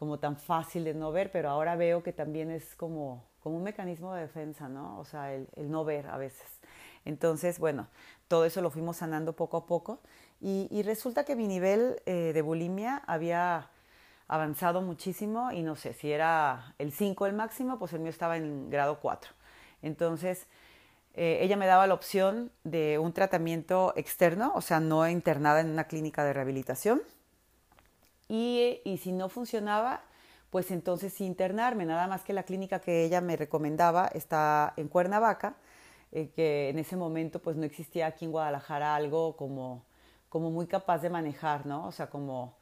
como 0.00 0.18
tan 0.18 0.38
fácil 0.38 0.84
de 0.84 0.94
no 0.94 1.12
ver, 1.12 1.30
pero 1.30 1.50
ahora 1.50 1.76
veo 1.76 2.02
que 2.02 2.14
también 2.14 2.50
es 2.50 2.74
como, 2.74 3.22
como 3.42 3.58
un 3.58 3.62
mecanismo 3.62 4.14
de 4.14 4.22
defensa, 4.22 4.66
¿no? 4.66 4.98
O 4.98 5.04
sea, 5.04 5.34
el, 5.34 5.46
el 5.56 5.70
no 5.70 5.84
ver 5.84 6.06
a 6.06 6.16
veces. 6.16 6.48
Entonces, 7.04 7.58
bueno, 7.58 7.86
todo 8.26 8.46
eso 8.46 8.62
lo 8.62 8.70
fuimos 8.70 8.96
sanando 8.96 9.34
poco 9.36 9.58
a 9.58 9.66
poco 9.66 10.00
y, 10.40 10.68
y 10.70 10.82
resulta 10.84 11.24
que 11.24 11.36
mi 11.36 11.46
nivel 11.46 12.00
eh, 12.06 12.32
de 12.32 12.40
bulimia 12.40 13.02
había 13.06 13.68
avanzado 14.26 14.80
muchísimo 14.80 15.52
y 15.52 15.62
no 15.62 15.76
sé 15.76 15.92
si 15.92 16.10
era 16.10 16.74
el 16.78 16.92
5 16.92 17.26
el 17.26 17.34
máximo, 17.34 17.78
pues 17.78 17.92
el 17.92 18.00
mío 18.00 18.08
estaba 18.08 18.38
en 18.38 18.70
grado 18.70 19.00
4. 19.00 19.32
Entonces, 19.82 20.46
eh, 21.12 21.40
ella 21.42 21.58
me 21.58 21.66
daba 21.66 21.86
la 21.86 21.92
opción 21.92 22.50
de 22.64 22.98
un 22.98 23.12
tratamiento 23.12 23.92
externo, 23.96 24.52
o 24.54 24.62
sea, 24.62 24.80
no 24.80 25.06
internada 25.06 25.60
en 25.60 25.68
una 25.68 25.84
clínica 25.84 26.24
de 26.24 26.32
rehabilitación. 26.32 27.02
Y, 28.30 28.80
si 29.02 29.10
no 29.10 29.28
funcionaba, 29.28 30.04
pues 30.50 30.70
entonces 30.70 31.20
internarme, 31.20 31.84
nada 31.84 32.06
más 32.06 32.22
que 32.22 32.32
la 32.32 32.44
clínica 32.44 32.78
que 32.78 33.04
ella 33.04 33.20
me 33.20 33.36
recomendaba 33.36 34.06
está 34.06 34.72
en 34.76 34.86
Cuernavaca 34.86 35.56
eh, 36.12 36.30
que 36.34 36.68
en 36.68 36.78
ese 36.78 36.96
momento 36.96 37.40
pues 37.40 37.56
no 37.56 37.64
existía 37.64 38.06
aquí 38.06 38.24
en 38.24 38.30
Guadalajara 38.30 38.94
algo 38.94 39.36
como, 39.36 39.84
como 40.28 40.50
muy 40.52 40.66
capaz 40.68 40.98
de 40.98 41.10
manejar, 41.10 41.66
¿no? 41.66 41.88
O 41.88 41.92
sea, 41.92 42.08
como, 42.08 42.54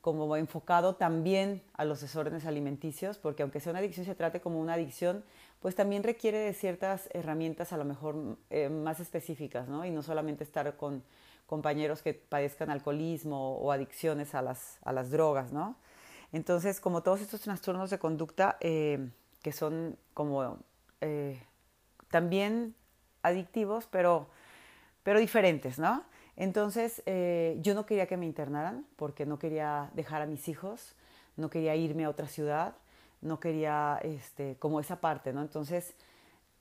como 0.00 0.36
enfocado 0.36 0.94
también 0.94 1.62
a 1.74 1.84
los 1.84 2.00
desórdenes 2.00 2.46
alimenticios, 2.46 3.18
porque 3.18 3.42
aunque 3.42 3.58
sea 3.58 3.70
una 3.70 3.80
adicción 3.80 4.06
se 4.06 4.14
trate 4.14 4.40
como 4.40 4.60
una 4.60 4.74
adicción, 4.74 5.24
pues 5.60 5.74
también 5.74 6.04
requiere 6.04 6.38
de 6.38 6.52
ciertas 6.52 7.08
herramientas 7.12 7.72
a 7.72 7.78
lo 7.78 7.84
mejor 7.84 8.38
eh, 8.50 8.68
más 8.68 9.00
específicas, 9.00 9.68
¿no? 9.68 9.84
Y 9.84 9.90
no 9.90 10.02
solamente 10.04 10.44
estar 10.44 10.76
con 10.76 11.02
compañeros 11.46 12.02
que 12.02 12.14
padezcan 12.14 12.70
alcoholismo 12.70 13.56
o 13.58 13.72
adicciones 13.72 14.34
a 14.34 14.42
las, 14.42 14.78
a 14.82 14.92
las 14.92 15.10
drogas, 15.10 15.52
¿no? 15.52 15.76
Entonces, 16.32 16.80
como 16.80 17.02
todos 17.02 17.20
estos 17.20 17.40
trastornos 17.42 17.90
de 17.90 17.98
conducta 17.98 18.56
eh, 18.60 19.10
que 19.42 19.52
son 19.52 19.96
como 20.14 20.58
eh, 21.00 21.40
también 22.10 22.74
adictivos, 23.22 23.86
pero, 23.90 24.28
pero 25.02 25.20
diferentes, 25.20 25.78
¿no? 25.78 26.04
Entonces 26.36 27.02
eh, 27.06 27.56
yo 27.60 27.74
no 27.74 27.86
quería 27.86 28.06
que 28.06 28.16
me 28.16 28.26
internaran 28.26 28.86
porque 28.96 29.26
no 29.26 29.38
quería 29.38 29.90
dejar 29.94 30.22
a 30.22 30.26
mis 30.26 30.48
hijos, 30.48 30.96
no 31.36 31.50
quería 31.50 31.76
irme 31.76 32.04
a 32.04 32.08
otra 32.08 32.26
ciudad, 32.26 32.74
no 33.20 33.38
quería 33.38 34.00
este, 34.02 34.56
como 34.58 34.80
esa 34.80 35.00
parte, 35.00 35.32
¿no? 35.32 35.42
Entonces 35.42 35.94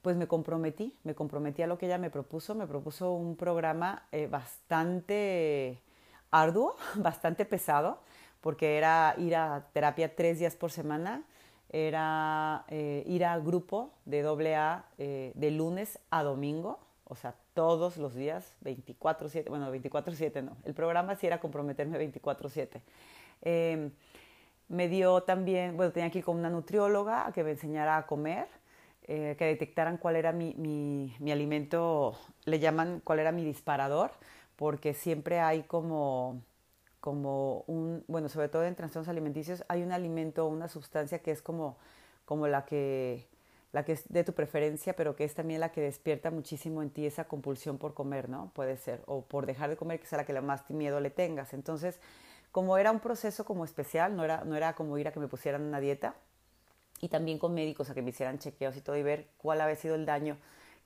pues 0.03 0.17
me 0.17 0.27
comprometí, 0.27 0.93
me 1.03 1.15
comprometí 1.15 1.61
a 1.61 1.67
lo 1.67 1.77
que 1.77 1.85
ella 1.85 1.97
me 1.97 2.09
propuso, 2.09 2.53
me 2.55 2.67
propuso 2.67 3.13
un 3.13 3.37
programa 3.37 4.05
eh, 4.11 4.27
bastante 4.27 5.81
arduo, 6.29 6.75
bastante 6.95 7.45
pesado, 7.45 8.01
porque 8.41 8.77
era 8.77 9.15
ir 9.17 9.35
a 9.35 9.69
terapia 9.71 10.13
tres 10.13 10.39
días 10.39 10.57
por 10.57 10.71
semana, 10.71 11.23
era 11.69 12.65
eh, 12.67 13.03
ir 13.07 13.23
al 13.23 13.43
grupo 13.43 13.93
de 14.03 14.23
AA 14.23 14.85
eh, 14.97 15.31
de 15.35 15.51
lunes 15.51 15.97
a 16.11 16.21
domingo, 16.21 16.79
o 17.05 17.15
sea, 17.15 17.35
todos 17.53 17.95
los 17.95 18.13
días, 18.13 18.57
24/7, 18.61 19.47
bueno, 19.47 19.73
24/7 19.73 20.43
no, 20.43 20.57
el 20.65 20.73
programa 20.73 21.15
sí 21.15 21.27
era 21.27 21.39
comprometerme 21.39 21.97
24/7. 21.97 22.81
Em, 23.41 23.91
me 24.67 24.89
dio 24.89 25.23
también, 25.23 25.77
bueno, 25.77 25.93
tenía 25.93 26.09
que 26.11 26.19
ir 26.19 26.25
con 26.25 26.37
una 26.37 26.49
nutrióloga 26.49 27.25
a 27.27 27.31
que 27.31 27.43
me 27.43 27.51
enseñara 27.51 27.95
a 27.95 28.05
comer, 28.05 28.47
eh, 29.07 29.35
que 29.37 29.45
detectaran 29.45 29.97
cuál 29.97 30.15
era 30.15 30.31
mi, 30.31 30.53
mi, 30.55 31.31
alimento, 31.31 32.17
le 32.45 32.59
llaman 32.59 33.01
cuál 33.03 33.19
era 33.19 33.31
mi 33.31 33.43
disparador, 33.43 34.11
porque 34.55 34.93
siempre 34.93 35.39
hay 35.39 35.63
como 35.63 36.41
como 36.99 37.65
un, 37.67 38.05
bueno, 38.07 38.29
sobre 38.29 38.47
todo 38.47 38.63
en 38.63 38.75
trastornos 38.75 39.09
alimenticios, 39.09 39.65
hay 39.67 39.83
un 39.83 39.91
alimento 39.91 40.47
una 40.47 40.69
sustancia 40.69 41.19
que 41.19 41.31
es 41.31 41.41
como, 41.41 41.77
como 42.23 42.47
la, 42.47 42.63
que, 42.63 43.27
la 43.73 43.83
que 43.83 43.91
es 43.91 44.07
de 44.07 44.23
tu 44.23 44.31
preferencia, 44.31 44.95
pero 44.95 45.13
que 45.13 45.25
es 45.25 45.35
también 45.35 45.59
la 45.59 45.73
que 45.73 45.81
despierta 45.81 46.31
muchísimo 46.31 46.81
en 46.81 46.91
ti 46.91 47.05
esa 47.05 47.25
compulsión 47.25 47.77
por 47.77 47.93
comer, 47.93 48.29
¿no? 48.29 48.51
Puede 48.55 48.77
ser, 48.77 49.01
o 49.05 49.25
por 49.25 49.45
dejar 49.45 49.69
de 49.69 49.75
comer, 49.75 49.99
que 49.99 50.05
sea 50.05 50.19
la 50.19 50.25
que 50.25 50.39
más 50.39 50.69
miedo 50.69 51.01
le 51.01 51.09
tengas. 51.09 51.53
Entonces, 51.53 51.99
como 52.53 52.77
era 52.77 52.89
un 52.91 53.01
proceso 53.01 53.43
como 53.43 53.65
especial, 53.65 54.15
no 54.15 54.23
era, 54.23 54.45
no 54.45 54.55
era 54.55 54.73
como 54.73 54.97
ir 54.97 55.09
a 55.09 55.11
que 55.11 55.19
me 55.19 55.27
pusieran 55.27 55.63
una 55.63 55.81
dieta, 55.81 56.15
y 57.03 57.09
también 57.09 57.37
con 57.37 57.53
médicos 57.53 57.89
a 57.89 57.93
que 57.93 58.01
me 58.01 58.11
hicieran 58.11 58.39
chequeos 58.39 58.77
y 58.77 58.81
todo 58.81 58.95
y 58.95 59.03
ver 59.03 59.27
cuál 59.37 59.59
había 59.59 59.75
sido 59.75 59.95
el 59.95 60.05
daño 60.05 60.37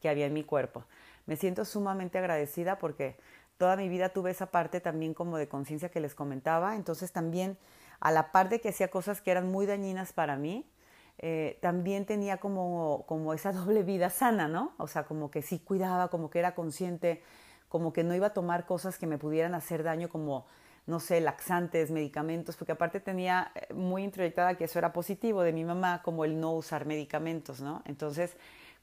que 0.01 0.09
había 0.09 0.25
en 0.25 0.33
mi 0.33 0.43
cuerpo. 0.43 0.83
me 1.27 1.35
siento 1.35 1.63
sumamente 1.63 2.17
agradecida 2.17 2.79
porque 2.79 3.17
toda 3.57 3.75
mi 3.75 3.87
vida 3.87 4.09
tuve 4.09 4.31
esa 4.31 4.47
parte 4.47 4.81
también 4.81 5.13
como 5.13 5.37
de 5.37 5.47
conciencia 5.47 5.89
que 5.89 5.99
les 5.99 6.15
comentaba, 6.15 6.75
entonces 6.75 7.11
también 7.11 7.59
a 7.99 8.11
la 8.11 8.31
par 8.31 8.49
de 8.49 8.59
que 8.59 8.69
hacía 8.69 8.89
cosas 8.89 9.21
que 9.21 9.29
eran 9.29 9.51
muy 9.51 9.67
dañinas 9.67 10.11
para 10.11 10.37
mí, 10.37 10.67
eh, 11.19 11.59
también 11.61 12.05
tenía 12.07 12.37
como, 12.37 13.05
como 13.07 13.35
esa 13.35 13.51
doble 13.53 13.83
vida 13.83 14.09
sana, 14.09 14.47
¿no? 14.47 14.73
O 14.77 14.87
sea, 14.87 15.03
como 15.03 15.29
que 15.29 15.43
sí 15.43 15.59
cuidaba, 15.59 16.07
como 16.07 16.31
que 16.31 16.39
era 16.39 16.55
consciente, 16.55 17.21
como 17.69 17.93
que 17.93 18.03
no 18.03 18.15
iba 18.15 18.27
a 18.27 18.33
tomar 18.33 18.65
cosas 18.65 18.97
que 18.97 19.05
me 19.05 19.19
pudieran 19.19 19.53
hacer 19.53 19.83
daño, 19.83 20.09
como, 20.09 20.47
no 20.87 20.99
sé, 20.99 21.21
laxantes, 21.21 21.91
medicamentos, 21.91 22.55
porque 22.55 22.71
aparte 22.71 22.99
tenía 22.99 23.51
eh, 23.55 23.73
muy 23.73 24.03
introyectada 24.03 24.55
que 24.55 24.63
eso 24.63 24.79
era 24.79 24.93
positivo 24.93 25.43
de 25.43 25.53
mi 25.53 25.63
mamá, 25.63 26.01
como 26.01 26.25
el 26.25 26.39
no 26.39 26.53
usar 26.53 26.85
medicamentos, 26.85 27.61
¿no? 27.61 27.83
Entonces, 27.85 28.35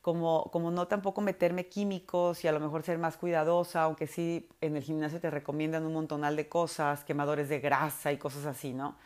como, 0.03 0.51
como 0.53 0.71
no 0.71 0.87
tampoco 0.87 1.23
meterme 1.23 1.67
químicos 1.67 2.45
y 2.45 2.49
a 2.49 2.53
lo 2.53 2.61
mejor 2.61 2.83
ser 2.83 2.99
más 2.99 3.17
cuidadosa, 3.17 3.83
aunque 3.83 4.07
sí 4.07 4.47
en 4.61 4.77
el 4.77 4.83
gimnasio 4.83 5.19
te 5.19 5.31
recomiendan 5.31 5.87
un 5.87 5.95
montonal 5.95 6.37
de 6.37 6.47
cosas, 6.47 7.05
quemadores 7.05 7.49
de 7.49 7.59
grasa 7.61 8.13
y 8.13 8.19
cosas 8.19 8.45
así, 8.45 8.75
¿no? 8.75 8.97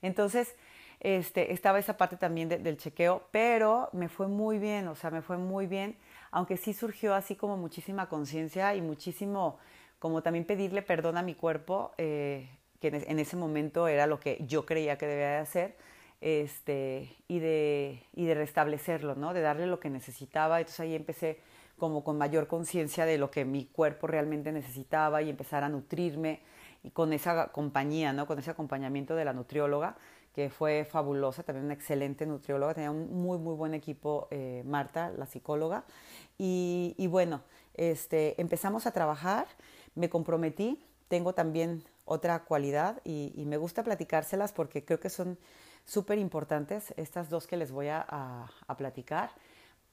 Entonces, 0.00 0.54
este, 1.00 1.52
estaba 1.52 1.80
esa 1.80 1.96
parte 1.96 2.16
también 2.16 2.48
del 2.48 2.76
chequeo, 2.76 3.26
pero 3.32 3.90
me 3.92 4.08
fue 4.08 4.28
muy 4.28 4.58
bien, 4.58 4.86
o 4.86 4.94
sea, 4.94 5.10
me 5.10 5.22
fue 5.22 5.38
muy 5.38 5.66
bien, 5.66 5.96
aunque 6.30 6.56
sí 6.56 6.72
surgió 6.72 7.14
así 7.14 7.34
como 7.34 7.56
muchísima 7.56 8.08
conciencia 8.08 8.74
y 8.76 8.80
muchísimo, 8.80 9.58
como 10.04 10.20
también 10.20 10.44
pedirle 10.44 10.82
perdón 10.82 11.16
a 11.16 11.22
mi 11.22 11.34
cuerpo, 11.34 11.92
eh, 11.96 12.46
que 12.78 12.88
en 12.88 13.18
ese 13.18 13.38
momento 13.38 13.88
era 13.88 14.06
lo 14.06 14.20
que 14.20 14.36
yo 14.46 14.66
creía 14.66 14.98
que 14.98 15.06
debía 15.06 15.30
de 15.30 15.36
hacer, 15.38 15.76
este, 16.20 17.16
y, 17.26 17.38
de, 17.38 18.02
y 18.12 18.26
de 18.26 18.34
restablecerlo, 18.34 19.14
¿no? 19.14 19.32
De 19.32 19.40
darle 19.40 19.66
lo 19.66 19.80
que 19.80 19.88
necesitaba. 19.88 20.60
Entonces 20.60 20.80
ahí 20.80 20.94
empecé 20.94 21.40
como 21.78 22.04
con 22.04 22.18
mayor 22.18 22.48
conciencia 22.48 23.06
de 23.06 23.16
lo 23.16 23.30
que 23.30 23.46
mi 23.46 23.64
cuerpo 23.64 24.06
realmente 24.06 24.52
necesitaba 24.52 25.22
y 25.22 25.30
empezar 25.30 25.64
a 25.64 25.70
nutrirme 25.70 26.42
y 26.82 26.90
con 26.90 27.14
esa 27.14 27.46
compañía, 27.46 28.12
¿no? 28.12 28.26
Con 28.26 28.38
ese 28.38 28.50
acompañamiento 28.50 29.16
de 29.16 29.24
la 29.24 29.32
nutrióloga 29.32 29.96
que 30.34 30.50
fue 30.50 30.84
fabulosa, 30.84 31.44
también 31.44 31.64
una 31.64 31.74
excelente 31.74 32.26
nutrióloga, 32.26 32.74
tenía 32.74 32.90
un 32.90 33.22
muy, 33.22 33.38
muy 33.38 33.54
buen 33.54 33.72
equipo, 33.72 34.28
eh, 34.30 34.64
Marta, 34.66 35.10
la 35.16 35.26
psicóloga. 35.26 35.84
Y, 36.36 36.94
y, 36.98 37.06
bueno, 37.06 37.40
este, 37.74 38.40
empezamos 38.40 38.86
a 38.86 38.92
trabajar, 38.92 39.46
me 39.94 40.08
comprometí, 40.08 40.84
tengo 41.08 41.34
también 41.34 41.84
otra 42.04 42.44
cualidad 42.44 43.00
y, 43.04 43.32
me 43.46 43.56
gusta 43.56 43.82
platicárselas 43.82 44.52
porque 44.52 44.84
creo 44.84 45.00
que 45.00 45.10
son 45.10 45.38
súper 45.84 46.18
importantes, 46.18 46.92
estas 46.96 47.30
dos 47.30 47.46
que 47.46 47.56
les 47.56 47.70
voy 47.70 47.88
a, 47.88 48.50
platicar, 48.76 49.30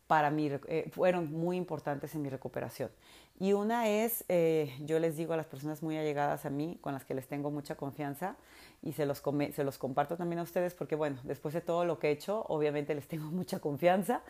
para 0.07 0.29
mí 0.29 0.51
eh, 0.67 0.89
fueron 0.91 1.31
muy 1.31 1.55
importantes 1.55 2.15
en 2.15 2.21
mi 2.21 2.29
recuperación. 2.29 2.91
Y 3.39 3.53
una 3.53 3.87
es, 3.87 4.25
eh, 4.29 4.75
yo 4.81 4.99
les 4.99 5.15
digo 5.15 5.33
a 5.33 5.37
las 5.37 5.47
personas 5.47 5.81
muy 5.81 5.97
allegadas 5.97 6.45
a 6.45 6.49
mí, 6.49 6.77
con 6.81 6.93
las 6.93 7.05
que 7.05 7.13
les 7.13 7.27
tengo 7.27 7.49
mucha 7.49 7.75
confianza, 7.75 8.35
y 8.83 8.93
se 8.93 9.05
los, 9.05 9.23
se 9.53 9.63
los 9.63 9.77
comparto 9.77 10.17
también 10.17 10.39
a 10.39 10.43
ustedes 10.43 10.73
porque, 10.73 10.95
bueno, 10.95 11.17
después 11.23 11.53
de 11.53 11.61
todo 11.61 11.85
lo 11.85 11.97
que 11.97 12.09
he 12.09 12.11
hecho, 12.11 12.45
obviamente 12.49 12.93
les 12.93 13.07
tengo 13.07 13.25
mucha 13.31 13.59
confianza. 13.59 14.21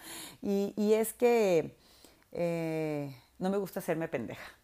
Y, 0.42 0.74
y 0.78 0.94
es 0.94 1.14
que 1.14 1.76
eh, 2.32 3.16
no 3.40 3.50
me 3.50 3.58
gusta 3.58 3.80
hacerme 3.80 4.08
pendeja. 4.08 4.61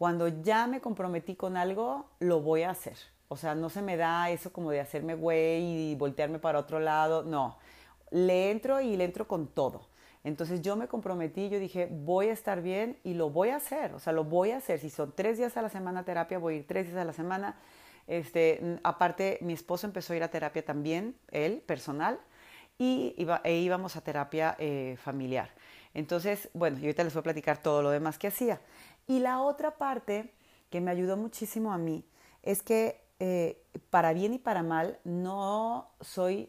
Cuando 0.00 0.28
ya 0.28 0.66
me 0.66 0.80
comprometí 0.80 1.36
con 1.36 1.58
algo, 1.58 2.06
lo 2.20 2.40
voy 2.40 2.62
a 2.62 2.70
hacer. 2.70 2.96
O 3.28 3.36
sea, 3.36 3.54
no 3.54 3.68
se 3.68 3.82
me 3.82 3.98
da 3.98 4.30
eso 4.30 4.50
como 4.50 4.70
de 4.70 4.80
hacerme 4.80 5.14
güey 5.14 5.90
y 5.90 5.94
voltearme 5.94 6.38
para 6.38 6.58
otro 6.58 6.80
lado. 6.80 7.22
No, 7.22 7.58
le 8.10 8.50
entro 8.50 8.80
y 8.80 8.96
le 8.96 9.04
entro 9.04 9.28
con 9.28 9.46
todo. 9.48 9.88
Entonces 10.24 10.62
yo 10.62 10.74
me 10.74 10.88
comprometí, 10.88 11.50
yo 11.50 11.58
dije, 11.58 11.86
voy 11.90 12.28
a 12.28 12.32
estar 12.32 12.62
bien 12.62 12.96
y 13.04 13.12
lo 13.12 13.28
voy 13.28 13.50
a 13.50 13.56
hacer. 13.56 13.92
O 13.92 13.98
sea, 13.98 14.14
lo 14.14 14.24
voy 14.24 14.52
a 14.52 14.56
hacer. 14.56 14.78
Si 14.78 14.88
son 14.88 15.12
tres 15.14 15.36
días 15.36 15.58
a 15.58 15.60
la 15.60 15.68
semana 15.68 16.02
terapia, 16.02 16.38
voy 16.38 16.54
a 16.54 16.56
ir 16.56 16.66
tres 16.66 16.86
días 16.86 16.96
a 16.96 17.04
la 17.04 17.12
semana 17.12 17.56
este, 18.06 18.78
aparte, 18.82 19.36
mi 19.42 19.52
esposo 19.52 19.86
empezó 19.86 20.14
a 20.14 20.16
ir 20.16 20.22
a 20.22 20.28
terapia 20.28 20.64
también, 20.64 21.14
él, 21.30 21.62
personal, 21.66 22.18
y 22.78 23.14
iba, 23.18 23.42
e 23.44 23.58
íbamos 23.58 23.96
a 23.96 24.00
terapia 24.00 24.56
eh, 24.58 24.96
familiar. 24.98 25.50
Entonces, 25.92 26.48
bueno, 26.54 26.78
yo 26.78 26.84
ahorita 26.84 27.04
les 27.04 27.12
voy 27.12 27.20
a 27.20 27.24
platicar 27.24 27.62
todo 27.62 27.82
lo 27.82 27.90
demás 27.90 28.18
que 28.18 28.28
hacía. 28.28 28.60
Y 29.10 29.18
la 29.18 29.40
otra 29.40 29.72
parte 29.72 30.32
que 30.70 30.80
me 30.80 30.90
ayudó 30.90 31.16
muchísimo 31.16 31.72
a 31.72 31.78
mí 31.78 32.04
es 32.42 32.62
que 32.62 33.00
eh, 33.18 33.60
para 33.90 34.12
bien 34.12 34.32
y 34.34 34.38
para 34.38 34.62
mal 34.62 34.98
no 35.04 35.90
soy 36.00 36.48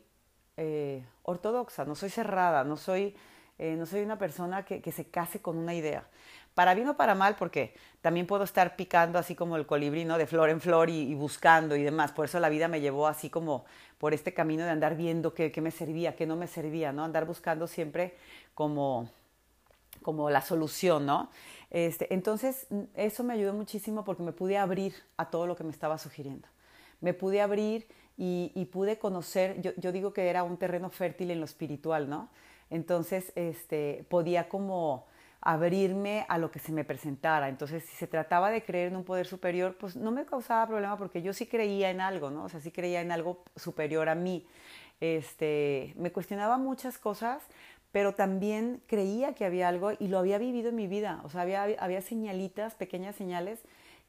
eh, 0.57 1.03
ortodoxa, 1.23 1.85
no 1.85 1.95
soy 1.95 2.09
cerrada, 2.09 2.63
no 2.63 2.77
soy, 2.77 3.15
no 3.57 3.85
soy 3.85 4.01
una 4.01 4.17
persona 4.17 4.63
que, 4.63 4.81
que 4.81 4.91
se 4.91 5.05
case 5.05 5.41
con 5.41 5.57
una 5.57 5.73
idea 5.73 6.07
para 6.53 6.73
bien 6.73 6.87
o 6.89 6.97
para 6.97 7.15
mal, 7.15 7.35
porque 7.37 7.73
también 8.01 8.27
puedo 8.27 8.43
estar 8.43 8.75
picando 8.75 9.17
así 9.17 9.35
como 9.35 9.55
el 9.55 9.65
colibrí, 9.65 10.05
¿no? 10.05 10.17
De 10.17 10.27
flor 10.27 10.49
en 10.49 10.59
flor 10.59 10.89
y, 10.89 11.13
buscando 11.15 11.75
y 11.75 11.83
demás. 11.83 12.11
Por 12.11 12.25
eso 12.25 12.39
la 12.39 12.49
vida 12.49 12.67
me 12.67 12.81
llevó 12.81 13.07
así 13.07 13.29
como 13.29 13.65
por 13.97 14.13
este 14.13 14.33
camino 14.33 14.63
de 14.63 14.71
andar 14.71 14.95
viendo 14.95 15.33
qué, 15.33 15.53
me 15.61 15.71
servía, 15.71 16.15
qué 16.15 16.25
no 16.25 16.35
me 16.35 16.47
servía, 16.47 16.91
¿no? 16.91 17.03
Andar 17.03 17.25
buscando 17.25 17.67
siempre 17.67 18.17
como, 18.53 19.09
como 20.01 20.29
la 20.29 20.41
solución, 20.41 21.05
¿no? 21.05 21.29
Este, 21.71 22.13
entonces, 22.13 22.67
eso 22.95 23.23
me 23.23 23.33
ayudó 23.33 23.53
muchísimo 23.53 24.03
porque 24.03 24.23
me 24.23 24.33
pude 24.33 24.57
abrir 24.57 24.93
a 25.17 25.29
todo 25.29 25.47
lo 25.47 25.55
que 25.55 25.63
me 25.63 25.71
estaba 25.71 25.97
sugiriendo. 25.97 26.47
Me 26.99 27.13
pude 27.13 27.41
abrir 27.41 27.87
y, 28.17 28.69
pude 28.71 28.99
conocer, 28.99 29.59
yo, 29.61 29.71
yo, 29.77 29.91
digo 29.91 30.13
que 30.13 30.29
era 30.29 30.43
un 30.43 30.57
terreno 30.57 30.91
fértil 30.91 31.31
en 31.31 31.39
lo 31.39 31.45
espiritual, 31.45 32.07
¿no? 32.09 32.29
Entonces, 32.69 33.31
este, 33.35 34.05
podía 34.09 34.47
como 34.47 35.07
abrirme 35.41 36.25
a 36.29 36.37
lo 36.37 36.51
que 36.51 36.59
se 36.59 36.71
me 36.71 36.83
presentara. 36.83 37.49
Entonces, 37.49 37.83
si 37.83 37.95
se 37.95 38.05
trataba 38.05 38.51
de 38.51 38.63
creer 38.63 38.89
en 38.89 38.95
un 38.95 39.03
poder 39.03 39.25
superior, 39.25 39.75
pues 39.79 39.95
no 39.95 40.11
me 40.11 40.25
causaba 40.25 40.67
problema 40.67 40.97
porque 40.97 41.23
yo 41.23 41.33
sí 41.33 41.47
creía 41.47 41.89
en 41.89 41.99
algo, 41.99 42.29
¿no? 42.29 42.43
O 42.43 42.49
sea, 42.49 42.59
sí 42.59 42.71
creía 42.71 43.01
en 43.01 43.11
algo 43.11 43.43
superior 43.55 44.07
a 44.07 44.13
mí. 44.13 44.45
Este, 44.99 45.93
me 45.97 46.11
cuestionaba 46.11 46.59
muchas 46.59 46.99
cosas, 46.99 47.41
pero 47.91 48.13
también 48.13 48.81
creía 48.87 49.33
que 49.33 49.45
había 49.45 49.67
algo 49.67 49.91
y 49.99 50.07
lo 50.07 50.19
había 50.19 50.37
vivido 50.37 50.69
en 50.69 50.75
mi 50.75 50.87
vida. 50.87 51.21
O 51.23 51.29
sea, 51.29 51.41
había, 51.41 51.63
había 51.79 52.01
señalitas, 52.01 52.75
pequeñas 52.75 53.15
señales 53.15 53.59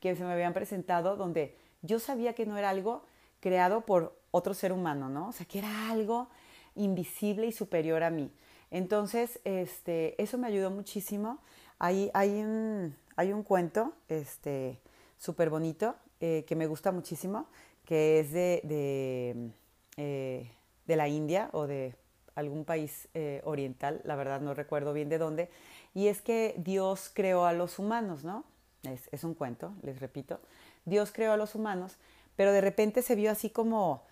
que 0.01 0.17
se 0.17 0.25
me 0.25 0.33
habían 0.33 0.53
presentado 0.53 1.17
donde 1.17 1.57
yo 1.83 1.99
sabía 1.99 2.35
que 2.35 2.47
no 2.47 2.57
era 2.57 2.71
algo 2.71 3.05
creado 3.41 3.83
por 3.83 4.17
otro 4.31 4.55
ser 4.55 4.73
humano, 4.73 5.09
¿no? 5.09 5.29
O 5.29 5.33
sea, 5.33 5.47
que 5.47 5.59
era 5.59 5.91
algo 5.91 6.29
invisible 6.75 7.47
y 7.47 7.53
superior 7.53 8.03
a 8.03 8.11
mí. 8.11 8.31
Entonces, 8.71 9.41
este, 9.45 10.21
eso 10.23 10.39
me 10.39 10.47
ayudó 10.47 10.71
muchísimo. 10.71 11.39
Hay, 11.79 12.11
hay, 12.15 12.41
un, 12.41 12.97
hay 13.17 13.33
un 13.33 13.43
cuento 13.43 13.93
este, 14.09 14.81
súper 15.19 15.51
bonito 15.51 15.95
eh, 16.21 16.45
que 16.47 16.57
me 16.57 16.67
gusta 16.67 16.93
muchísimo, 16.93 17.47
que 17.85 18.21
es 18.21 18.33
de, 18.33 18.61
de, 18.65 19.51
eh, 19.97 20.51
de, 20.87 20.97
la 20.97 21.09
India 21.09 21.51
o 21.53 21.67
de 21.67 21.95
algún 22.35 22.65
país 22.65 23.09
eh, 23.15 23.41
oriental, 23.45 24.01
la 24.05 24.17
verdad 24.17 24.41
no 24.41 24.55
recuerdo 24.55 24.93
bien 24.93 25.09
de 25.09 25.19
dónde, 25.19 25.51
y 25.95 26.09
es 26.09 26.23
que 26.23 26.55
Dios 26.59 27.11
creó 27.13 27.45
a 27.45 27.53
los 27.53 27.79
humanos, 27.79 28.25
¿no? 28.25 28.45
Es, 28.83 29.09
es 29.13 29.25
un 29.25 29.35
cuento, 29.35 29.73
les 29.83 30.01
repito. 30.01 30.41
Dios 30.85 31.13
creó 31.13 31.33
a 31.33 31.37
los 31.37 31.55
humanos, 31.55 31.97
pero 32.37 32.53
de 32.53 32.61
repente 32.61 33.03
se 33.03 33.15
vio 33.15 33.31
así 33.31 33.51
como, 33.51 34.03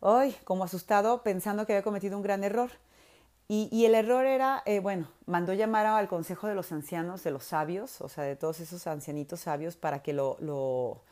¡ay! 0.00 0.36
como 0.44 0.64
asustado 0.64 1.22
pensando 1.22 1.66
que 1.66 1.72
había 1.72 1.82
cometido 1.82 2.16
un 2.16 2.22
gran 2.22 2.44
error. 2.44 2.70
Y, 3.48 3.84
el 3.84 3.94
error 3.94 4.26
era, 4.26 4.64
eh, 4.66 4.80
bueno, 4.80 5.08
mandó 5.24 5.52
llamar 5.52 5.86
al 5.86 6.08
consejo 6.08 6.48
de 6.48 6.56
los 6.56 6.72
ancianos, 6.72 7.22
de 7.22 7.30
los 7.30 7.44
sabios, 7.44 8.00
o 8.00 8.08
sea, 8.08 8.24
de 8.24 8.34
todos 8.34 8.58
esos 8.58 8.88
ancianitos 8.88 9.38
sabios 9.38 9.76
para 9.76 10.02
que 10.02 10.12
lo, 10.12 10.36
lo, 10.40 11.02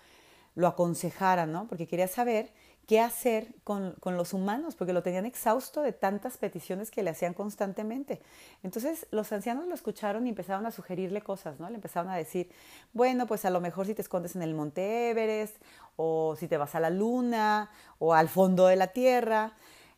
lo 0.57 0.67
aconsejaran, 0.67 1.53
¿no? 1.53 1.69
Porque 1.69 1.87
quería 1.87 2.09
saber 2.09 2.51
qué 2.87 3.01
hacer 3.01 3.49
con, 3.65 3.93
con, 4.01 4.17
los 4.17 4.33
humanos, 4.33 4.75
porque 4.75 4.93
lo 4.93 5.03
tenían 5.03 5.27
exhausto 5.27 5.83
de 5.83 5.93
tantas 5.93 6.37
peticiones 6.37 6.91
que 6.91 7.03
le 7.03 7.11
hacían 7.11 7.35
constantemente. 7.35 8.21
Entonces 8.63 9.07
los 9.11 9.33
ancianos 9.33 9.67
lo 9.67 9.75
escucharon 9.75 10.27
y 10.27 10.31
empezaron 10.31 10.67
a 10.67 10.71
sugerirle 10.71 11.23
cosas, 11.23 11.59
¿no? 11.61 11.69
Le 11.69 11.77
empezaron 11.77 12.11
a 12.11 12.17
decir, 12.17 12.51
bueno, 12.93 13.27
pues 13.27 13.45
a 13.45 13.51
lo 13.51 13.61
mejor 13.61 13.87
si 13.87 13.95
te 13.95 14.03
escondes 14.03 14.37
en 14.37 14.43
el 14.43 14.55
Monte 14.55 15.11
Everest, 15.11 15.57
o 15.97 16.37
si 16.37 16.49
te 16.49 16.57
vas 16.57 16.75
a 16.75 16.81
la 16.81 16.91
Luna, 16.91 17.71
o 17.99 18.15
al 18.15 18.29
fondo 18.29 18.67
de 18.67 18.77
la 18.77 18.89
Tierra. 18.89 19.53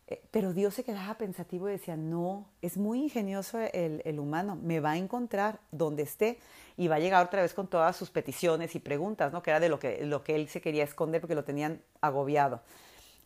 Eh, 0.08 0.22
pero 0.30 0.52
Dios 0.52 0.74
se 0.74 0.84
quedaba 0.84 1.14
pensativo 1.18 1.68
y 1.68 1.72
decía, 1.72 1.96
no, 1.96 2.48
es 2.62 2.76
muy 2.76 3.02
ingenioso 3.02 3.58
el, 3.60 4.18
humano, 4.20 4.56
me 4.56 4.78
va 4.78 4.92
a 4.92 4.96
encontrar 4.96 5.58
donde 5.72 6.04
esté 6.04 6.38
y 6.76 6.86
va 6.88 6.96
a 6.96 7.00
llegar 7.00 7.24
otra 7.24 7.42
vez 7.42 7.54
con 7.54 7.66
todas 7.66 7.96
sus 7.96 8.10
peticiones 8.10 8.74
y 8.76 8.78
preguntas, 8.78 9.32
¿no? 9.32 9.42
Que 9.42 9.50
era 9.50 9.60
de 9.60 9.68
lo 9.68 9.80
que, 9.80 10.04
lo 10.04 10.22
que 10.22 10.36
él 10.36 10.48
se 10.48 10.60
quería 10.60 10.84
esconder 10.84 11.20
porque 11.20 11.34
lo 11.34 11.44
tenían 11.44 11.82
agobiado. 12.00 12.62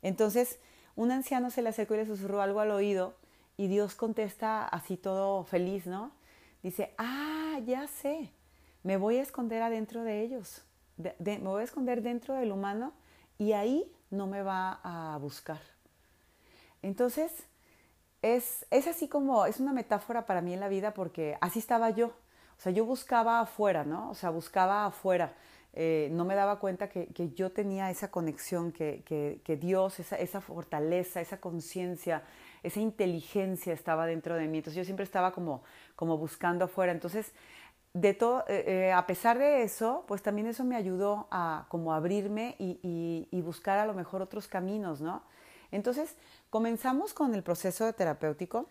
Entonces, 0.03 0.59
un 0.97 1.11
anciano 1.11 1.51
se 1.51 1.62
le 1.62 1.68
acercó 1.68 1.95
y 1.95 1.99
le 1.99 2.07
susurró 2.07 2.41
algo 2.41 2.61
al 2.61 2.70
oído 2.70 3.14
y 3.59 3.68
Dios 3.68 3.95
contesta 3.95 4.66
así 4.66 4.97
todo 4.97 5.45
feliz, 5.45 5.87
¿no? 5.87 6.12
Dice, 6.62 6.95
ah, 6.97 7.59
ya 7.66 7.87
sé, 7.89 8.33
me 8.83 8.97
voy 8.97 9.16
a 9.16 9.22
esconder 9.22 9.62
adentro 9.62 10.03
de 10.03 10.22
ellos, 10.22 10.62
me 10.97 11.39
voy 11.39 11.61
a 11.61 11.64
esconder 11.64 12.01
dentro 12.01 12.35
del 12.35 12.53
humano 12.53 12.95
y 13.39 13.53
ahí 13.53 13.93
no 14.11 14.26
me 14.26 14.43
va 14.43 14.81
a 14.83 15.18
buscar. 15.18 15.61
Entonces, 16.83 17.33
es, 18.22 18.66
es 18.70 18.87
así 18.87 19.09
como, 19.09 19.47
es 19.47 19.61
una 19.61 19.72
metáfora 19.72 20.26
para 20.26 20.41
mí 20.43 20.53
en 20.55 20.61
la 20.61 20.68
vida 20.68 20.95
porque 20.95 21.37
así 21.41 21.59
estaba 21.59 21.91
yo. 21.91 22.09
O 22.09 22.62
sea, 22.62 22.72
yo 22.72 22.85
buscaba 22.85 23.41
afuera, 23.41 23.85
¿no? 23.85 24.11
O 24.11 24.14
sea, 24.14 24.31
buscaba 24.31 24.87
afuera. 24.87 25.35
Eh, 25.72 26.09
no 26.12 26.24
me 26.24 26.35
daba 26.35 26.59
cuenta 26.59 26.89
que, 26.89 27.07
que 27.07 27.31
yo 27.31 27.53
tenía 27.53 27.91
esa 27.91 28.11
conexión, 28.11 28.72
que, 28.72 29.03
que, 29.05 29.57
Dios, 29.57 30.01
esa, 30.01 30.16
esa, 30.16 30.41
fortaleza, 30.41 31.20
esa 31.20 31.41
conciencia, 31.41 32.24
esa 32.62 32.81
inteligencia 32.81 33.72
estaba 33.72 34.07
dentro 34.07 34.35
de 34.35 34.49
mí. 34.49 34.59
Entonces 34.59 34.76
yo 34.76 34.85
siempre 34.85 35.05
estaba 35.05 35.33
como, 35.33 35.62
como 35.97 36.18
buscando 36.18 36.64
afuera. 36.66 36.93
Entonces, 36.93 37.33
de 37.93 38.14
todo, 38.14 38.45
eh, 38.49 38.64
eh, 38.66 38.93
a 38.93 39.07
pesar 39.07 39.39
de 39.39 39.62
eso, 39.62 40.05
pues 40.07 40.22
también 40.22 40.47
eso 40.47 40.64
me 40.64 40.76
ayudó 40.76 41.28
a 41.31 41.66
como 41.68 41.93
abrirme 41.93 42.57
y, 42.59 43.43
buscar 43.43 43.78
a 43.78 43.87
lo 43.87 43.95
mejor 43.95 44.22
otros 44.22 44.47
caminos, 44.47 45.01
¿no? 45.01 45.22
Entonces, 45.73 46.16
comenzamos 46.51 47.14
con 47.14 47.35
el 47.35 47.43
proceso 47.43 47.93
terapéutico. 47.93 48.66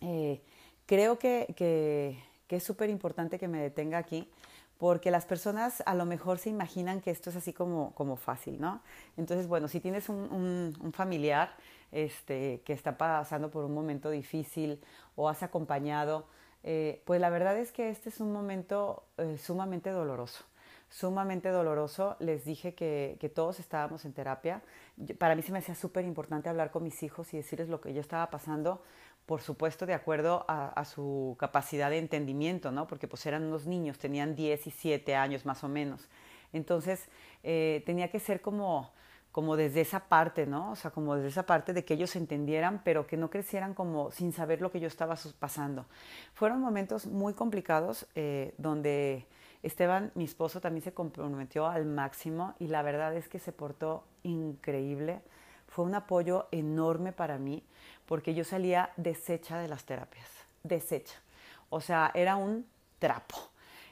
Eh, 0.00 0.40
creo 0.86 1.18
que, 1.18 2.18
es 2.48 2.64
súper 2.64 2.90
importante 2.90 3.38
que 3.38 3.48
me 3.48 3.60
detenga 3.60 3.98
aquí 3.98 4.28
porque 4.78 5.10
las 5.10 5.26
personas 5.26 5.82
a 5.84 5.94
lo 5.94 6.06
mejor 6.06 6.38
se 6.38 6.48
imaginan 6.48 7.00
que 7.02 7.10
esto 7.10 7.30
es 7.30 7.36
así 7.36 7.52
como, 7.52 8.16
fácil, 8.16 8.60
¿no? 8.60 8.82
Entonces, 9.16 9.46
bueno, 9.46 9.68
si 9.68 9.78
tienes 9.78 10.08
un 10.08 10.92
familiar 10.94 11.54
este, 11.92 12.62
que 12.64 12.72
está 12.72 12.96
pasando 12.96 13.50
por 13.50 13.64
un 13.64 13.74
momento 13.74 14.10
difícil 14.10 14.80
o 15.16 15.28
has 15.28 15.42
acompañado, 15.42 16.26
eh, 16.62 17.02
pues 17.04 17.20
la 17.20 17.30
verdad 17.30 17.56
es 17.58 17.72
que 17.72 17.88
este 17.88 18.10
es 18.10 18.20
un 18.20 18.32
momento 18.32 19.04
eh, 19.16 19.38
sumamente 19.38 19.90
doloroso 19.90 20.44
sumamente 20.90 21.48
doloroso. 21.48 22.16
Les 22.18 22.44
dije 22.44 22.74
que, 22.74 23.32
todos 23.34 23.60
estábamos 23.60 24.04
en 24.04 24.12
terapia. 24.12 24.62
Para 25.18 25.34
mí 25.34 25.42
se 25.42 25.52
me 25.52 25.60
hacía 25.60 25.74
súper 25.74 26.04
importante 26.04 26.48
hablar 26.48 26.70
con 26.70 26.82
mis 26.82 27.02
hijos 27.02 27.32
y 27.32 27.38
decirles 27.38 27.68
lo 27.68 27.80
que 27.80 27.94
yo 27.94 28.00
estaba 28.00 28.28
pasando, 28.30 28.82
por 29.24 29.40
supuesto, 29.40 29.86
de 29.86 29.94
acuerdo 29.94 30.44
a, 30.48 30.84
su 30.84 31.36
capacidad 31.38 31.88
de 31.90 31.98
entendimiento, 31.98 32.72
¿no? 32.72 32.86
Porque 32.86 33.06
pues 33.06 33.24
eran 33.26 33.44
unos 33.44 33.66
niños, 33.66 33.98
tenían 33.98 34.34
10 34.34 34.66
y 34.66 34.70
7 34.70 35.14
años 35.14 35.46
más 35.46 35.62
o 35.62 35.68
menos. 35.68 36.08
Entonces, 36.52 37.08
eh, 37.44 37.82
tenía 37.86 38.10
que 38.10 38.18
ser 38.18 38.40
como, 38.40 38.92
como 39.30 39.56
desde 39.56 39.82
esa 39.82 40.08
parte, 40.08 40.46
¿no? 40.46 40.72
O 40.72 40.76
sea, 40.76 40.90
como 40.90 41.14
desde 41.14 41.28
esa 41.28 41.46
parte 41.46 41.72
de 41.72 41.84
que 41.84 41.94
ellos 41.94 42.16
entendieran, 42.16 42.82
pero 42.82 43.06
que 43.06 43.16
no 43.16 43.30
crecieran 43.30 43.74
como 43.74 44.10
sin 44.10 44.32
saber 44.32 44.60
lo 44.60 44.72
que 44.72 44.80
yo 44.80 44.88
estaba 44.88 45.14
pasando. 45.38 45.86
Fueron 46.34 46.60
momentos 46.60 47.06
muy 47.06 47.34
complicados 47.34 48.08
eh, 48.16 48.52
donde 48.58 49.28
Esteban, 49.62 50.10
mi 50.14 50.24
esposo, 50.24 50.60
también 50.60 50.82
se 50.82 50.94
comprometió 50.94 51.66
al 51.66 51.84
máximo 51.84 52.54
y 52.58 52.68
la 52.68 52.82
verdad 52.82 53.14
es 53.14 53.28
que 53.28 53.38
se 53.38 53.52
portó 53.52 54.04
increíble. 54.22 55.20
Fue 55.68 55.84
un 55.84 55.94
apoyo 55.94 56.48
enorme 56.50 57.12
para 57.12 57.38
mí 57.38 57.62
porque 58.06 58.34
yo 58.34 58.44
salía 58.44 58.90
deshecha 58.96 59.58
de 59.58 59.68
las 59.68 59.84
terapias, 59.84 60.28
deshecha. 60.62 61.16
O 61.68 61.80
sea, 61.80 62.10
era 62.14 62.36
un 62.36 62.66
trapo. 62.98 63.36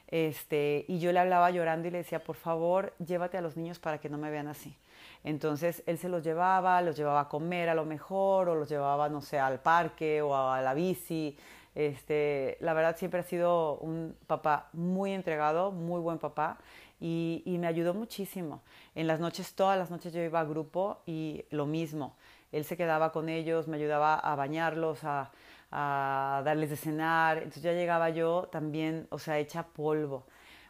Este, 0.07 0.85
y 0.87 0.99
yo 0.99 1.11
le 1.11 1.19
hablaba 1.19 1.51
llorando 1.51 1.87
y 1.87 1.91
le 1.91 1.99
decía, 1.99 2.23
por 2.23 2.35
favor, 2.35 2.93
llévate 2.97 3.37
a 3.37 3.41
los 3.41 3.55
niños 3.55 3.77
para 3.77 3.99
que 3.99 4.09
no 4.09 4.17
me 4.17 4.31
vean 4.31 4.47
así. 4.47 4.75
Entonces 5.23 5.83
él 5.85 5.97
se 5.97 6.09
los 6.09 6.23
llevaba, 6.23 6.81
los 6.81 6.97
llevaba 6.97 7.21
a 7.21 7.29
comer 7.29 7.69
a 7.69 7.75
lo 7.75 7.85
mejor, 7.85 8.49
o 8.49 8.55
los 8.55 8.69
llevaba, 8.69 9.07
no 9.07 9.21
sé, 9.21 9.39
al 9.39 9.59
parque 9.59 10.21
o 10.21 10.35
a 10.35 10.61
la 10.61 10.73
bici, 10.73 11.37
este, 11.79 12.57
la 12.59 12.73
verdad 12.73 12.97
siempre 12.97 13.21
ha 13.21 13.23
sido 13.23 13.77
un 13.77 14.17
papá 14.27 14.67
muy 14.73 15.13
entregado, 15.13 15.71
muy 15.71 16.01
buen 16.01 16.19
papá 16.19 16.57
y, 16.99 17.55
me 17.57 17.67
ayudó 17.67 17.93
muchísimo. 17.93 18.61
En 18.95 19.07
las 19.07 19.21
noches, 19.21 19.55
todas 19.55 19.79
las 19.79 19.89
noches 19.89 20.11
yo 20.11 20.21
iba 20.21 20.41
a 20.41 20.43
grupo 20.43 21.01
y 21.05 21.45
lo 21.51 21.65
mismo. 21.65 22.17
Él 22.51 22.65
se 22.65 22.75
quedaba 22.75 23.13
con 23.13 23.29
ellos, 23.29 23.69
me 23.69 23.77
ayudaba 23.77 24.15
a 24.15 24.35
bañarlos, 24.35 25.05
a, 25.05 25.31
darles 25.71 26.69
de 26.69 26.75
cenar. 26.75 27.37
Entonces 27.37 27.63
ya 27.63 27.71
llegaba 27.71 28.09
yo 28.09 28.49
también, 28.51 29.07
o 29.09 29.17
sea, 29.17 29.39
hecha 29.39 29.63
polvo. 29.67 30.25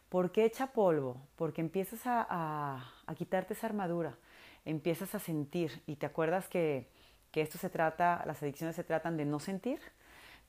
¿Por 0.09 0.31
qué 0.31 0.45
hecha 0.45 0.67
polvo? 0.67 1.17
Porque 1.37 1.61
empiezas 1.61 2.01
a, 2.05 2.85
quitarte 3.17 3.53
esa 3.55 3.65
armadura, 3.65 4.15
empiezas 4.63 5.15
a 5.15 5.19
sentir 5.19 5.81
y 5.87 5.95
te 5.95 6.05
acuerdas 6.05 6.47
que 6.49 6.87
esto 7.33 7.57
se 7.57 7.71
trata, 7.71 8.23
las 8.27 8.43
adicciones 8.43 8.75
se 8.75 8.83
tratan 8.83 9.17
de 9.17 9.25
no 9.25 9.39
sentir 9.39 9.79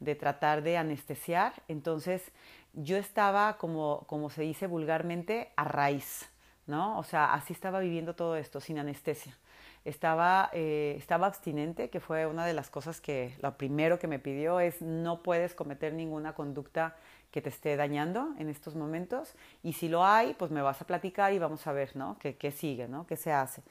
de 0.00 0.14
tratar 0.14 0.62
de 0.62 0.76
anestesiar. 0.76 1.52
Entonces 1.68 2.32
yo 2.72 2.96
estaba, 2.96 3.56
como, 3.58 4.04
como 4.06 4.30
se 4.30 4.42
dice 4.42 4.66
vulgarmente, 4.66 5.52
a 5.56 5.64
raíz, 5.64 6.28
¿no? 6.66 6.98
O 6.98 7.04
sea, 7.04 7.34
así 7.34 7.52
estaba 7.52 7.80
viviendo 7.80 8.14
todo 8.14 8.36
esto, 8.36 8.60
sin 8.60 8.78
anestesia. 8.78 9.36
Estaba, 9.84 10.50
eh, 10.52 10.94
estaba 10.98 11.26
abstinente, 11.26 11.88
que 11.88 12.00
fue 12.00 12.26
una 12.26 12.44
de 12.44 12.52
las 12.52 12.68
cosas 12.68 13.00
que 13.00 13.34
lo 13.40 13.56
primero 13.56 13.98
que 13.98 14.08
me 14.08 14.18
pidió 14.18 14.60
es 14.60 14.82
no 14.82 15.22
puedes 15.22 15.54
cometer 15.54 15.94
ninguna 15.94 16.34
conducta 16.34 16.96
que 17.30 17.40
te 17.40 17.48
esté 17.48 17.76
dañando 17.76 18.34
en 18.38 18.48
estos 18.48 18.74
momentos 18.74 19.34
y 19.62 19.74
si 19.74 19.88
lo 19.88 20.04
hay, 20.04 20.34
pues 20.34 20.50
me 20.50 20.62
vas 20.62 20.82
a 20.82 20.86
platicar 20.86 21.32
y 21.32 21.38
vamos 21.38 21.66
a 21.66 21.72
ver, 21.72 21.96
¿no? 21.96 22.18
¿Qué, 22.18 22.36
qué 22.36 22.50
sigue, 22.50 22.88
¿no? 22.88 23.06
¿Qué 23.06 23.16
se 23.16 23.32
hace? 23.32 23.62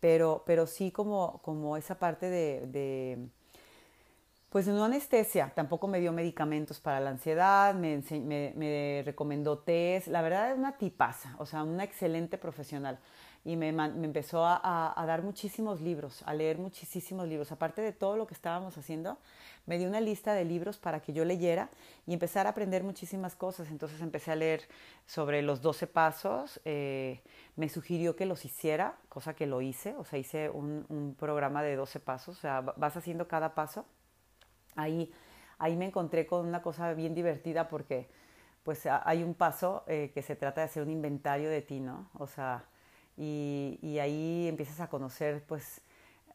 Pero, 0.00 0.42
pero 0.46 0.66
sí 0.66 0.90
como, 0.90 1.40
como 1.42 1.76
esa 1.76 1.98
parte 1.98 2.30
de, 2.30 2.66
de 2.68 3.28
pues 4.50 4.66
no 4.66 4.84
anestesia, 4.84 5.52
tampoco 5.54 5.88
me 5.88 6.00
dio 6.00 6.12
medicamentos 6.12 6.80
para 6.80 7.00
la 7.00 7.10
ansiedad, 7.10 7.74
me, 7.74 8.02
me, 8.10 8.52
me 8.56 9.02
recomendó 9.04 9.58
test, 9.58 10.08
la 10.08 10.22
verdad 10.22 10.52
es 10.52 10.58
una 10.58 10.78
tipaza, 10.78 11.36
o 11.38 11.44
sea, 11.44 11.62
una 11.62 11.84
excelente 11.84 12.38
profesional. 12.38 12.98
Y 13.44 13.56
me, 13.56 13.68
empezó 13.68 14.44
a, 14.44 15.04
dar 15.06 15.22
muchísimos 15.22 15.80
libros, 15.80 16.22
a 16.26 16.34
leer 16.34 16.58
muchísimos 16.58 17.26
libros. 17.26 17.50
Aparte 17.52 17.80
de 17.80 17.92
todo 17.92 18.16
lo 18.16 18.26
que 18.26 18.34
estábamos 18.34 18.76
haciendo, 18.76 19.16
me 19.64 19.78
dio 19.78 19.88
una 19.88 20.00
lista 20.00 20.34
de 20.34 20.44
libros 20.44 20.76
para 20.76 21.00
que 21.00 21.12
yo 21.12 21.24
leyera 21.24 21.70
y 22.06 22.12
empezar 22.12 22.46
a 22.46 22.50
aprender 22.50 22.84
muchísimas 22.84 23.36
cosas. 23.36 23.70
Entonces 23.70 24.02
empecé 24.02 24.32
a 24.32 24.36
leer 24.36 24.62
sobre 25.06 25.40
los 25.42 25.62
12 25.62 25.86
pasos, 25.86 26.60
eh, 26.64 27.22
me 27.56 27.68
sugirió 27.68 28.16
que 28.16 28.26
los 28.26 28.44
hiciera, 28.44 28.96
cosa 29.08 29.34
que 29.34 29.46
lo 29.46 29.62
hice, 29.62 29.94
o 29.96 30.04
sea, 30.04 30.18
hice 30.18 30.50
un, 30.50 30.84
un 30.88 31.14
programa 31.14 31.62
de 31.62 31.76
12 31.76 32.00
pasos, 32.00 32.36
o 32.36 32.40
sea, 32.40 32.60
vas 32.60 32.96
haciendo 32.96 33.28
cada 33.28 33.54
paso 33.54 33.86
ahí, 34.76 35.12
ahí 35.58 35.76
me 35.76 35.86
encontré 35.86 36.26
con 36.26 36.46
una 36.46 36.62
cosa 36.62 36.94
bien 36.94 37.14
divertida 37.14 37.68
porque 37.68 38.08
pues 38.62 38.86
hay 38.86 39.22
un 39.22 39.34
paso 39.34 39.84
eh, 39.86 40.10
que 40.12 40.20
se 40.22 40.36
trata 40.36 40.60
de 40.60 40.66
hacer 40.66 40.82
un 40.82 40.90
inventario 40.90 41.48
de 41.48 41.62
ti, 41.62 41.80
¿no? 41.80 42.10
O 42.18 42.26
sea, 42.26 42.66
y, 43.16 43.78
y 43.80 43.98
ahí 43.98 44.46
empiezas 44.46 44.80
a 44.80 44.88
conocer, 44.88 45.42
pues, 45.46 45.80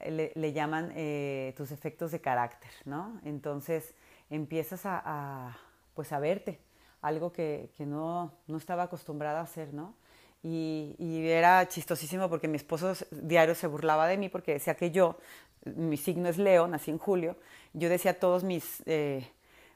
le, 0.03 0.31
le 0.33 0.51
llaman 0.51 0.91
eh, 0.95 1.53
tus 1.55 1.71
efectos 1.71 2.11
de 2.11 2.21
carácter, 2.21 2.71
¿no? 2.85 3.21
Entonces 3.23 3.93
empiezas 4.31 4.85
a, 4.85 5.01
a, 5.05 5.57
pues, 5.93 6.11
a 6.11 6.19
verte, 6.19 6.59
algo 7.03 7.31
que, 7.31 7.69
que 7.77 7.85
no, 7.85 8.33
no 8.47 8.57
estaba 8.57 8.83
acostumbrada 8.83 9.39
a 9.39 9.43
hacer, 9.43 9.73
¿no? 9.73 9.93
Y, 10.41 10.95
y, 10.97 11.27
era 11.27 11.67
chistosísimo 11.67 12.29
porque 12.29 12.47
mi 12.49 12.57
esposo 12.57 12.93
diario 13.11 13.55
se 13.55 13.67
burlaba 13.67 14.07
de 14.07 14.17
mí 14.17 14.27
porque 14.27 14.53
decía 14.53 14.75
que 14.75 14.91
yo 14.91 15.17
mi 15.63 15.95
signo 15.95 16.27
es 16.27 16.37
Leo, 16.37 16.67
nací 16.67 16.91
en 16.91 16.97
julio, 16.97 17.37
yo 17.73 17.89
decía 17.89 18.19
todos 18.19 18.43
mis, 18.43 18.83
eh, 18.85 19.27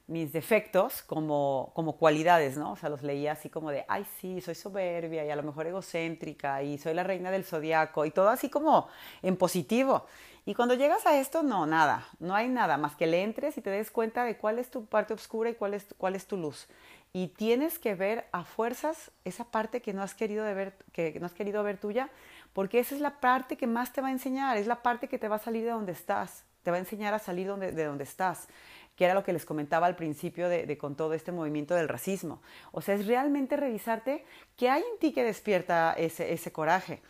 mis 0.06 0.32
defectos 0.32 1.02
como, 1.02 1.70
como 1.74 1.96
cualidades, 1.96 2.56
¿no? 2.56 2.72
O 2.72 2.76
sea, 2.76 2.88
los 2.88 3.02
leía 3.02 3.32
así 3.32 3.50
como 3.50 3.70
de, 3.70 3.84
ay, 3.88 4.06
sí, 4.20 4.40
soy 4.40 4.54
soberbia 4.54 5.24
y 5.24 5.30
a 5.30 5.36
lo 5.36 5.42
mejor 5.42 5.66
egocéntrica 5.66 6.62
y 6.62 6.78
soy 6.78 6.94
la 6.94 7.04
reina 7.04 7.30
del 7.30 7.44
zodiaco 7.44 8.06
y 8.06 8.10
todo 8.10 8.30
así 8.30 8.48
como 8.48 8.88
en 9.22 9.36
positivo. 9.36 10.06
Y 10.46 10.54
cuando 10.54 10.74
llegas 10.74 11.06
a 11.06 11.20
esto, 11.20 11.42
no, 11.42 11.66
nada, 11.66 12.08
no 12.20 12.34
hay 12.34 12.48
nada 12.48 12.78
más 12.78 12.96
que 12.96 13.06
le 13.06 13.22
entres 13.22 13.58
y 13.58 13.60
te 13.60 13.68
des 13.68 13.90
cuenta 13.90 14.24
de 14.24 14.38
cuál 14.38 14.58
es 14.58 14.70
tu 14.70 14.86
parte 14.86 15.12
oscura 15.12 15.50
y 15.50 15.54
cuál 15.54 15.74
es, 15.74 15.86
cuál 15.98 16.14
es 16.14 16.26
tu 16.26 16.38
luz. 16.38 16.68
Y 17.12 17.28
tienes 17.28 17.78
que 17.78 17.94
ver 17.94 18.26
a 18.32 18.44
fuerzas 18.44 19.10
esa 19.26 19.44
parte 19.44 19.82
que 19.82 19.92
no 19.92 20.02
has 20.02 20.14
querido 20.14 20.44
ver, 20.44 20.74
que 20.92 21.20
no 21.20 21.26
has 21.26 21.34
querido 21.34 21.62
ver 21.62 21.76
tuya, 21.76 22.08
porque 22.54 22.78
esa 22.78 22.94
es 22.94 23.02
la 23.02 23.20
parte 23.20 23.58
que 23.58 23.66
más 23.66 23.92
te 23.92 24.00
va 24.00 24.08
a 24.08 24.12
enseñar, 24.12 24.56
es 24.56 24.66
la 24.66 24.82
parte 24.82 25.08
que 25.08 25.18
te 25.18 25.28
va 25.28 25.36
a 25.36 25.38
salir 25.38 25.64
de 25.64 25.70
donde 25.70 25.92
estás, 25.92 26.44
te 26.68 26.70
va 26.70 26.76
a 26.76 26.80
enseñar 26.80 27.14
a 27.14 27.18
salir 27.18 27.50
de 27.50 27.84
donde 27.86 28.04
estás, 28.04 28.46
que 28.94 29.06
era 29.06 29.14
lo 29.14 29.24
que 29.24 29.32
les 29.32 29.46
comentaba 29.46 29.86
al 29.86 29.96
principio 29.96 30.50
de, 30.50 30.66
de, 30.66 30.76
con 30.76 30.96
todo 30.96 31.14
este 31.14 31.32
movimiento 31.32 31.74
del 31.74 31.88
racismo. 31.88 32.42
O 32.72 32.82
sea, 32.82 32.94
es 32.94 33.06
realmente 33.06 33.56
revisarte 33.56 34.22
qué 34.54 34.68
hay 34.68 34.82
en 34.82 34.98
ti 34.98 35.14
que 35.14 35.24
despierta 35.24 35.94
ese, 35.96 36.30
ese 36.30 36.52
coraje, 36.52 37.00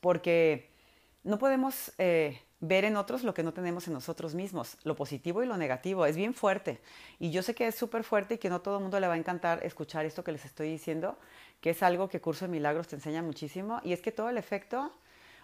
porque 0.00 0.68
no 1.24 1.38
podemos 1.38 1.92
eh, 1.96 2.42
ver 2.60 2.84
en 2.84 2.98
otros 2.98 3.24
lo 3.24 3.32
que 3.32 3.42
no 3.42 3.54
tenemos 3.54 3.86
en 3.86 3.94
nosotros 3.94 4.34
mismos, 4.34 4.76
lo 4.84 4.94
positivo 4.96 5.42
y 5.42 5.46
lo 5.46 5.56
negativo, 5.56 6.04
es 6.04 6.14
bien 6.14 6.34
fuerte. 6.34 6.78
Y 7.18 7.30
yo 7.30 7.42
sé 7.42 7.54
que 7.54 7.68
es 7.68 7.74
súper 7.74 8.04
fuerte 8.04 8.34
y 8.34 8.38
que 8.38 8.50
no 8.50 8.60
todo 8.60 8.76
el 8.76 8.82
mundo 8.82 9.00
le 9.00 9.08
va 9.08 9.14
a 9.14 9.16
encantar 9.16 9.64
escuchar 9.64 10.04
esto 10.04 10.24
que 10.24 10.32
les 10.32 10.44
estoy 10.44 10.68
diciendo, 10.68 11.16
que 11.62 11.70
es 11.70 11.82
algo 11.82 12.10
que 12.10 12.20
Curso 12.20 12.44
de 12.44 12.50
Milagros 12.50 12.88
te 12.88 12.96
enseña 12.96 13.22
muchísimo, 13.22 13.80
y 13.82 13.94
es 13.94 14.02
que 14.02 14.12
todo 14.12 14.28
el 14.28 14.36
efecto, 14.36 14.92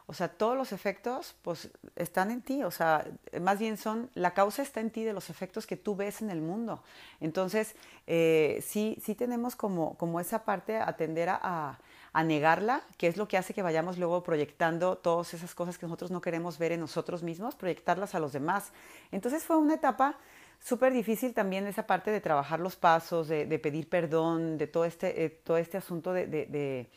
o 0.07 0.15
sea, 0.15 0.29
todos 0.29 0.57
los 0.57 0.73
efectos, 0.73 1.35
pues 1.43 1.71
están 1.97 2.31
en 2.31 2.43
ti, 2.43 2.65
o 2.65 2.71
sea, 2.71 3.07
más 3.41 3.59
bien 3.59 3.77
son, 3.77 4.11
la 4.15 4.35
causa 4.35 4.63
está 4.63 4.81
en 4.81 4.91
ti 4.91 5.05
de 5.05 5.13
los 5.13 5.31
efectos 5.31 5.67
que 5.67 5.77
tú 5.77 5.97
ves 5.97 6.23
en 6.23 6.31
el 6.31 6.41
mundo. 6.41 6.83
Entonces, 7.21 7.75
eh, 8.07 8.63
sí, 8.67 8.99
sí 9.03 9.15
tenemos 9.15 9.57
como, 9.57 9.97
como 9.97 10.21
esa 10.21 10.45
parte, 10.45 10.77
atender 10.77 11.29
a, 11.31 11.79
a 12.13 12.25
negarla, 12.25 12.83
que 12.99 13.07
es 13.07 13.17
lo 13.17 13.27
que 13.27 13.39
hace 13.39 13.55
que 13.55 13.63
vayamos 13.63 13.99
luego 13.99 14.23
proyectando 14.23 14.99
todas 14.99 15.33
esas 15.35 15.55
cosas 15.55 15.79
que 15.79 15.87
nosotros 15.87 16.11
no 16.11 16.21
queremos 16.21 16.59
ver 16.59 16.73
en 16.73 16.81
nosotros 16.81 17.23
mismos, 17.23 17.55
proyectarlas 17.55 18.15
a 18.15 18.21
los 18.21 18.33
demás. 18.33 18.73
Entonces 19.11 19.45
fue 19.45 19.57
una 19.57 19.75
etapa 19.75 20.19
súper 20.61 20.93
difícil 20.93 21.33
también 21.33 21.67
esa 21.67 21.87
parte 21.87 22.11
de 22.11 22.21
trabajar 22.21 22.61
los 22.61 22.77
pasos, 22.77 23.29
de, 23.29 23.59
pedir 23.59 23.89
perdón, 23.89 24.59
de 24.59 24.67
todo 24.67 24.85
este, 24.85 25.25
eh, 25.25 25.31
todo 25.31 25.57
este 25.57 25.79
asunto 25.79 26.13
de, 26.13 26.89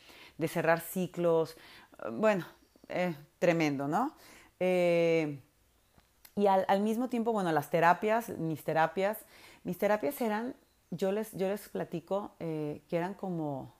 cerrar 0.48 0.80
ciclos. 0.80 1.56
Bueno, 2.12 2.46
eh, 2.88 3.14
tremendo, 3.38 3.88
¿no? 3.88 4.14
Eh, 4.60 5.40
y 6.34 6.46
al, 6.46 6.80
mismo 6.80 7.08
tiempo, 7.08 7.32
bueno, 7.32 7.50
las 7.52 7.70
terapias, 7.70 8.28
mis 8.30 8.62
terapias, 8.62 9.18
mis 9.64 9.78
terapias 9.78 10.20
eran, 10.20 10.54
yo 10.90 11.10
les, 11.12 11.32
yo 11.32 11.48
les 11.48 11.68
platico 11.68 12.32
que 12.38 12.82
eran 12.90 13.14
como, 13.14 13.74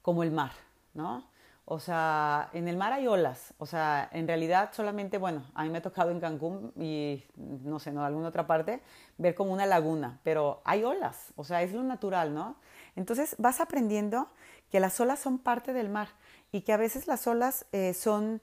como 0.00 0.22
el 0.22 0.30
mar, 0.30 0.52
¿no? 0.94 1.30
O 1.72 1.78
sea, 1.78 2.50
en 2.52 2.66
el 2.66 2.76
mar 2.76 2.92
hay 2.92 3.06
olas. 3.06 3.54
O 3.58 3.64
sea, 3.64 4.08
en 4.10 4.26
realidad 4.26 4.70
solamente, 4.72 5.18
bueno, 5.18 5.44
a 5.54 5.62
mí 5.62 5.70
me 5.70 5.78
ha 5.78 5.82
tocado 5.82 6.10
en 6.10 6.18
Cancún 6.18 6.72
y 6.76 7.22
no 7.36 7.78
sé, 7.78 7.92
no, 7.92 8.04
alguna 8.04 8.26
otra 8.26 8.44
parte, 8.48 8.82
ver 9.18 9.36
como 9.36 9.52
una 9.52 9.66
laguna, 9.66 10.18
pero 10.24 10.62
hay 10.64 10.82
olas. 10.82 11.32
O 11.36 11.44
sea, 11.44 11.62
es 11.62 11.72
lo 11.72 11.84
natural, 11.84 12.34
¿no? 12.34 12.56
Entonces 12.96 13.36
vas 13.38 13.60
aprendiendo 13.60 14.26
que 14.72 14.80
las 14.80 14.98
olas 14.98 15.20
son 15.20 15.38
parte 15.38 15.72
del 15.72 15.88
mar 15.88 16.08
y 16.52 16.62
que 16.62 16.72
a 16.72 16.76
veces 16.76 17.06
las 17.06 17.26
olas 17.26 17.66
eh, 17.72 17.94
son 17.94 18.40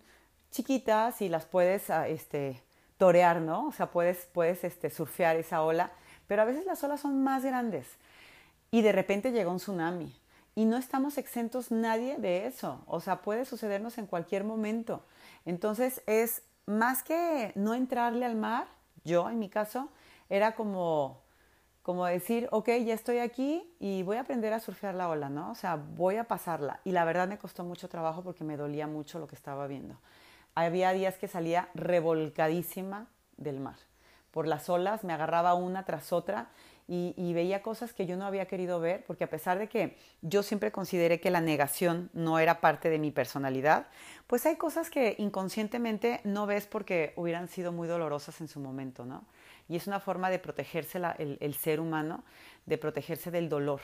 chiquitas 0.51 1.22
y 1.22 1.30
las 1.30 1.45
puedes 1.45 1.89
ah, 1.89 2.08
este, 2.08 2.64
torear, 2.97 3.41
¿no? 3.41 3.68
O 3.68 3.72
sea, 3.72 3.91
puedes, 3.91 4.28
puedes 4.34 4.64
este, 4.64 4.89
surfear 4.89 5.36
esa 5.36 5.64
ola, 5.64 5.91
pero 6.28 6.41
a 6.41 6.45
veces 6.45 6.66
las 6.66 6.84
olas 6.84 7.01
son 7.01 7.24
más 7.24 7.43
grandes 7.43 7.88
y 8.72 8.82
de 8.82 8.91
repente 8.91 9.32
llega 9.32 9.51
un 9.51 9.58
tsunami 9.58 10.14
y 10.55 10.66
no 10.66 10.78
estamos 10.78 11.18
exentos 11.18 11.72
nadie 11.72 12.18
de 12.18 12.47
eso. 12.47 12.82
O 12.88 12.99
sea, 12.99 13.22
puede 13.22 13.45
sucedernos 13.45 13.97
en 13.97 14.08
cualquier 14.08 14.43
momento. 14.43 15.05
Entonces 15.45 16.01
es 16.08 16.41
más 16.66 17.03
que 17.03 17.51
no 17.55 17.74
entrarle 17.74 18.26
al 18.26 18.36
mar, 18.36 18.68
yo 19.03 19.30
en 19.30 19.39
mi 19.39 19.49
caso, 19.49 19.89
era 20.30 20.55
como, 20.55 21.22
como 21.88 22.05
decir, 22.05 22.49
ok, 22.51 22.67
ya 22.85 22.93
estoy 22.93 23.19
aquí 23.19 23.63
y 23.79 24.03
voy 24.03 24.17
a 24.17 24.19
aprender 24.19 24.51
a 24.51 24.59
surfear 24.59 24.93
la 24.93 25.07
ola, 25.07 25.29
¿no? 25.29 25.51
O 25.51 25.55
sea, 25.55 25.77
voy 25.77 26.17
a 26.17 26.25
pasarla. 26.25 26.81
Y 26.83 26.91
la 26.91 27.05
verdad 27.05 27.29
me 27.29 27.38
costó 27.38 27.63
mucho 27.63 27.88
trabajo 27.88 28.23
porque 28.23 28.43
me 28.43 28.57
dolía 28.57 28.88
mucho 28.88 29.19
lo 29.19 29.27
que 29.27 29.35
estaba 29.35 29.67
viendo. 29.67 29.95
Había 30.53 30.91
días 30.91 31.17
que 31.17 31.29
salía 31.29 31.69
revolcadísima 31.75 33.07
del 33.38 33.61
mar. 33.61 33.77
Por 34.31 34.47
las 34.47 34.67
olas 34.67 35.05
me 35.05 35.13
agarraba 35.13 35.53
una 35.53 35.85
tras 35.85 36.11
otra 36.11 36.49
y, 36.89 37.33
veía 37.33 37.61
cosas 37.61 37.93
que 37.93 38.05
yo 38.05 38.17
no 38.17 38.25
había 38.25 38.47
querido 38.47 38.81
ver, 38.81 39.05
porque 39.05 39.23
a 39.23 39.29
pesar 39.29 39.57
de 39.57 39.69
que 39.69 39.95
yo 40.21 40.43
siempre 40.43 40.73
consideré 40.73 41.21
que 41.21 41.31
la 41.31 41.39
negación 41.39 42.09
no 42.11 42.39
era 42.39 42.59
parte 42.59 42.89
de 42.89 42.99
mi 42.99 43.11
personalidad, 43.11 43.88
pues 44.27 44.45
hay 44.45 44.57
cosas 44.57 44.89
que 44.89 45.15
inconscientemente 45.19 46.19
no 46.25 46.47
ves 46.47 46.67
porque 46.67 47.13
hubieran 47.15 47.47
sido 47.47 47.71
muy 47.71 47.88
dolorosas 47.88 48.41
en 48.41 48.49
su 48.49 48.59
momento, 48.59 49.05
¿no? 49.05 49.23
Y 49.70 49.76
es 49.76 49.88
una 49.88 49.99
forma 49.99 50.30
de 50.30 50.39
protegerse 50.39 51.01
el, 51.18 51.53
ser 51.55 51.80
humano, 51.80 52.24
de 52.65 52.78
protegerse 52.78 53.32
del 53.32 53.49
dolor, 53.49 53.82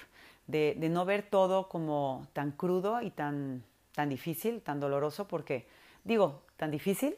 de, 0.47 0.75
no 0.89 1.05
ver 1.05 1.23
todo 1.23 1.67
como 1.67 2.27
tan 2.33 2.51
crudo 2.51 3.01
y 3.01 3.11
tan, 3.11 3.63
tan 3.93 4.09
difícil, 4.09 4.61
tan 4.61 4.79
doloroso, 4.79 5.27
porque, 5.27 5.67
digo, 6.03 6.41
tan 6.57 6.71
difícil, 6.71 7.15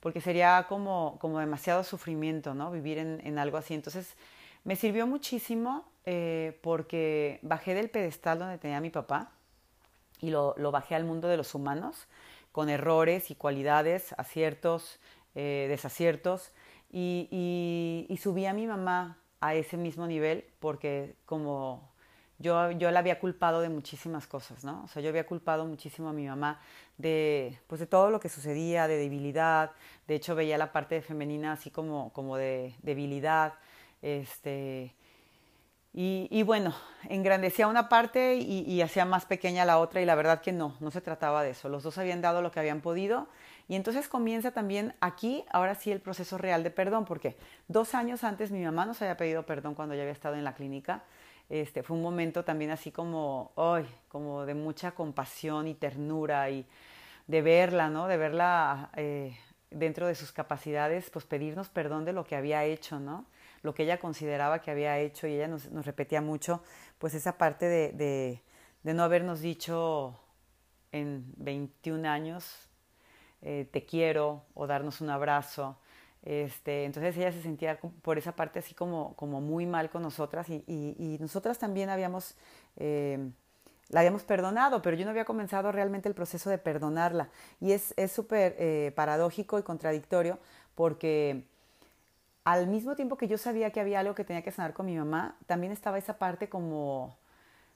porque 0.00 0.20
sería 0.20 0.66
como, 0.68 1.18
como 1.20 1.40
demasiado 1.40 1.82
sufrimiento, 1.82 2.54
¿no? 2.54 2.70
Vivir 2.70 2.98
en, 2.98 3.38
algo 3.38 3.56
así. 3.56 3.74
Entonces, 3.74 4.14
me 4.62 4.76
sirvió 4.76 5.06
muchísimo 5.06 5.84
eh, 6.06 6.58
porque 6.62 7.40
bajé 7.42 7.74
del 7.74 7.90
pedestal 7.90 8.38
donde 8.38 8.58
tenía 8.58 8.80
mi 8.80 8.90
papá 8.90 9.32
y 10.20 10.30
lo, 10.30 10.54
bajé 10.70 10.94
al 10.94 11.04
mundo 11.04 11.28
de 11.28 11.36
los 11.36 11.54
humanos 11.54 12.06
con 12.52 12.68
errores 12.68 13.30
y 13.30 13.34
cualidades, 13.34 14.14
aciertos, 14.16 15.00
eh, 15.34 15.66
desaciertos 15.68 16.52
y, 16.96 18.16
subí 18.22 18.46
a 18.46 18.52
mi 18.52 18.66
mamá 18.66 19.18
a 19.40 19.54
ese 19.54 19.76
mismo 19.76 20.06
nivel 20.06 20.44
porque 20.60 21.16
como 21.26 21.92
yo, 22.38 22.70
yo 22.72 22.90
la 22.90 23.00
había 23.00 23.18
culpado 23.18 23.60
de 23.60 23.68
muchísimas 23.68 24.26
cosas, 24.26 24.64
¿no? 24.64 24.84
O 24.84 24.88
sea, 24.88 25.02
yo 25.02 25.08
había 25.08 25.26
culpado 25.26 25.64
muchísimo 25.66 26.08
a 26.08 26.12
mi 26.12 26.26
mamá 26.26 26.60
de, 26.96 27.58
pues 27.66 27.80
de 27.80 27.86
todo 27.86 28.10
lo 28.10 28.20
que 28.20 28.28
sucedía, 28.28 28.86
de 28.86 28.96
debilidad. 28.96 29.72
De 30.06 30.14
hecho, 30.14 30.34
veía 30.34 30.56
la 30.56 30.72
parte 30.72 31.02
femenina 31.02 31.52
así 31.52 31.70
como, 31.70 32.12
como 32.12 32.36
de 32.36 32.74
debilidad. 32.82 33.54
Este, 34.00 34.94
y, 35.96 36.42
bueno, 36.42 36.74
engrandecía 37.08 37.68
una 37.68 37.88
parte 37.88 38.34
y, 38.34 38.82
hacía 38.82 39.04
más 39.04 39.26
pequeña 39.26 39.64
la 39.64 39.78
otra 39.78 40.00
y 40.00 40.04
la 40.04 40.16
verdad 40.16 40.40
que 40.42 40.52
no, 40.52 40.76
no 40.80 40.90
se 40.90 41.00
trataba 41.00 41.42
de 41.44 41.50
eso. 41.50 41.68
Los 41.68 41.84
dos 41.84 41.98
habían 41.98 42.20
dado 42.20 42.42
lo 42.42 42.50
que 42.50 42.58
habían 42.58 42.80
podido 42.80 43.28
y 43.68 43.76
entonces 43.76 44.08
comienza 44.08 44.50
también 44.50 44.94
aquí, 45.00 45.44
ahora 45.50 45.74
sí, 45.74 45.90
el 45.90 46.00
proceso 46.00 46.38
real 46.38 46.62
de 46.62 46.70
perdón, 46.70 47.04
porque 47.04 47.36
dos 47.68 47.94
años 47.94 48.24
antes 48.24 48.50
mi 48.50 48.62
mamá 48.62 48.86
nos 48.86 49.00
había 49.02 49.16
pedido 49.16 49.44
perdón 49.46 49.74
cuando 49.74 49.94
ya 49.94 50.02
había 50.02 50.12
estado 50.12 50.34
en 50.34 50.44
la 50.44 50.54
clínica. 50.54 51.04
Este, 51.48 51.82
fue 51.82 51.96
un 51.96 52.02
momento 52.02 52.44
también 52.44 52.70
así 52.70 52.90
como, 52.90 53.52
hoy, 53.54 53.86
como 54.08 54.46
de 54.46 54.54
mucha 54.54 54.92
compasión 54.92 55.66
y 55.66 55.74
ternura 55.74 56.48
y 56.50 56.66
de 57.26 57.42
verla, 57.42 57.88
¿no? 57.90 58.06
De 58.08 58.16
verla 58.16 58.90
eh, 58.96 59.36
dentro 59.70 60.06
de 60.06 60.14
sus 60.14 60.32
capacidades, 60.32 61.10
pues 61.10 61.24
pedirnos 61.24 61.68
perdón 61.68 62.04
de 62.04 62.12
lo 62.12 62.24
que 62.24 62.36
había 62.36 62.64
hecho, 62.64 62.98
¿no? 63.00 63.26
lo 63.64 63.74
que 63.74 63.82
ella 63.82 63.98
consideraba 63.98 64.60
que 64.60 64.70
había 64.70 64.98
hecho 64.98 65.26
y 65.26 65.32
ella 65.32 65.48
nos, 65.48 65.64
repetía 65.86 66.20
mucho, 66.20 66.62
pues 66.98 67.14
esa 67.14 67.38
parte 67.38 67.66
de, 67.66 68.42
no 68.82 69.02
habernos 69.02 69.40
dicho 69.40 70.20
en 70.92 71.24
21 71.38 72.06
años, 72.06 72.68
eh, 73.44 73.68
te 73.70 73.84
quiero 73.84 74.42
o 74.54 74.66
darnos 74.66 75.00
un 75.00 75.10
abrazo. 75.10 75.76
Este, 76.22 76.84
entonces 76.84 77.14
ella 77.18 77.30
se 77.30 77.42
sentía 77.42 77.78
por 78.00 78.16
esa 78.16 78.32
parte 78.32 78.58
así 78.58 78.74
como, 78.74 79.14
como 79.16 79.42
muy 79.42 79.66
mal 79.66 79.90
con 79.90 80.00
nosotras 80.00 80.48
y, 80.48 81.18
nosotras 81.20 81.58
también 81.58 81.90
habíamos, 81.90 82.36
eh, 82.76 83.18
la 83.90 84.00
habíamos 84.00 84.24
perdonado, 84.24 84.80
pero 84.80 84.96
yo 84.96 85.04
no 85.04 85.10
había 85.10 85.26
comenzado 85.26 85.70
realmente 85.72 86.08
el 86.08 86.14
proceso 86.14 86.48
de 86.48 86.56
perdonarla. 86.56 87.28
Y 87.60 87.72
es 87.72 87.94
súper 88.10 88.56
eh, 88.58 88.92
paradójico 88.96 89.58
y 89.58 89.62
contradictorio 89.62 90.38
porque 90.74 91.44
al 92.44 92.66
mismo 92.66 92.96
tiempo 92.96 93.18
que 93.18 93.28
yo 93.28 93.36
sabía 93.36 93.70
que 93.70 93.80
había 93.80 94.00
algo 94.00 94.14
que 94.14 94.24
tenía 94.24 94.42
que 94.42 94.52
sanar 94.52 94.72
con 94.72 94.86
mi 94.86 94.96
mamá, 94.96 95.36
también 95.46 95.72
estaba 95.72 95.98
esa 95.98 96.16
parte 96.16 96.48
como, 96.48 97.18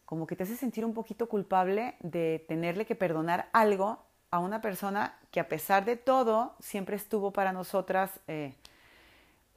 como 0.06 0.26
que 0.26 0.36
te 0.36 0.44
hace 0.44 0.56
sentir 0.56 0.86
un 0.86 0.94
poquito 0.94 1.28
culpable 1.28 1.96
de 2.00 2.44
tenerle 2.48 2.86
que 2.86 2.94
perdonar 2.94 3.50
algo 3.52 4.07
a 4.30 4.38
una 4.38 4.60
persona 4.60 5.14
que 5.30 5.40
a 5.40 5.48
pesar 5.48 5.84
de 5.84 5.96
todo 5.96 6.54
siempre 6.60 6.96
estuvo 6.96 7.32
para 7.32 7.52
nosotras 7.52 8.20
eh, 8.28 8.54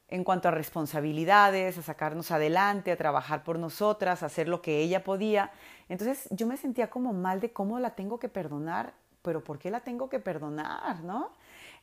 en 0.07 0.24
cuanto 0.24 0.49
a 0.49 0.51
responsabilidades, 0.51 1.78
a 1.78 1.82
sacarnos 1.82 2.32
adelante, 2.32 2.91
a 2.91 2.97
trabajar 2.97 3.43
por 3.43 3.57
nosotras, 3.57 4.24
a 4.24 4.26
hacer 4.26 4.47
lo 4.47 4.61
que 4.61 4.80
ella 4.80 5.03
podía. 5.03 5.51
Entonces 5.89 6.28
yo 6.32 6.47
me 6.47 6.57
sentía 6.57 6.89
como 6.89 7.13
mal 7.13 7.39
de 7.39 7.51
cómo 7.51 7.80
la 7.80 7.91
tengo 7.95 8.19
que 8.19 8.28
perdonar, 8.28 8.93
pero 9.22 9.43
¿por 9.43 9.57
qué 9.57 9.72
la 9.72 9.80
tengo 9.82 10.09
que 10.09 10.19
perdonar? 10.19 11.01
¿No? 11.01 11.32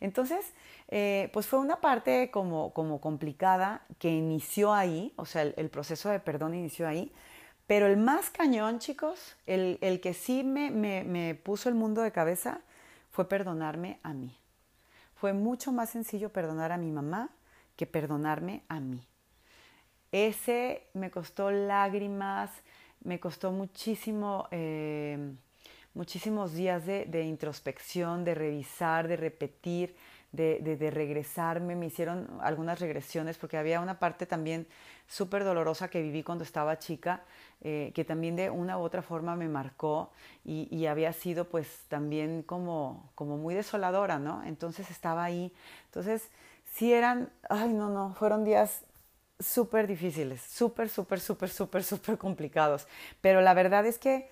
Entonces, 0.00 0.52
eh, 0.88 1.30
pues 1.32 1.46
fue 1.46 1.58
una 1.58 1.80
parte 1.80 2.30
como, 2.30 2.72
como 2.72 3.00
complicada 3.00 3.82
que 3.98 4.10
inició 4.10 4.72
ahí, 4.72 5.12
o 5.16 5.24
sea, 5.24 5.42
el, 5.42 5.70
proceso 5.70 6.08
de 6.10 6.20
perdón 6.20 6.54
inició 6.54 6.86
ahí, 6.86 7.12
pero 7.66 7.86
el 7.86 7.96
más 7.96 8.30
cañón, 8.30 8.78
chicos, 8.78 9.36
el, 9.46 9.78
el 9.80 10.00
que 10.00 10.14
sí 10.14 10.44
me, 10.44 10.70
me, 10.70 11.02
me 11.02 11.34
puso 11.34 11.68
el 11.68 11.74
mundo 11.74 12.02
de 12.02 12.12
cabeza 12.12 12.60
fue 13.18 13.28
perdonarme 13.28 13.98
a 14.04 14.14
mí. 14.14 14.32
Fue 15.16 15.32
mucho 15.32 15.72
más 15.72 15.90
sencillo 15.90 16.28
perdonar 16.28 16.70
a 16.70 16.76
mi 16.76 16.92
mamá 16.92 17.30
que 17.74 17.84
perdonarme 17.84 18.62
a 18.68 18.78
mí. 18.78 19.04
Ese 20.12 20.86
me 20.94 21.10
costó 21.10 21.50
lágrimas, 21.50 22.48
me 23.02 23.18
costó 23.18 23.50
muchísimo 23.50 24.46
eh, 24.52 25.34
muchísimos 25.94 26.52
días 26.52 26.86
de, 26.86 27.24
introspección, 27.24 28.24
de 28.24 28.36
revisar, 28.36 29.08
de 29.08 29.16
repetir, 29.16 29.96
de, 30.32 30.90
regresarme. 30.92 31.74
Me 31.74 31.86
hicieron 31.86 32.28
algunas 32.40 32.80
regresiones 32.80 33.38
porque 33.38 33.56
había 33.56 33.80
una 33.80 33.98
parte 33.98 34.26
también 34.26 34.66
súper 35.06 35.44
dolorosa 35.44 35.88
que 35.88 36.02
viví 36.02 36.22
cuando 36.22 36.44
estaba 36.44 36.78
chica, 36.78 37.22
eh, 37.60 37.92
que 37.94 38.04
también 38.04 38.36
de 38.36 38.50
una 38.50 38.78
u 38.78 38.82
otra 38.82 39.02
forma 39.02 39.36
me 39.36 39.48
marcó 39.48 40.10
y, 40.44 40.86
había 40.86 41.12
sido 41.12 41.46
pues 41.46 41.84
también 41.88 42.42
como, 42.42 43.10
como 43.14 43.36
muy 43.36 43.54
desoladora, 43.54 44.18
¿no? 44.18 44.42
Entonces 44.44 44.90
estaba 44.90 45.24
ahí. 45.24 45.52
Entonces, 45.86 46.28
sí 46.72 46.92
eran, 46.92 47.30
ay, 47.48 47.72
no, 47.72 47.88
no, 47.90 48.14
fueron 48.14 48.44
días 48.44 48.84
súper 49.40 49.86
difíciles, 49.86 50.40
súper, 50.42 50.88
súper, 50.88 51.20
súper, 51.20 51.48
súper, 51.50 51.84
súper 51.84 52.18
complicados. 52.18 52.86
Pero 53.20 53.40
la 53.40 53.54
verdad 53.54 53.86
es 53.86 53.98
que 53.98 54.30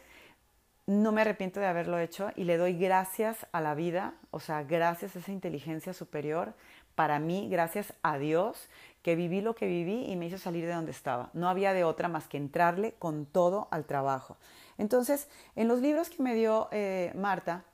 no 0.87 1.11
me 1.11 1.22
arrepiento 1.22 1.59
de 1.59 1.66
haberlo 1.66 1.99
hecho 1.99 2.30
y 2.37 2.45
le 2.45 2.57
doy 2.57 2.78
gracias 2.78 3.47
a 3.53 3.61
la 3.61 3.74
vida, 3.74 4.14
o 4.30 4.39
sea, 4.39 4.62
gracias 4.62 5.16
a 5.16 5.18
esa 5.18 5.32
inteligencia 5.32 5.93
superior, 5.93 6.55
para 6.95 7.18
mí, 7.18 7.49
gracias 7.51 7.93
a 8.03 8.18
Dios, 8.18 8.68
que 9.03 9.16
viví 9.16 9.41
lo 9.41 9.55
que 9.55 9.66
viví 9.66 10.05
y 10.07 10.16
me 10.16 10.26
hizo 10.26 10.39
salir 10.39 10.64
de 10.64 10.72
donde 10.72 10.93
estaba. 10.93 11.30
No 11.34 11.49
había 11.49 11.72
de 11.72 11.84
otra 11.84 12.09
más 12.09 12.28
que 12.28 12.39
entrarle 12.39 12.95
con 12.99 13.26
todo 13.26 13.68
al 13.70 13.84
trabajo. 13.84 14.37
Entonces, 14.78 15.28
en 15.57 15.68
los 15.68 15.80
libros 15.80 16.09
que 16.09 16.22
me 16.22 16.34
dio 16.34 16.68
eh, 16.70 17.12
Marta, 17.14 17.64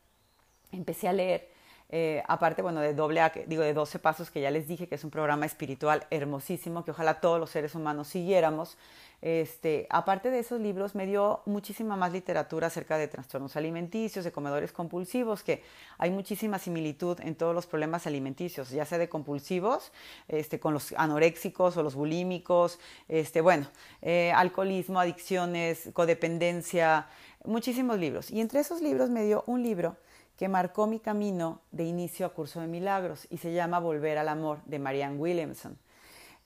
empecé 0.73 1.09
a 1.09 1.13
leer 1.13 1.52
Eh, 1.95 2.23
aparte, 2.27 2.63
bueno, 2.63 2.81
de 2.81 2.95
doble 2.95 3.21
A, 3.21 3.31
digo, 3.47 3.63
de 3.63 3.75
12 3.75 3.99
pasos 3.99 4.31
que 4.31 4.41
ya 4.41 4.51
les 4.51 4.67
dije, 4.67 4.89
que 4.89 4.95
es 4.95 5.05
un 5.05 5.11
programa 5.11 5.45
espiritual 5.45 6.07
hermosísimo, 6.09 6.87
que 6.87 6.91
ojalá 6.91 7.21
todos 7.21 7.39
los 7.39 7.51
seres 7.51 7.75
humanos 7.75 8.09
siguiéramos. 8.09 8.79
Este, 9.21 9.87
aparte 9.91 10.31
de 10.31 10.39
esos 10.39 10.59
libros, 10.59 10.95
me 10.95 11.05
dio 11.05 11.43
muchísima 11.45 11.95
más 11.95 12.11
literatura 12.11 12.69
acerca 12.69 12.97
de 12.97 13.09
trastornos 13.09 13.57
alimenticios, 13.57 14.25
de 14.25 14.33
comedores 14.33 14.73
compulsivos, 14.73 15.43
que 15.43 15.63
hay 15.99 16.11
muchísima 16.11 16.59
similitud 16.59 17.21
en 17.21 17.35
todos 17.35 17.55
los 17.55 17.67
problemas 17.67 18.07
alimenticios, 18.07 18.71
ya 18.71 18.87
sea 18.87 18.97
de 18.97 19.11
compulsivos, 19.11 19.93
este, 20.29 20.59
con 20.59 20.73
los 20.73 20.95
anoréxicos 20.97 21.77
o 21.77 21.83
los 21.83 21.95
bulímicos, 21.95 22.81
este, 23.09 23.43
bueno, 23.43 23.69
eh, 24.01 24.33
alcoholismo, 24.35 24.99
adicciones, 24.99 25.91
codependencia, 25.93 27.07
muchísimos 27.45 27.99
libros. 27.99 28.31
Y 28.31 28.41
entre 28.41 28.61
esos 28.61 28.81
libros 28.81 29.11
me 29.11 29.25
dio 29.25 29.45
un 29.47 29.63
libro 29.63 29.99
que 30.37 30.49
marcó 30.49 30.87
mi 30.87 30.99
camino 30.99 31.61
de 31.71 31.85
inicio 31.85 32.27
a 32.27 32.31
Curso 32.31 32.61
de 32.61 32.67
Milagros 32.67 33.27
y 33.31 33.39
se 33.39 33.53
llama 33.53 33.79
Volver 33.79 34.19
al 34.19 34.29
Amor 34.29 34.61
de 34.65 34.79
Marianne 34.79 35.19
Williamson. 35.19 35.79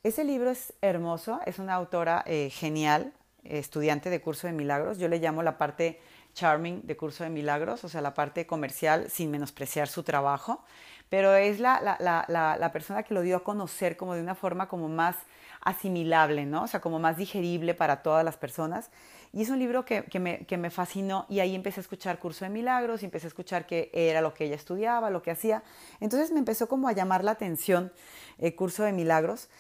Ese 0.03 0.25
libro 0.25 0.51
es 0.51 0.73
hermoso, 0.83 1.41
es 1.47 1.59
una 1.59 1.75
autora 1.75 2.23
eh, 2.27 2.51
genial, 2.51 3.13
estudiante 3.43 4.11
de 4.11 4.21
Curso 4.21 4.47
de 4.47 4.53
Milagros. 4.53 4.99
Yo 4.99 5.09
le 5.09 5.19
llamo 5.19 5.43
la 5.43 5.59
parte 5.59 6.01
charming 6.35 6.87
de 6.87 6.97
Curso 6.97 7.25
de 7.25 7.31
Milagros, 7.31 7.85
o 7.85 7.89
sea, 7.89 8.01
la 8.01 8.15
parte 8.15 8.47
comercial 8.47 9.11
sin 9.11 9.31
menospreciar 9.31 9.89
su 9.89 10.03
trabajo, 10.03 10.63
pero 11.09 11.35
es 11.35 11.61
la, 11.61 11.81
la, 11.81 12.57
la 12.59 12.73
persona 12.73 13.03
que 13.03 13.15
lo 13.15 13.23
dio 13.23 13.39
a 13.39 13.45
conocer 13.45 13.97
como 13.97 14.15
de 14.15 14.21
una 14.21 14.35
forma 14.35 14.69
como 14.69 14.89
más 14.89 15.17
asimilable, 15.63 16.47
¿no? 16.47 16.63
O 16.63 16.67
sea, 16.67 16.81
como 16.81 16.99
más 16.99 17.17
digerible 17.17 17.75
para 17.75 18.03
todas 18.03 18.25
las 18.25 18.37
personas. 18.37 18.91
Y 19.37 19.43
es 19.43 19.51
un 19.51 19.59
libro 19.59 19.85
que, 19.85 20.05
que, 20.05 20.19
me, 20.19 20.47
que, 20.47 20.57
me, 20.57 20.71
fascinó 20.71 21.27
y 21.29 21.41
ahí 21.41 21.55
empecé 21.55 21.81
a 21.81 21.83
escuchar 21.83 22.19
Curso 22.19 22.47
de 22.47 22.51
Milagros 22.51 23.03
y 23.03 23.05
empecé 23.05 23.27
a 23.27 23.29
escuchar 23.29 23.67
qué 23.67 23.91
era 23.93 24.23
lo 24.23 24.33
que 24.33 24.47
ella 24.47 24.55
estudiaba, 24.55 25.11
lo 25.11 25.21
que 25.21 25.31
hacía. 25.31 25.63
Entonces 26.01 26.33
me 26.33 26.39
empezó 26.39 26.69
como 26.69 26.89
a 26.89 26.93
llamar 26.93 27.23
la 27.23 27.33
atención 27.33 27.93
el 28.39 28.57
Curso 28.57 28.85
de 28.85 28.95
Milagros 28.95 29.51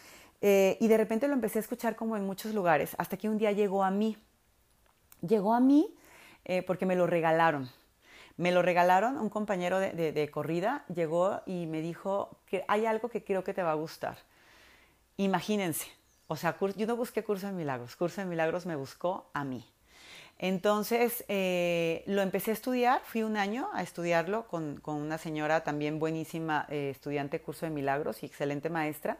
eh, 0.40 0.78
y 0.80 0.88
de 0.88 0.96
repente 0.96 1.28
lo 1.28 1.34
empecé 1.34 1.58
a 1.58 1.60
escuchar 1.60 1.94
como 1.94 2.16
en 2.16 2.24
muchos 2.24 2.54
lugares, 2.54 2.96
hasta 2.96 3.18
que 3.18 3.28
un 3.28 3.36
día 3.36 3.52
llegó 3.52 3.84
a 3.84 3.90
mí. 3.90 4.16
Llegó 5.20 5.52
a 5.52 5.60
mí 5.60 5.94
eh, 6.46 6.62
porque 6.62 6.86
me 6.86 6.96
lo 6.96 7.06
regalaron. 7.06 7.68
Me 8.38 8.52
lo 8.52 8.62
regalaron 8.62 9.18
un 9.18 9.28
compañero 9.28 9.78
de 9.78 10.30
corrida, 10.32 10.86
llegó 10.88 11.42
y 11.44 11.66
me 11.66 11.82
dijo 11.82 12.40
que 12.46 12.64
hay 12.66 12.86
algo 12.86 13.10
que 13.10 13.22
creo 13.22 13.44
que 13.44 13.52
te 13.52 13.62
va 13.62 13.72
a 13.72 13.74
gustar. 13.74 14.16
Imagínense, 15.18 15.86
o 16.28 16.36
sea, 16.36 16.56
yo 16.76 16.86
no 16.86 16.96
busqué 16.96 17.22
curso 17.22 17.46
de 17.46 17.52
milagros, 17.52 17.96
curso 17.96 18.20
de 18.20 18.26
milagros 18.26 18.66
me 18.66 18.76
buscó 18.76 19.30
a 19.32 19.44
mí. 19.44 19.64
Entonces 20.38 21.24
eh, 21.28 22.02
lo 22.06 22.20
empecé 22.20 22.50
a 22.50 22.54
estudiar, 22.54 23.00
fui 23.04 23.22
un 23.22 23.36
año 23.36 23.68
a 23.72 23.82
estudiarlo 23.82 24.46
con, 24.48 24.78
con 24.80 24.96
una 24.96 25.18
señora 25.18 25.64
también 25.64 25.98
buenísima, 25.98 26.66
eh, 26.68 26.90
estudiante 26.90 27.40
curso 27.40 27.64
de 27.64 27.70
milagros 27.70 28.22
y 28.22 28.26
excelente 28.26 28.68
maestra. 28.68 29.18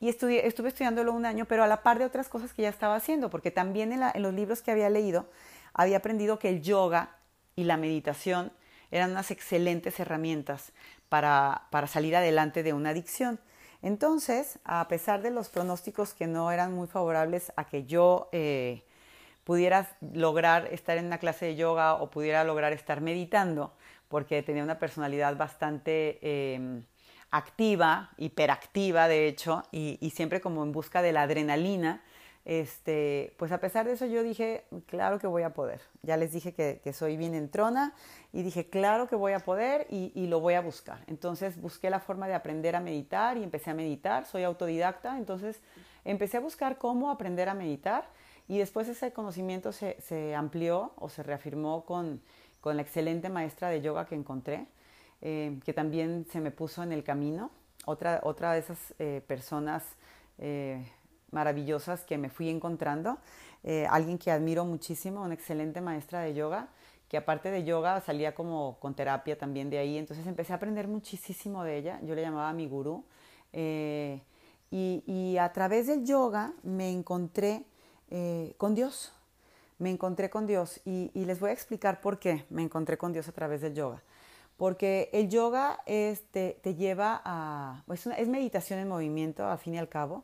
Y 0.00 0.08
estudié, 0.08 0.46
estuve 0.46 0.68
estudiándolo 0.68 1.12
un 1.12 1.26
año, 1.26 1.44
pero 1.44 1.62
a 1.62 1.68
la 1.68 1.82
par 1.82 1.98
de 1.98 2.06
otras 2.06 2.28
cosas 2.28 2.52
que 2.52 2.62
ya 2.62 2.68
estaba 2.70 2.96
haciendo, 2.96 3.30
porque 3.30 3.50
también 3.50 3.92
en, 3.92 4.02
en 4.02 4.22
los 4.22 4.34
libros 4.34 4.62
que 4.62 4.70
había 4.70 4.88
leído 4.90 5.28
había 5.72 5.98
aprendido 5.98 6.38
que 6.38 6.48
el 6.48 6.62
yoga 6.62 7.16
y 7.54 7.64
la 7.64 7.76
meditación 7.76 8.52
eran 8.90 9.12
unas 9.12 9.30
excelentes 9.30 10.00
herramientas 10.00 10.72
para, 11.08 11.68
para 11.70 11.86
salir 11.86 12.16
adelante 12.16 12.62
de 12.62 12.72
una 12.72 12.90
adicción. 12.90 13.38
Entonces, 13.82 14.58
a 14.64 14.86
pesar 14.88 15.22
de 15.22 15.30
los 15.30 15.48
pronósticos 15.48 16.12
que 16.14 16.26
no 16.26 16.50
eran 16.50 16.74
muy 16.74 16.86
favorables 16.86 17.52
a 17.56 17.64
que 17.64 17.84
yo 17.84 18.28
eh, 18.32 18.84
pudiera 19.44 19.96
lograr 20.12 20.68
estar 20.72 20.98
en 20.98 21.06
una 21.06 21.18
clase 21.18 21.46
de 21.46 21.56
yoga 21.56 21.94
o 21.94 22.10
pudiera 22.10 22.44
lograr 22.44 22.72
estar 22.72 23.00
meditando, 23.00 23.72
porque 24.08 24.42
tenía 24.42 24.62
una 24.62 24.78
personalidad 24.78 25.36
bastante 25.36 26.18
em, 26.54 26.84
activa, 27.30 28.10
hiperactiva 28.18 29.08
de 29.08 29.28
hecho, 29.28 29.62
y, 29.72 29.98
siempre 30.14 30.40
como 30.40 30.62
en 30.62 30.72
busca 30.72 31.00
de 31.00 31.12
la 31.12 31.22
adrenalina, 31.22 32.02
este, 32.44 33.34
pues 33.36 33.52
a 33.52 33.58
pesar 33.58 33.86
de 33.86 33.92
eso 33.92 34.06
yo 34.06 34.22
dije, 34.22 34.64
claro 34.86 35.18
que 35.18 35.26
voy 35.26 35.42
a 35.42 35.52
poder. 35.52 35.80
Ya 36.02 36.16
les 36.16 36.32
dije 36.32 36.54
que, 36.54 36.92
soy 36.92 37.16
bien 37.16 37.34
entrona 37.34 37.94
y 38.32 38.42
dije, 38.42 38.68
claro 38.68 39.08
que 39.08 39.16
voy 39.16 39.32
a 39.32 39.40
poder 39.40 39.86
y, 39.90 40.26
lo 40.26 40.40
voy 40.40 40.54
a 40.54 40.60
buscar. 40.60 41.04
Entonces 41.06 41.60
busqué 41.60 41.90
la 41.90 42.00
forma 42.00 42.28
de 42.28 42.34
aprender 42.34 42.76
a 42.76 42.80
meditar 42.80 43.36
y 43.36 43.42
empecé 43.42 43.70
a 43.70 43.74
meditar. 43.74 44.24
Soy 44.24 44.44
autodidacta, 44.44 45.18
entonces 45.18 45.60
empecé 46.04 46.38
a 46.38 46.40
buscar 46.40 46.78
cómo 46.78 47.10
aprender 47.10 47.48
a 47.48 47.54
meditar 47.54 48.08
y 48.48 48.58
después 48.58 48.88
ese 48.88 49.12
conocimiento 49.12 49.70
se, 49.70 50.00
se 50.00 50.34
amplió 50.34 50.92
o 50.96 51.08
se 51.08 51.22
reafirmó 51.22 51.84
con, 51.84 52.22
con, 52.60 52.76
la 52.76 52.82
excelente 52.82 53.28
maestra 53.28 53.68
de 53.68 53.80
yoga 53.80 54.06
que 54.06 54.14
encontré, 54.14 54.66
eh, 55.20 55.60
que 55.64 55.72
también 55.72 56.26
se 56.30 56.40
me 56.40 56.50
puso 56.50 56.82
en 56.82 56.92
el 56.92 57.04
camino. 57.04 57.50
Otra, 57.84 58.20
otra 58.24 58.52
de 58.54 58.58
esas 58.58 58.94
eh, 58.98 59.22
personas 59.26 59.84
eh, 60.38 60.84
maravillosas 61.32 62.04
que 62.04 62.18
me 62.18 62.30
fui 62.30 62.48
encontrando. 62.48 63.18
Eh, 63.62 63.86
alguien 63.90 64.18
que 64.18 64.30
admiro 64.30 64.64
muchísimo, 64.64 65.22
una 65.22 65.34
excelente 65.34 65.80
maestra 65.80 66.20
de 66.20 66.34
yoga, 66.34 66.68
que 67.08 67.16
aparte 67.16 67.50
de 67.50 67.64
yoga 67.64 68.00
salía 68.00 68.34
como 68.34 68.78
con 68.80 68.94
terapia 68.94 69.36
también 69.36 69.68
de 69.68 69.78
ahí. 69.78 69.98
Entonces 69.98 70.26
empecé 70.26 70.52
a 70.52 70.56
aprender 70.56 70.88
muchísimo 70.88 71.64
de 71.64 71.76
ella. 71.76 72.00
Yo 72.02 72.14
le 72.14 72.22
llamaba 72.22 72.52
mi 72.52 72.66
gurú. 72.66 73.04
Eh, 73.52 74.22
y, 74.70 75.36
a 75.38 75.52
través 75.52 75.88
del 75.88 76.04
yoga 76.04 76.52
me 76.62 76.92
encontré 76.92 77.64
eh, 78.10 78.54
con 78.56 78.74
Dios. 78.74 79.12
Me 79.78 79.90
encontré 79.90 80.30
con 80.30 80.46
Dios. 80.46 80.80
Y, 80.84 81.10
les 81.14 81.40
voy 81.40 81.50
a 81.50 81.52
explicar 81.52 82.00
por 82.00 82.18
qué 82.18 82.46
me 82.48 82.62
encontré 82.62 82.96
con 82.96 83.12
Dios 83.12 83.28
a 83.28 83.32
través 83.32 83.60
del 83.60 83.74
yoga. 83.74 84.02
Porque 84.56 85.10
el 85.12 85.28
yoga 85.28 85.80
este, 85.86 86.60
te 86.62 86.76
lleva 86.76 87.20
a... 87.24 87.82
Es, 87.92 88.06
es 88.06 88.28
meditación 88.28 88.78
en 88.78 88.88
movimiento, 88.88 89.46
al 89.46 89.58
fin 89.58 89.74
y 89.74 89.78
al 89.78 89.88
cabo 89.88 90.22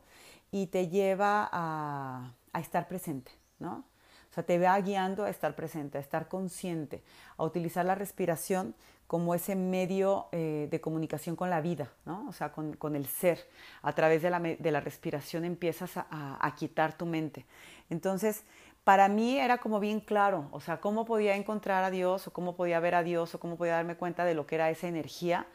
y 0.51 0.67
te 0.67 0.89
lleva 0.89 1.49
a, 1.53 2.33
estar 2.59 2.89
presente, 2.89 3.33
¿no? 3.59 3.85
O 4.31 4.35
sea, 4.37 4.45
te 4.45 4.59
va 4.59 4.79
guiando 4.81 5.25
a 5.25 5.31
estar 5.31 5.55
presente, 5.55 5.99
a 5.99 6.01
estar 6.01 6.29
consciente, 6.29 7.03
a 7.37 7.45
utilizar 7.45 7.85
la 7.85 7.95
respiración 7.95 8.75
como 9.07 9.35
ese 9.35 9.55
medio 9.55 10.29
eh, 10.33 10.69
de 10.71 10.81
comunicación 10.81 11.37
con 11.37 11.49
la 11.49 11.61
vida, 11.61 11.93
¿no? 12.05 12.27
O 12.29 12.33
sea, 12.33 12.53
con, 12.53 12.97
el 12.97 13.07
ser. 13.07 13.47
A 13.83 13.93
través 13.93 14.23
de 14.23 14.31
la, 14.31 14.41
de 14.41 14.71
la 14.71 14.81
respiración 14.81 15.45
empiezas 15.45 15.97
a, 15.97 16.07
a, 16.11 16.47
a, 16.47 16.55
quitar 16.55 16.97
tu 16.97 17.07
mente. 17.07 17.47
Entonces, 17.89 18.45
para 18.85 19.09
mí 19.09 19.39
era 19.39 19.59
como 19.59 19.81
bien 19.81 20.01
claro, 20.01 20.49
o 20.53 20.61
sea, 20.61 20.81
cómo 20.81 21.05
podía 21.05 21.37
encontrar 21.37 21.85
a 21.85 21.91
Dios 21.91 22.27
o 22.27 22.33
cómo 22.33 22.57
podía 22.57 22.81
ver 22.81 22.95
a 22.95 23.03
Dios 23.03 23.35
o 23.35 23.41
cómo 23.41 23.57
podía 23.57 23.75
darme 23.75 23.97
cuenta 23.97 24.25
de 24.25 24.35
lo 24.35 24.47
que 24.47 24.57
era 24.57 24.71
esa 24.71 24.89
energía 24.89 25.47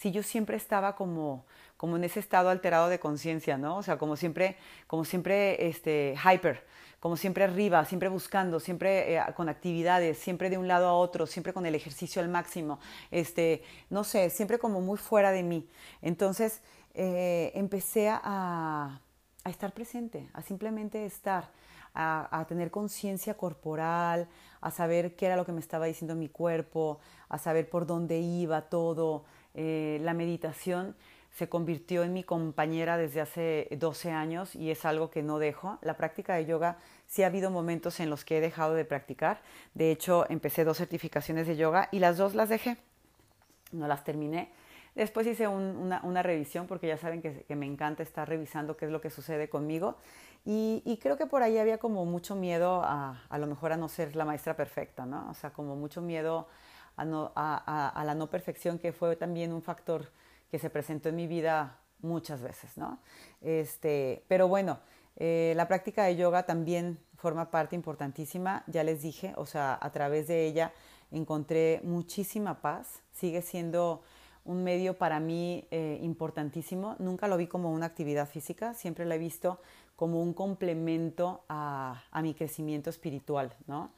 si 0.00 0.10
yo 0.12 0.22
siempre 0.22 0.56
estaba 0.56 0.96
como, 0.96 1.44
como 1.76 1.96
en 1.96 2.04
ese 2.04 2.20
estado 2.20 2.48
alterado 2.48 2.88
de 2.88 2.98
conciencia, 2.98 3.58
¿no? 3.58 3.76
O 3.76 3.82
sea, 3.82 3.98
como 3.98 4.16
siempre, 4.16 4.56
como 4.86 5.04
siempre, 5.04 5.68
este, 5.68 6.14
hyper, 6.16 6.64
como 7.00 7.18
siempre 7.18 7.44
arriba, 7.44 7.84
siempre 7.84 8.08
buscando, 8.08 8.60
siempre 8.60 9.16
eh, 9.16 9.22
con 9.36 9.50
actividades, 9.50 10.16
siempre 10.16 10.48
de 10.48 10.56
un 10.56 10.68
lado 10.68 10.88
a 10.88 10.94
otro, 10.94 11.26
siempre 11.26 11.52
con 11.52 11.66
el 11.66 11.74
ejercicio 11.74 12.22
al 12.22 12.30
máximo, 12.30 12.80
este, 13.10 13.62
no 13.90 14.02
sé, 14.02 14.30
siempre 14.30 14.58
como 14.58 14.80
muy 14.80 14.96
fuera 14.96 15.32
de 15.32 15.42
mí. 15.42 15.68
Entonces, 16.00 16.62
eh, 16.94 17.52
empecé 17.54 18.08
a, 18.08 19.00
a, 19.44 19.50
estar 19.50 19.74
presente, 19.74 20.30
a 20.32 20.40
simplemente 20.40 21.04
estar, 21.04 21.50
a, 21.92 22.40
a 22.40 22.46
tener 22.46 22.70
conciencia 22.70 23.34
corporal, 23.36 24.28
a 24.62 24.70
saber 24.70 25.14
qué 25.14 25.26
era 25.26 25.36
lo 25.36 25.44
que 25.44 25.52
me 25.52 25.60
estaba 25.60 25.84
diciendo 25.84 26.14
mi 26.14 26.30
cuerpo, 26.30 27.00
a 27.28 27.36
saber 27.36 27.68
por 27.68 27.86
dónde 27.86 28.18
iba 28.18 28.62
todo. 28.62 29.24
Eh, 29.54 29.98
la 30.02 30.14
meditación 30.14 30.94
se 31.32 31.48
convirtió 31.48 32.02
en 32.02 32.12
mi 32.12 32.24
compañera 32.24 32.96
desde 32.96 33.20
hace 33.20 33.68
12 33.78 34.10
años 34.10 34.54
y 34.56 34.70
es 34.70 34.84
algo 34.84 35.10
que 35.10 35.22
no 35.22 35.38
dejo. 35.38 35.78
La 35.82 35.96
práctica 35.96 36.34
de 36.34 36.46
yoga 36.46 36.78
sí 37.06 37.22
ha 37.22 37.26
habido 37.26 37.50
momentos 37.50 38.00
en 38.00 38.10
los 38.10 38.24
que 38.24 38.38
he 38.38 38.40
dejado 38.40 38.74
de 38.74 38.84
practicar. 38.84 39.40
De 39.74 39.90
hecho, 39.90 40.26
empecé 40.28 40.64
dos 40.64 40.78
certificaciones 40.78 41.46
de 41.46 41.56
yoga 41.56 41.88
y 41.92 42.00
las 42.00 42.16
dos 42.16 42.34
las 42.34 42.48
dejé. 42.48 42.76
No 43.72 43.86
las 43.86 44.02
terminé. 44.04 44.50
Después 44.96 45.26
hice 45.26 45.46
un, 45.46 45.96
una, 46.02 46.22
revisión 46.22 46.66
porque 46.66 46.88
ya 46.88 46.98
saben 46.98 47.22
que, 47.22 47.44
que, 47.44 47.54
me 47.54 47.64
encanta 47.64 48.02
estar 48.02 48.28
revisando 48.28 48.76
qué 48.76 48.86
es 48.86 48.90
lo 48.90 49.00
que 49.00 49.08
sucede 49.08 49.48
conmigo. 49.48 49.96
Y, 50.44 50.82
y 50.84 50.96
creo 50.96 51.16
que 51.16 51.26
por 51.26 51.42
ahí 51.42 51.58
había 51.58 51.78
como 51.78 52.04
mucho 52.04 52.34
miedo 52.34 52.82
a, 52.82 53.22
a 53.28 53.38
lo 53.38 53.46
mejor 53.46 53.72
a 53.72 53.76
no 53.76 53.88
ser 53.88 54.16
la 54.16 54.24
maestra 54.24 54.56
perfecta, 54.56 55.06
¿no? 55.06 55.30
O 55.30 55.34
sea, 55.34 55.50
como 55.50 55.76
mucho 55.76 56.02
miedo 56.02 56.48
a, 57.34 58.02
la 58.04 58.14
no 58.14 58.28
perfección 58.28 58.78
que 58.78 58.92
fue 58.92 59.16
también 59.16 59.52
un 59.52 59.62
factor 59.62 60.10
que 60.50 60.58
se 60.58 60.70
presentó 60.70 61.08
en 61.08 61.16
mi 61.16 61.26
vida 61.26 61.78
muchas 62.00 62.42
veces, 62.42 62.76
¿no? 62.76 62.98
Este, 63.40 64.24
pero 64.28 64.48
bueno, 64.48 64.78
eh, 65.16 65.52
la 65.56 65.68
práctica 65.68 66.04
de 66.04 66.16
yoga 66.16 66.44
también 66.44 66.98
forma 67.16 67.50
parte 67.50 67.76
importantísima, 67.76 68.64
ya 68.66 68.82
les 68.84 69.02
dije, 69.02 69.34
o 69.36 69.46
sea, 69.46 69.78
a 69.80 69.90
través 69.90 70.26
de 70.28 70.46
ella 70.46 70.72
encontré 71.10 71.80
muchísima 71.84 72.60
paz, 72.60 73.02
sigue 73.12 73.42
siendo 73.42 74.02
un 74.44 74.64
medio 74.64 74.96
para 74.96 75.20
mí 75.20 75.66
eh, 75.70 75.98
importantísimo, 76.02 76.96
nunca 76.98 77.28
lo 77.28 77.36
vi 77.36 77.46
como 77.46 77.70
una 77.70 77.86
actividad 77.86 78.28
física, 78.28 78.74
siempre 78.74 79.04
lo 79.04 79.14
he 79.14 79.18
visto 79.18 79.60
como 79.96 80.22
un 80.22 80.32
complemento 80.32 81.44
a, 81.48 82.02
a 82.10 82.22
mi 82.22 82.32
crecimiento 82.32 82.88
espiritual, 82.88 83.54
¿no? 83.66 83.90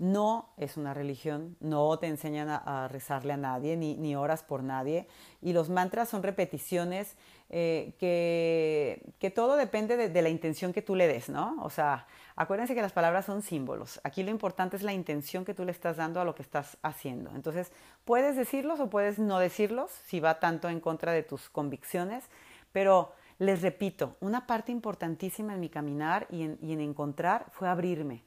No 0.00 0.48
es 0.56 0.78
una 0.78 0.94
religión, 0.94 1.58
no 1.60 1.98
te 1.98 2.06
enseñan 2.06 2.48
a, 2.48 2.88
rezarle 2.88 3.34
a 3.34 3.36
nadie, 3.36 3.76
ni, 3.76 3.98
ni, 3.98 4.16
oras 4.16 4.42
por 4.42 4.62
nadie. 4.62 5.06
Y 5.42 5.52
los 5.52 5.68
mantras 5.68 6.08
son 6.08 6.22
repeticiones 6.22 7.18
eh, 7.50 7.92
que, 7.98 9.02
que, 9.18 9.30
todo 9.30 9.56
depende 9.56 9.98
de, 9.98 10.08
de, 10.08 10.22
la 10.22 10.30
intención 10.30 10.72
que 10.72 10.80
tú 10.80 10.96
le 10.96 11.06
des, 11.06 11.28
¿no? 11.28 11.54
O 11.62 11.68
sea, 11.68 12.06
acuérdense 12.34 12.74
que 12.74 12.80
las 12.80 12.94
palabras 12.94 13.26
son 13.26 13.42
símbolos. 13.42 14.00
Aquí 14.02 14.22
lo 14.22 14.30
importante 14.30 14.74
es 14.74 14.82
la 14.82 14.94
intención 14.94 15.44
que 15.44 15.52
tú 15.52 15.66
le 15.66 15.72
estás 15.72 15.98
dando 15.98 16.18
a 16.18 16.24
lo 16.24 16.34
que 16.34 16.40
estás 16.40 16.78
haciendo. 16.80 17.30
Entonces, 17.34 17.70
puedes 18.06 18.36
decirlos 18.36 18.80
o 18.80 18.88
puedes 18.88 19.18
no 19.18 19.38
decirlos 19.38 19.90
si 20.06 20.18
va 20.18 20.40
tanto 20.40 20.70
en 20.70 20.80
contra 20.80 21.12
de 21.12 21.24
tus 21.24 21.50
convicciones, 21.50 22.24
pero 22.72 23.12
les 23.38 23.60
repito, 23.60 24.16
una 24.20 24.46
parte 24.46 24.72
importantísima 24.72 25.52
en 25.52 25.60
mi 25.60 25.68
caminar 25.68 26.26
y 26.30 26.44
en, 26.44 26.58
y 26.62 26.72
en 26.72 26.80
encontrar 26.80 27.44
fue 27.50 27.68
abrirme 27.68 28.22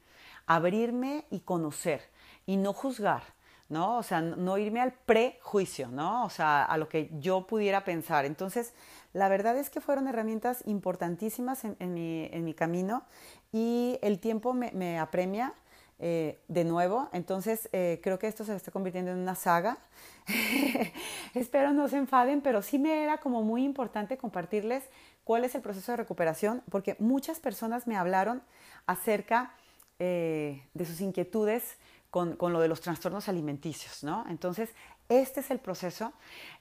abrirme 0.46 1.26
y 1.30 1.40
conocer 1.40 2.02
y 2.46 2.56
no 2.56 2.72
juzgar, 2.72 3.22
¿no? 3.68 3.98
O 3.98 4.02
sea, 4.02 4.20
no 4.20 4.58
irme 4.58 4.80
al 4.80 4.92
prejuicio, 4.92 5.88
¿no? 5.88 6.24
O 6.24 6.30
sea, 6.30 6.64
a 6.64 6.76
lo 6.76 6.88
que 6.88 7.10
yo 7.18 7.46
pudiera 7.46 7.84
pensar. 7.84 8.24
Entonces, 8.24 8.74
la 9.12 9.28
verdad 9.28 9.56
es 9.56 9.70
que 9.70 9.80
fueron 9.80 10.08
herramientas 10.08 10.62
importantísimas 10.66 11.64
en, 11.64 11.94
mi, 11.94 12.54
camino 12.54 13.04
y 13.52 13.98
el 14.02 14.18
tiempo 14.18 14.52
me, 14.54 14.70
me 14.72 14.98
apremia. 14.98 15.54
Eh, 16.00 16.40
de 16.48 16.64
nuevo, 16.64 17.08
entonces 17.12 17.68
eh, 17.72 18.00
creo 18.02 18.18
que 18.18 18.26
esto 18.26 18.44
se 18.44 18.54
está 18.56 18.72
convirtiendo 18.72 19.12
en 19.12 19.18
una 19.18 19.36
saga. 19.36 19.78
Espero 21.34 21.72
no 21.72 21.86
se 21.86 21.98
enfaden, 21.98 22.40
pero 22.40 22.62
sí 22.62 22.80
me 22.80 23.04
era 23.04 23.18
como 23.18 23.42
muy 23.42 23.64
importante 23.64 24.18
compartirles 24.18 24.82
cuál 25.22 25.44
es 25.44 25.54
el 25.54 25.62
proceso 25.62 25.92
de 25.92 25.96
recuperación, 25.96 26.62
porque 26.68 26.96
muchas 26.98 27.38
personas 27.38 27.86
me 27.86 27.96
hablaron 27.96 28.42
acerca 28.86 29.54
eh, 29.98 30.66
de 30.74 30.84
sus 30.84 31.00
inquietudes 31.00 31.76
con, 32.10 32.36
con, 32.36 32.52
lo 32.52 32.60
de 32.60 32.68
los 32.68 32.80
trastornos 32.80 33.28
alimenticios, 33.28 34.04
¿no? 34.04 34.24
Entonces, 34.28 34.70
este 35.08 35.40
es 35.40 35.50
el 35.50 35.58
proceso 35.58 36.12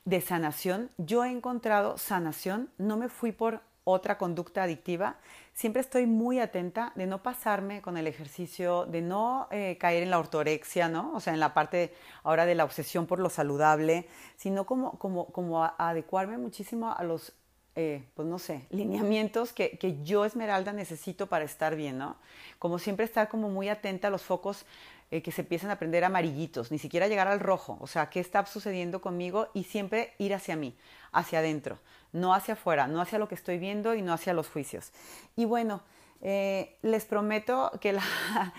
de 0.06 0.20
sanación. 0.22 0.90
Yo 0.98 1.24
he 1.24 1.30
encontrado 1.30 1.98
sanación, 1.98 2.70
no 2.78 2.98
me 2.98 3.10
fui 3.10 3.32
por 3.32 3.62
otra 3.84 4.18
conducta 4.18 4.64
adictiva. 4.64 5.18
Siempre 5.54 5.82
estoy 5.82 6.06
muy 6.06 6.40
atenta 6.40 6.94
de 6.96 7.06
no 7.06 7.22
pasarme 7.22 7.82
con 7.82 7.98
el 7.98 8.08
ejercicio, 8.08 8.86
de 8.86 9.02
no 9.02 9.48
eh, 9.52 9.78
caer 9.80 10.04
en 10.04 10.10
la 10.10 10.20
ortorexia, 10.20 10.90
¿no? 10.90 11.14
O 11.14 11.20
sea, 11.20 11.34
en 11.34 11.40
la 11.40 11.54
parte 11.54 11.94
ahora 12.24 12.46
de 12.46 12.56
la 12.56 12.64
obsesión 12.64 13.06
por 13.06 13.20
lo 13.20 13.30
saludable, 13.30 14.08
sino 14.38 14.66
como, 14.66 14.98
como, 14.98 15.28
como 15.28 15.64
adecuarme 15.64 16.38
muchísimo 16.38 16.94
a 16.94 17.04
los 17.04 17.34
eh, 17.76 18.04
pues 18.14 18.28
no 18.28 18.38
sé, 18.38 18.66
lineamientos 18.70 19.52
que, 19.52 19.78
que, 19.78 20.04
yo, 20.04 20.26
Esmeralda, 20.26 20.74
necesito 20.74 21.28
para 21.28 21.44
estar 21.44 21.76
bien, 21.76 21.98
¿no? 21.98 22.18
Como 22.60 22.78
siempre 22.78 23.06
estar 23.06 23.30
como 23.30 23.50
muy 23.50 23.70
atenta 23.70 24.10
a 24.10 24.12
los 24.12 24.22
focos 24.22 24.66
eh, 25.14 25.22
que 25.22 25.32
se 25.32 25.42
empiezan 25.42 25.70
a 25.70 25.78
prender 25.78 26.04
amarillitos, 26.04 26.72
ni 26.72 26.80
siquiera 26.80 27.08
llegar 27.08 27.28
al 27.28 27.40
rojo, 27.40 27.78
o 27.82 27.86
sea, 27.86 28.10
¿qué 28.10 28.20
está 28.20 28.44
sucediendo 28.48 29.00
conmigo? 29.00 29.48
Y 29.54 29.66
siempre 29.66 30.14
ir 30.18 30.34
hacia 30.34 30.56
mí, 30.56 30.76
hacia 31.12 31.38
adentro, 31.38 31.78
no 32.12 32.34
hacia 32.34 32.56
afuera, 32.56 32.88
no 32.88 33.00
hacia 33.00 33.20
lo 33.20 33.28
que 33.28 33.36
estoy 33.36 33.60
viendo 33.60 33.94
y 33.94 34.02
no 34.02 34.12
hacia 34.12 34.34
los 34.34 34.50
juicios. 34.50 34.92
Y 35.36 35.46
bueno, 35.46 35.84
eh, 36.22 36.78
les 36.82 37.06
prometo 37.06 37.72
que 37.80 37.94
la... 37.94 38.02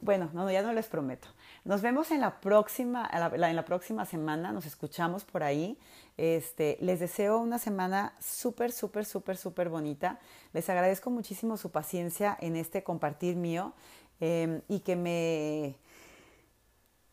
bueno, 0.00 0.30
no, 0.32 0.48
ya 0.48 0.62
no 0.62 0.72
les 0.72 0.86
prometo. 0.86 1.26
Nos 1.64 1.82
vemos 1.82 2.12
en 2.12 2.20
la 2.20 2.40
próxima, 2.40 3.10
en 3.12 3.56
la 3.56 3.64
próxima 3.64 4.04
semana, 4.04 4.52
nos 4.52 4.66
escuchamos 4.66 5.24
por 5.24 5.42
ahí. 5.42 5.76
Este, 6.16 6.78
les 6.80 7.00
deseo 7.00 7.38
una 7.38 7.58
semana 7.58 8.14
súper, 8.20 8.72
súper, 8.72 9.04
súper, 9.04 9.36
súper 9.36 9.68
bonita. 9.68 10.18
Les 10.52 10.68
agradezco 10.68 11.10
muchísimo 11.10 11.56
su 11.56 11.70
paciencia 11.70 12.36
en 12.40 12.56
este 12.56 12.82
compartir 12.82 13.36
mío 13.36 13.74
em, 14.20 14.62
y 14.68 14.80
que 14.80 14.96
me, 14.96 15.76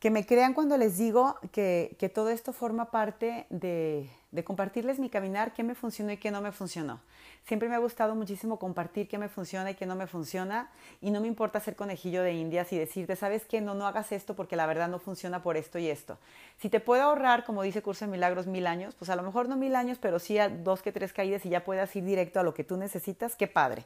que 0.04 0.10
me 0.10 0.26
crean 0.26 0.54
cuando 0.54 0.76
les 0.76 0.98
digo 0.98 1.38
que, 1.54 2.12
todo 2.14 2.28
esto 2.28 2.52
forma 2.52 2.92
parte 2.92 3.48
de, 3.50 4.10
de 4.32 4.44
compartirles 4.44 5.00
mi 5.00 5.10
caminar, 5.10 5.54
qué 5.54 5.64
me 5.64 5.76
funcionó 5.76 6.12
y 6.12 6.18
qué 6.18 6.30
no 6.30 6.42
me 6.42 6.52
funcionó. 6.52 7.00
Siempre 7.46 7.70
me 7.70 7.76
ha 7.76 7.78
gustado 7.78 8.14
muchísimo 8.14 8.60
compartir 8.60 9.08
qué 9.08 9.18
me 9.18 9.30
funciona 9.30 9.72
y 9.72 9.76
qué 9.76 9.86
no 9.86 9.96
me 9.96 10.06
funciona 10.06 10.70
y 11.00 11.10
no 11.10 11.22
me 11.22 11.30
importa 11.30 11.62
ser 11.62 11.78
conejillo 11.78 12.22
de 12.22 12.34
indias 12.34 12.74
y 12.74 12.78
decirte, 12.78 13.16
¿sabes 13.16 13.46
qué? 13.46 13.62
No, 13.62 13.76
no 13.76 13.88
hagas 13.88 14.12
esto 14.12 14.36
porque 14.36 14.58
la 14.58 14.66
verdad 14.66 14.90
no 14.90 15.00
funciona 15.00 15.42
por 15.42 15.56
esto 15.56 15.80
y 15.80 15.88
esto. 15.88 16.18
Si 16.58 16.68
te 16.68 16.82
puedo 16.82 17.04
ahorrar, 17.04 17.46
como 17.46 17.64
dice 17.64 17.82
Curso 17.82 18.04
de 18.04 18.12
Milagros, 18.12 18.46
mil 18.46 18.68
años, 18.68 18.96
pues 18.96 19.10
a 19.10 19.16
lo 19.16 19.24
mejor 19.24 19.48
no 19.48 19.56
mil 19.56 19.74
años, 19.74 20.00
pero 20.02 20.20
sí 20.20 20.38
a 20.38 20.50
dos 20.50 20.82
que 20.82 20.92
tres 20.92 21.14
caídas 21.14 21.46
y 21.46 21.50
ya 21.50 21.64
puedas 21.64 21.96
ir 21.96 22.04
directo 22.04 22.42
a 22.42 22.44
lo 22.44 22.54
que 22.54 22.66
tú 22.66 22.76
necesitas, 22.76 23.38
qué 23.38 23.48
padre. 23.48 23.86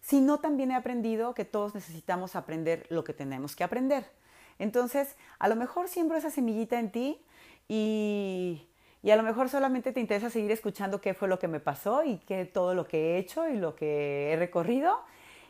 Si 0.00 0.22
no, 0.22 0.38
también 0.38 0.70
he 0.70 0.74
aprendido 0.74 1.34
que 1.34 1.44
todos 1.44 1.74
necesitamos 1.74 2.34
aprender 2.34 2.86
lo 2.88 3.04
que 3.04 3.12
tenemos 3.12 3.54
que 3.54 3.62
aprender. 3.62 4.19
Entonces, 4.60 5.16
a 5.40 5.48
lo 5.48 5.56
mejor 5.56 5.88
siembro 5.88 6.16
esa 6.16 6.30
semillita 6.30 6.78
en 6.78 6.92
ti 6.92 7.20
y 7.66 8.70
y 9.02 9.10
a 9.10 9.16
lo 9.16 9.22
mejor 9.22 9.48
solamente 9.48 9.92
te 9.92 10.00
interesa 10.00 10.28
seguir 10.28 10.50
escuchando 10.50 11.00
qué 11.00 11.14
fue 11.14 11.28
lo 11.28 11.38
que 11.38 11.48
me 11.48 11.60
pasó 11.60 12.04
y 12.04 12.18
qué 12.18 12.44
todo 12.44 12.74
lo 12.74 12.86
que 12.86 12.98
he 12.98 13.18
hecho 13.18 13.48
y 13.48 13.56
lo 13.56 13.74
que 13.74 14.32
he 14.32 14.36
recorrido. 14.36 15.00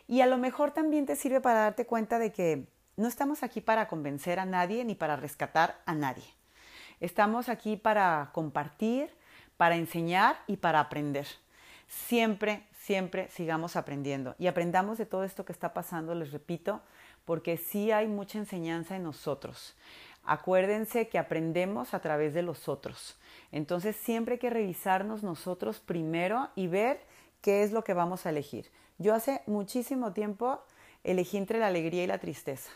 Y 0.07 0.21
a 0.21 0.27
lo 0.27 0.39
mejor 0.39 0.71
también 0.71 1.07
te 1.07 1.17
sirve 1.17 1.41
para 1.41 1.61
darte 1.61 1.87
cuenta 1.87 2.19
de 2.19 2.33
que 2.33 2.69
no 2.97 3.09
estamos 3.09 3.43
aquí 3.43 3.61
para 3.61 3.89
convencer 3.89 4.39
a 4.39 4.47
nadie 4.47 4.85
ni 4.85 4.95
para 4.95 5.17
rescatar 5.17 5.81
a 5.85 5.95
nadie. 5.95 6.25
Estamos 7.01 7.49
aquí 7.49 7.77
para 7.77 8.31
compartir, 8.33 9.11
para 9.57 9.75
enseñar 9.75 10.37
y 10.47 10.59
para 10.59 10.81
aprender. 10.81 11.27
Siempre, 11.89 12.67
siempre 12.73 13.29
sigamos 13.31 13.75
aprendiendo 13.75 14.37
y 14.39 14.47
aprendamos 14.47 14.97
de 14.97 15.07
todo 15.07 15.25
esto 15.25 15.45
que 15.45 15.53
está 15.53 15.75
pasando, 15.75 16.15
les 16.15 16.31
repito, 16.31 16.83
porque 17.31 17.59
sí 17.59 17.93
hay 17.93 18.09
mucha 18.09 18.39
enseñanza 18.39 18.97
en 18.97 19.05
nosotros. 19.05 19.77
Acuérdense 20.25 21.07
que 21.07 21.17
aprendemos 21.17 21.95
a 21.95 22.01
través 22.01 22.35
de 22.35 22.43
los 22.43 22.69
otros. 22.69 23.17
Entonces 23.53 23.95
siempre 23.95 24.33
hay 24.33 24.39
que 24.41 24.51
revisarnos 24.51 25.23
nosotros 25.23 25.79
primero 25.79 26.49
y 26.57 26.67
ver 26.67 26.99
qué 27.41 27.63
es 27.63 27.71
lo 27.71 27.85
que 27.85 27.95
vamos 27.95 28.27
a 28.27 28.31
elegir. 28.31 28.73
Yo 28.99 29.15
hace 29.15 29.43
muchísimo 29.47 30.13
tiempo 30.13 30.61
elegí 31.05 31.37
entre 31.37 31.61
la 31.61 31.69
alegría 31.69 32.03
y 32.03 32.09
la 32.09 32.19
tristeza 32.19 32.73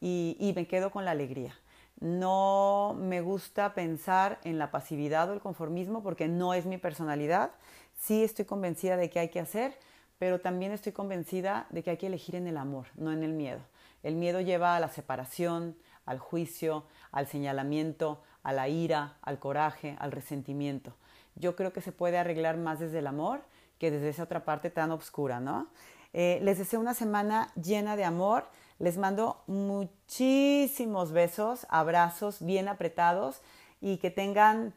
y, 0.00 0.52
me 0.54 0.68
quedo 0.68 0.92
con 0.92 1.04
la 1.04 1.10
alegría. 1.10 1.58
No 1.98 2.96
me 2.96 3.20
gusta 3.22 3.74
pensar 3.74 4.38
en 4.44 4.56
la 4.56 4.70
pasividad 4.70 5.28
o 5.30 5.32
el 5.32 5.40
conformismo 5.40 6.04
porque 6.04 6.28
no 6.28 6.54
es 6.54 6.64
mi 6.64 6.78
personalidad. 6.78 7.50
Sí 7.98 8.22
estoy 8.22 8.44
convencida 8.44 8.96
de 8.96 9.10
que 9.10 9.18
hay 9.18 9.30
que 9.30 9.40
hacer, 9.40 9.76
pero 10.20 10.40
también 10.40 10.70
estoy 10.70 10.92
convencida 10.92 11.66
de 11.70 11.82
que 11.82 11.90
hay 11.90 11.96
que 11.96 12.06
elegir 12.06 12.36
en 12.36 12.46
el 12.46 12.56
amor, 12.56 12.86
no 12.94 13.10
en 13.10 13.24
el 13.24 13.32
miedo. 13.32 13.58
El 14.02 14.16
miedo 14.16 14.40
lleva 14.40 14.76
a 14.76 14.80
la 14.80 14.88
separación, 14.88 15.76
al 16.06 16.18
juicio, 16.18 16.84
al 17.12 17.26
señalamiento, 17.26 18.22
a 18.42 18.52
la 18.52 18.68
ira, 18.68 19.16
al 19.22 19.38
coraje, 19.38 19.96
al 20.00 20.12
resentimiento. 20.12 20.94
Yo 21.34 21.56
creo 21.56 21.72
que 21.72 21.80
se 21.80 21.92
puede 21.92 22.18
arreglar 22.18 22.56
más 22.56 22.80
desde 22.80 22.98
el 22.98 23.06
amor 23.06 23.42
que 23.80 23.90
desde 23.90 24.10
esa 24.10 24.24
otra 24.24 24.44
parte 24.44 24.70
tan 24.70 24.92
oscura, 24.92 25.40
¿no? 25.40 25.68
Eh, 26.12 26.38
les 26.42 26.58
deseo 26.58 26.78
una 26.78 26.94
semana 26.94 27.50
llena 27.54 27.96
de 27.96 28.04
amor. 28.04 28.44
Les 28.78 28.98
mando 28.98 29.42
muchísimos 29.46 31.12
besos, 31.12 31.66
abrazos 31.70 32.44
bien 32.44 32.68
apretados 32.68 33.40
y 33.80 33.96
que 33.96 34.10
tengan, 34.10 34.74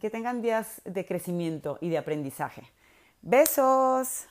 que 0.00 0.10
tengan 0.10 0.42
días 0.42 0.82
de 0.84 1.06
crecimiento 1.06 1.78
y 1.80 1.88
de 1.90 1.98
aprendizaje. 1.98 2.70
Besos. 3.22 4.26